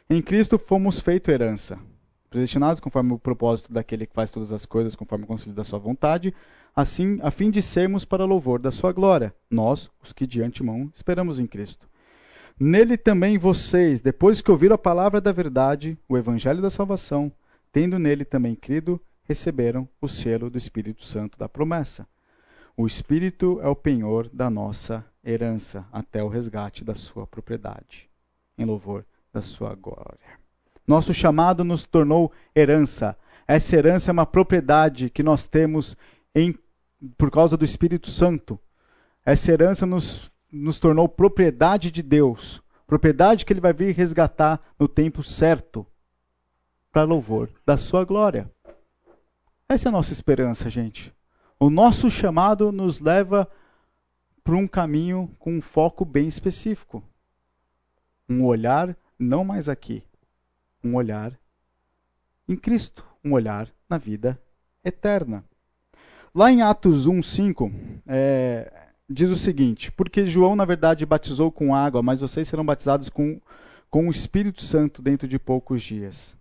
Em 0.10 0.22
Cristo 0.22 0.60
fomos 0.60 1.00
feito 1.00 1.32
herança, 1.32 1.80
predestinados 2.30 2.80
conforme 2.80 3.14
o 3.14 3.20
propósito 3.20 3.74
daquele 3.74 4.06
que 4.06 4.14
faz 4.14 4.30
todas 4.30 4.52
as 4.52 4.66
coisas 4.66 4.96
conforme 4.96 5.26
o 5.26 5.28
conselho 5.28 5.56
da 5.56 5.64
sua 5.64 5.80
vontade, 5.80 6.34
assim, 6.76 7.20
a 7.22 7.32
fim 7.32 7.50
de 7.50 7.62
sermos 7.62 8.06
para 8.06 8.26
louvor 8.26 8.60
da 8.60 8.72
sua 8.72 8.92
glória, 8.92 9.34
nós, 9.50 9.90
os 10.02 10.14
que 10.14 10.28
de 10.28 10.42
antemão 10.42 10.92
esperamos 10.94 11.40
em 11.40 11.48
Cristo. 11.48 11.88
Nele 12.60 12.98
também 12.98 13.38
vocês, 13.38 14.02
depois 14.02 14.42
que 14.42 14.52
ouviram 14.52 14.76
a 14.76 14.78
palavra 14.78 15.22
da 15.22 15.32
verdade, 15.32 15.98
o 16.08 16.18
evangelho 16.18 16.62
da 16.62 16.70
salvação, 16.70 17.32
tendo 17.72 17.98
nele 17.98 18.26
também 18.26 18.54
crido, 18.54 19.02
receberam 19.24 19.88
o 20.02 20.08
selo 20.08 20.50
do 20.50 20.58
Espírito 20.58 21.06
Santo 21.06 21.38
da 21.38 21.48
promessa. 21.48 22.08
O 22.76 22.86
Espírito 22.86 23.60
é 23.62 23.68
o 23.68 23.76
penhor 23.76 24.30
da 24.34 24.50
nossa 24.50 25.06
herança 25.24 25.86
até 25.92 26.24
o 26.24 26.28
resgate 26.28 26.84
da 26.84 26.96
sua 26.96 27.28
propriedade, 27.28 28.10
em 28.58 28.66
louvor 28.66 29.06
da 29.32 29.42
sua 29.42 29.76
glória. 29.76 30.40
Nosso 30.90 31.14
chamado 31.14 31.64
nos 31.64 31.86
tornou 31.86 32.32
herança. 32.56 33.16
Essa 33.48 33.76
herança 33.76 34.10
é 34.10 34.12
uma 34.12 34.26
propriedade 34.26 35.12
que 35.12 35.22
nós 35.22 35.46
temos 35.46 35.96
em, 36.34 36.58
por 37.16 37.30
causa 37.30 37.56
do 37.56 37.64
Espírito 37.64 38.10
Santo. 38.10 38.60
Essa 39.24 39.52
herança 39.52 39.86
nos, 39.86 40.32
nos 40.52 40.80
tornou 40.80 41.08
propriedade 41.08 41.92
de 41.92 42.02
Deus, 42.02 42.60
propriedade 42.88 43.46
que 43.46 43.54
Ele 43.54 43.62
vai 43.62 43.72
vir 43.72 43.94
resgatar 43.94 44.60
no 44.80 44.88
tempo 44.88 45.22
certo, 45.22 45.86
para 46.92 47.04
louvor 47.04 47.52
da 47.64 47.78
sua 47.78 48.04
glória. 48.04 48.52
Essa 49.70 49.90
é 49.90 49.90
a 49.90 49.92
nossa 49.92 50.12
esperança, 50.12 50.72
gente. 50.72 51.14
O 51.60 51.70
nosso 51.70 52.10
chamado 52.10 52.72
nos 52.72 53.00
leva 53.00 53.48
para 54.44 54.56
um 54.56 54.68
caminho 54.68 55.30
com 55.38 55.54
um 55.54 55.62
foco 55.62 56.04
bem 56.04 56.28
específico. 56.28 57.04
Um 58.28 58.44
olhar 58.44 58.98
não 59.20 59.46
mais 59.46 59.70
aqui, 59.70 60.04
um 60.84 60.96
olhar 60.96 61.38
em 62.48 62.56
Cristo, 62.56 63.06
um 63.24 63.34
olhar 63.34 63.70
na 63.90 63.98
vida 63.98 64.40
eterna. 64.84 65.44
Lá 66.34 66.52
em 66.52 66.62
Atos 66.62 67.08
1:5, 67.08 67.72
é, 68.08 68.72
diz 69.10 69.30
o 69.30 69.36
seguinte: 69.36 69.92
Porque 69.92 70.28
João, 70.28 70.56
na 70.56 70.66
verdade, 70.66 71.06
batizou 71.06 71.52
com 71.52 71.74
água, 71.74 72.02
mas 72.02 72.20
vocês 72.20 72.48
serão 72.48 72.66
batizados 72.66 73.10
com, 73.10 73.40
com 73.90 74.08
o 74.08 74.12
Espírito 74.12 74.64
Santo 74.64 75.02
dentro 75.02 75.28
de 75.28 75.40
poucos 75.40 75.82
dias. 75.82 76.38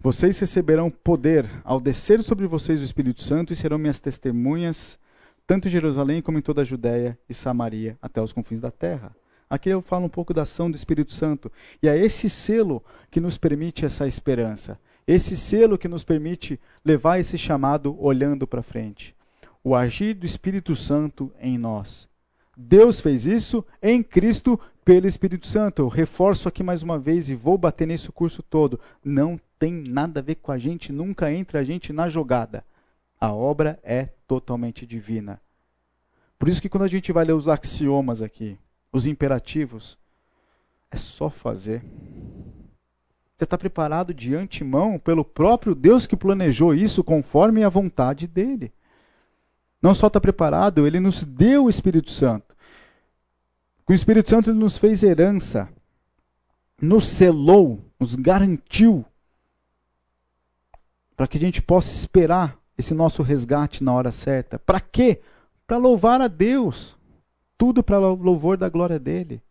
Vocês 0.00 0.38
receberão 0.38 0.90
poder 0.90 1.48
ao 1.64 1.80
descer 1.80 2.22
sobre 2.22 2.46
vocês 2.46 2.80
o 2.80 2.84
Espírito 2.84 3.22
Santo 3.22 3.52
e 3.52 3.56
serão 3.56 3.78
minhas 3.78 3.98
testemunhas, 3.98 4.98
tanto 5.46 5.66
em 5.66 5.70
Jerusalém 5.70 6.20
como 6.20 6.38
em 6.38 6.42
toda 6.42 6.60
a 6.60 6.64
Judéia 6.64 7.18
e 7.28 7.32
Samaria, 7.32 7.96
até 8.02 8.20
os 8.20 8.32
confins 8.32 8.60
da 8.60 8.70
terra. 8.70 9.16
Aqui 9.48 9.68
eu 9.68 9.80
falo 9.80 10.06
um 10.06 10.08
pouco 10.08 10.32
da 10.32 10.42
ação 10.42 10.70
do 10.70 10.76
Espírito 10.76 11.12
Santo. 11.12 11.50
E 11.82 11.88
é 11.88 11.96
esse 11.96 12.28
selo 12.28 12.82
que 13.10 13.20
nos 13.20 13.36
permite 13.36 13.84
essa 13.84 14.06
esperança. 14.06 14.78
Esse 15.06 15.36
selo 15.36 15.76
que 15.76 15.88
nos 15.88 16.02
permite 16.02 16.58
levar 16.84 17.18
esse 17.18 17.36
chamado 17.36 17.96
olhando 18.00 18.46
para 18.46 18.62
frente. 18.62 19.14
O 19.62 19.74
agir 19.74 20.14
do 20.14 20.26
Espírito 20.26 20.74
Santo 20.74 21.32
em 21.40 21.58
nós. 21.58 22.08
Deus 22.56 23.00
fez 23.00 23.26
isso 23.26 23.64
em 23.82 24.02
Cristo 24.02 24.58
pelo 24.84 25.06
Espírito 25.06 25.46
Santo. 25.46 25.82
Eu 25.82 25.88
reforço 25.88 26.48
aqui 26.48 26.62
mais 26.62 26.82
uma 26.82 26.98
vez 26.98 27.28
e 27.28 27.34
vou 27.34 27.58
bater 27.58 27.86
nesse 27.86 28.10
curso 28.12 28.42
todo. 28.42 28.78
Não 29.04 29.40
tem 29.58 29.72
nada 29.72 30.20
a 30.20 30.22
ver 30.22 30.36
com 30.36 30.52
a 30.52 30.58
gente, 30.58 30.92
nunca 30.92 31.32
entra 31.32 31.60
a 31.60 31.64
gente 31.64 31.92
na 31.92 32.08
jogada. 32.08 32.64
A 33.20 33.32
obra 33.32 33.78
é 33.82 34.10
totalmente 34.26 34.86
divina. 34.86 35.40
Por 36.38 36.48
isso 36.48 36.60
que 36.60 36.68
quando 36.68 36.84
a 36.84 36.88
gente 36.88 37.12
vai 37.12 37.24
ler 37.24 37.32
os 37.32 37.48
axiomas 37.48 38.20
aqui, 38.20 38.58
os 38.94 39.06
imperativos, 39.06 39.98
é 40.88 40.96
só 40.96 41.28
fazer. 41.28 41.84
Você 43.36 43.42
está 43.42 43.58
preparado 43.58 44.14
de 44.14 44.36
antemão 44.36 45.00
pelo 45.00 45.24
próprio 45.24 45.74
Deus 45.74 46.06
que 46.06 46.16
planejou 46.16 46.72
isso 46.72 47.02
conforme 47.02 47.64
a 47.64 47.68
vontade 47.68 48.28
dele. 48.28 48.72
Não 49.82 49.96
só 49.96 50.06
está 50.06 50.20
preparado, 50.20 50.86
ele 50.86 51.00
nos 51.00 51.24
deu 51.24 51.64
o 51.64 51.68
Espírito 51.68 52.12
Santo. 52.12 52.54
Com 53.84 53.92
o 53.92 53.96
Espírito 53.96 54.30
Santo 54.30 54.50
ele 54.50 54.58
nos 54.60 54.78
fez 54.78 55.02
herança, 55.02 55.68
nos 56.80 57.08
selou, 57.08 57.84
nos 57.98 58.14
garantiu, 58.14 59.04
para 61.16 61.26
que 61.26 61.36
a 61.36 61.40
gente 61.40 61.60
possa 61.60 61.90
esperar 61.90 62.56
esse 62.78 62.94
nosso 62.94 63.24
resgate 63.24 63.82
na 63.82 63.92
hora 63.92 64.12
certa. 64.12 64.56
Para 64.56 64.78
quê? 64.78 65.20
Para 65.66 65.78
louvar 65.78 66.20
a 66.20 66.28
Deus. 66.28 66.96
Tudo 67.64 67.82
para 67.82 67.96
louvor 67.96 68.58
da 68.58 68.68
glória 68.68 68.98
dele. 68.98 69.42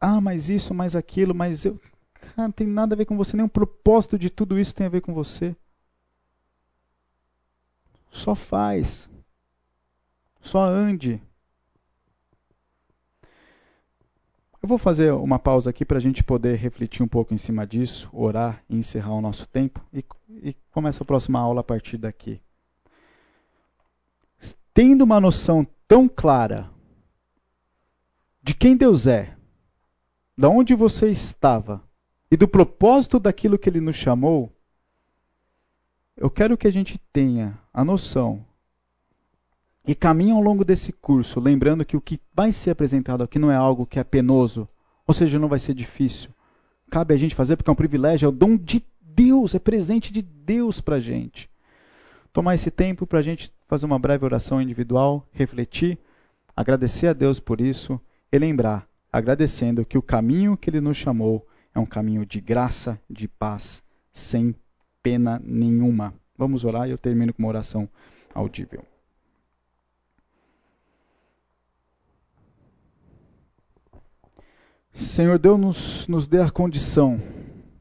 Ah, 0.00 0.20
mas 0.20 0.48
isso, 0.48 0.72
mais 0.72 0.94
aquilo, 0.94 1.34
mas 1.34 1.64
eu. 1.64 1.76
Cara, 2.12 2.46
não 2.46 2.52
tem 2.52 2.68
nada 2.68 2.94
a 2.94 2.96
ver 2.96 3.04
com 3.04 3.16
você, 3.16 3.36
nem 3.36 3.44
o 3.44 3.48
propósito 3.48 4.16
de 4.16 4.30
tudo 4.30 4.56
isso 4.56 4.72
tem 4.72 4.86
a 4.86 4.90
ver 4.90 5.00
com 5.00 5.12
você. 5.12 5.56
Só 8.12 8.36
faz. 8.36 9.10
Só 10.40 10.64
ande. 10.64 11.20
Eu 14.62 14.68
vou 14.68 14.78
fazer 14.78 15.12
uma 15.14 15.40
pausa 15.40 15.70
aqui 15.70 15.84
para 15.84 15.96
a 15.96 16.00
gente 16.00 16.22
poder 16.22 16.54
refletir 16.54 17.02
um 17.02 17.08
pouco 17.08 17.34
em 17.34 17.38
cima 17.38 17.66
disso, 17.66 18.08
orar 18.12 18.62
e 18.70 18.76
encerrar 18.76 19.14
o 19.14 19.20
nosso 19.20 19.48
tempo. 19.48 19.84
E, 19.92 20.04
e 20.28 20.56
começa 20.70 21.02
a 21.02 21.06
próxima 21.06 21.40
aula 21.40 21.60
a 21.60 21.64
partir 21.64 21.98
daqui. 21.98 22.40
Tendo 24.72 25.02
uma 25.02 25.20
noção 25.20 25.66
tão 25.86 26.08
clara 26.08 26.70
de 28.42 28.54
quem 28.54 28.76
Deus 28.76 29.06
é, 29.06 29.36
de 30.36 30.46
onde 30.46 30.74
você 30.74 31.08
estava 31.08 31.82
e 32.30 32.36
do 32.36 32.48
propósito 32.48 33.18
daquilo 33.18 33.58
que 33.58 33.68
Ele 33.68 33.80
nos 33.80 33.96
chamou, 33.96 34.52
eu 36.16 36.30
quero 36.30 36.56
que 36.56 36.66
a 36.66 36.72
gente 36.72 37.00
tenha 37.12 37.58
a 37.72 37.84
noção 37.84 38.44
e 39.86 39.94
caminhe 39.94 40.32
ao 40.32 40.40
longo 40.40 40.64
desse 40.64 40.92
curso, 40.92 41.40
lembrando 41.40 41.84
que 41.84 41.96
o 41.96 42.00
que 42.00 42.20
vai 42.34 42.52
ser 42.52 42.70
apresentado 42.70 43.22
aqui 43.22 43.38
não 43.38 43.50
é 43.50 43.56
algo 43.56 43.86
que 43.86 43.98
é 43.98 44.04
penoso, 44.04 44.68
ou 45.06 45.12
seja, 45.12 45.38
não 45.38 45.48
vai 45.48 45.58
ser 45.58 45.74
difícil. 45.74 46.30
Cabe 46.90 47.12
a 47.12 47.16
gente 47.16 47.34
fazer 47.34 47.56
porque 47.56 47.68
é 47.68 47.72
um 47.72 47.76
privilégio, 47.76 48.26
é 48.26 48.28
o 48.28 48.32
dom 48.32 48.56
de 48.56 48.82
Deus, 49.00 49.54
é 49.54 49.58
presente 49.58 50.12
de 50.12 50.22
Deus 50.22 50.80
para 50.80 50.96
a 50.96 51.00
gente. 51.00 51.50
Tomar 52.32 52.54
esse 52.54 52.70
tempo 52.70 53.06
para 53.06 53.18
a 53.18 53.22
gente 53.22 53.52
fazer 53.74 53.86
uma 53.86 53.98
breve 53.98 54.24
oração 54.24 54.62
individual, 54.62 55.28
refletir, 55.32 55.98
agradecer 56.56 57.08
a 57.08 57.12
Deus 57.12 57.40
por 57.40 57.60
isso 57.60 58.00
e 58.30 58.38
lembrar, 58.38 58.88
agradecendo 59.12 59.84
que 59.84 59.98
o 59.98 60.02
caminho 60.02 60.56
que 60.56 60.70
Ele 60.70 60.80
nos 60.80 60.96
chamou 60.96 61.44
é 61.74 61.80
um 61.80 61.84
caminho 61.84 62.24
de 62.24 62.40
graça, 62.40 63.00
de 63.10 63.26
paz, 63.26 63.82
sem 64.12 64.54
pena 65.02 65.42
nenhuma. 65.44 66.14
Vamos 66.38 66.64
orar 66.64 66.86
e 66.86 66.92
eu 66.92 66.98
termino 66.98 67.34
com 67.34 67.42
uma 67.42 67.48
oração 67.48 67.88
audível. 68.32 68.84
Senhor 74.92 75.36
Deus, 75.36 75.58
nos, 75.58 76.06
nos 76.06 76.28
dê 76.28 76.40
a 76.40 76.48
condição 76.48 77.20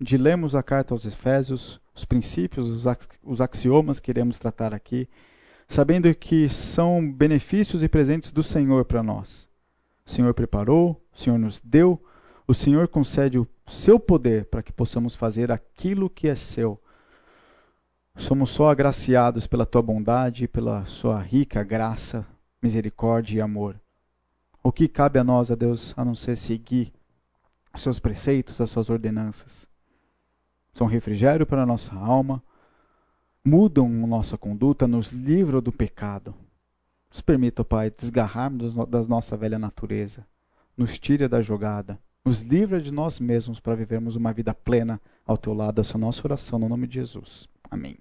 de 0.01 0.17
lermos 0.17 0.55
a 0.55 0.63
carta 0.63 0.95
aos 0.95 1.05
Efésios, 1.05 1.79
os 1.93 2.03
princípios, 2.03 2.83
os, 3.23 3.39
axiomas 3.39 3.99
que 3.99 4.09
iremos 4.09 4.39
tratar 4.39 4.73
aqui, 4.73 5.07
sabendo 5.67 6.13
que 6.13 6.49
são 6.49 7.11
benefícios 7.11 7.83
e 7.83 7.89
presentes 7.89 8.31
do 8.31 8.43
Senhor 8.43 8.85
para 8.85 9.03
nós. 9.03 9.47
O 10.05 10.11
Senhor 10.11 10.33
preparou, 10.33 11.01
o 11.13 11.19
Senhor 11.19 11.37
nos 11.37 11.61
deu, 11.61 12.03
o 12.47 12.53
Senhor 12.53 12.87
concede 12.87 13.39
o 13.39 13.47
seu 13.67 13.99
poder 13.99 14.45
para 14.45 14.61
que 14.61 14.73
possamos 14.73 15.15
fazer 15.15 15.51
aquilo 15.51 16.09
que 16.09 16.27
é 16.27 16.35
seu. 16.35 16.79
Somos 18.17 18.51
só 18.51 18.69
agraciados 18.69 19.47
pela 19.47 19.65
tua 19.65 19.81
bondade, 19.81 20.47
pela 20.47 20.85
sua 20.85 21.19
rica 21.19 21.63
graça, 21.63 22.25
misericórdia 22.61 23.37
e 23.37 23.41
amor. 23.41 23.79
O 24.61 24.71
que 24.71 24.87
cabe 24.87 25.19
a 25.19 25.23
nós, 25.23 25.49
a 25.49 25.55
Deus, 25.55 25.93
a 25.97 26.05
não 26.05 26.13
ser 26.13 26.35
seguir 26.35 26.93
os 27.73 27.81
seus 27.81 27.99
preceitos, 27.99 28.61
as 28.61 28.69
suas 28.69 28.89
ordenanças? 28.89 29.67
São 30.73 30.87
refrigério 30.87 31.45
para 31.45 31.63
a 31.63 31.65
nossa 31.65 31.93
alma, 31.95 32.41
mudam 33.43 33.89
nossa 33.89 34.37
conduta, 34.37 34.87
nos 34.87 35.11
livram 35.11 35.61
do 35.61 35.71
pecado. 35.71 36.33
Nos 37.09 37.21
permita, 37.21 37.63
Pai, 37.63 37.91
desgarrarmos 37.91 38.73
da 38.87 39.03
nossa 39.03 39.37
velha 39.37 39.59
natureza, 39.59 40.25
nos 40.75 40.97
tire 40.97 41.27
da 41.27 41.41
jogada, 41.41 41.99
nos 42.25 42.41
livra 42.41 42.81
de 42.81 42.89
nós 42.89 43.19
mesmos 43.19 43.59
para 43.59 43.75
vivermos 43.75 44.15
uma 44.15 44.33
vida 44.33 44.53
plena 44.53 44.99
ao 45.25 45.37
teu 45.37 45.53
lado. 45.53 45.81
Essa 45.81 45.93
é 45.93 45.97
a 45.97 45.99
nossa 45.99 46.25
oração 46.25 46.57
no 46.57 46.69
nome 46.69 46.87
de 46.87 46.95
Jesus. 46.95 47.47
Amém. 47.69 47.97